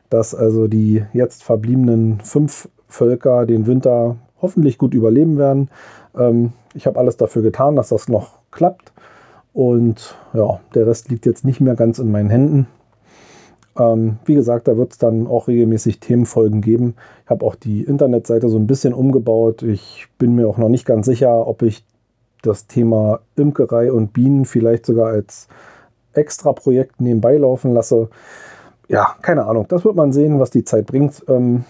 dass 0.09 0.33
also 0.33 0.67
die 0.67 1.03
jetzt 1.13 1.43
verbliebenen 1.43 2.19
fünf 2.21 2.69
Völker 2.87 3.45
den 3.45 3.67
Winter 3.67 4.17
hoffentlich 4.41 4.77
gut 4.77 4.93
überleben 4.93 5.37
werden. 5.37 5.69
Ähm, 6.17 6.53
ich 6.73 6.87
habe 6.87 6.99
alles 6.99 7.17
dafür 7.17 7.41
getan, 7.41 7.75
dass 7.75 7.89
das 7.89 8.07
noch 8.07 8.39
klappt. 8.51 8.91
Und 9.53 10.15
ja, 10.33 10.59
der 10.73 10.87
Rest 10.87 11.09
liegt 11.09 11.25
jetzt 11.25 11.45
nicht 11.45 11.61
mehr 11.61 11.75
ganz 11.75 11.99
in 11.99 12.11
meinen 12.11 12.29
Händen. 12.29 12.67
Ähm, 13.77 14.17
wie 14.25 14.35
gesagt, 14.35 14.67
da 14.67 14.77
wird 14.77 14.93
es 14.93 14.97
dann 14.97 15.27
auch 15.27 15.47
regelmäßig 15.47 15.99
Themenfolgen 15.99 16.61
geben. 16.61 16.95
Ich 17.23 17.29
habe 17.29 17.45
auch 17.45 17.55
die 17.55 17.83
Internetseite 17.83 18.49
so 18.49 18.57
ein 18.57 18.67
bisschen 18.67 18.93
umgebaut. 18.93 19.63
Ich 19.63 20.07
bin 20.17 20.35
mir 20.35 20.47
auch 20.47 20.57
noch 20.57 20.69
nicht 20.69 20.85
ganz 20.85 21.05
sicher, 21.05 21.47
ob 21.47 21.61
ich 21.61 21.85
das 22.41 22.67
Thema 22.67 23.19
Imkerei 23.35 23.91
und 23.91 24.13
Bienen 24.13 24.45
vielleicht 24.45 24.85
sogar 24.85 25.07
als 25.07 25.47
extra 26.13 26.53
Projekt 26.53 27.01
nebenbei 27.01 27.37
laufen 27.37 27.73
lasse. 27.73 28.09
Ja, 28.87 29.15
keine 29.21 29.45
Ahnung. 29.45 29.65
Das 29.67 29.83
wird 29.83 29.95
man 29.95 30.13
sehen, 30.13 30.39
was 30.39 30.51
die 30.51 30.63
Zeit 30.63 30.85
bringt. 30.85 31.23
Ähm, 31.27 31.65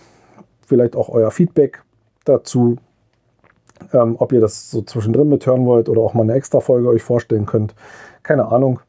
vielleicht 0.65 0.95
auch 0.95 1.09
euer 1.09 1.31
Feedback 1.31 1.83
dazu, 2.25 2.77
ähm, 3.93 4.15
ob 4.19 4.32
ihr 4.32 4.41
das 4.41 4.71
so 4.71 4.82
zwischendrin 4.82 5.30
mithören 5.30 5.65
wollt 5.65 5.89
oder 5.89 6.01
auch 6.01 6.13
mal 6.13 6.23
eine 6.23 6.34
extra 6.34 6.59
Folge 6.59 6.89
euch 6.89 7.03
vorstellen 7.03 7.45
könnt. 7.45 7.76
Keine 8.23 8.47
Ahnung 8.47 8.80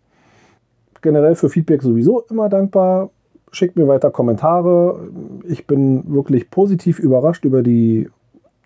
generell 1.07 1.37
für 1.37 1.49
Feedback 1.49 1.83
sowieso 1.83 2.25
immer 2.31 2.49
dankbar. 2.49 3.11
Schickt 3.53 3.77
mir 3.77 3.87
weiter 3.87 4.11
Kommentare. 4.11 5.09
Ich 5.45 5.67
bin 5.67 6.03
wirklich 6.13 6.51
positiv 6.51 6.99
überrascht 6.99 7.45
über 7.45 7.63
die 7.63 8.11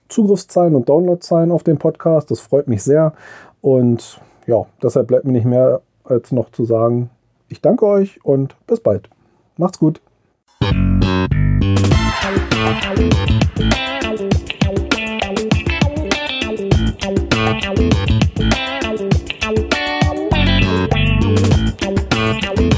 Zugriffszahlen 0.08 0.74
und 0.74 0.88
Downloadzahlen 0.88 1.52
auf 1.52 1.64
dem 1.64 1.76
Podcast. 1.76 2.30
Das 2.30 2.40
freut 2.40 2.66
mich 2.66 2.82
sehr. 2.82 3.12
Und 3.60 4.22
ja, 4.46 4.64
deshalb 4.82 5.08
bleibt 5.08 5.26
mir 5.26 5.32
nicht 5.32 5.44
mehr 5.44 5.82
als 6.04 6.32
noch 6.32 6.50
zu 6.50 6.64
sagen, 6.64 7.10
ich 7.48 7.60
danke 7.60 7.86
euch 7.86 8.24
und 8.24 8.56
bis 8.66 8.80
bald. 8.80 9.10
Macht's 9.58 9.78
gut. 9.78 10.00
Thank 17.52 17.80
you. 22.60 22.69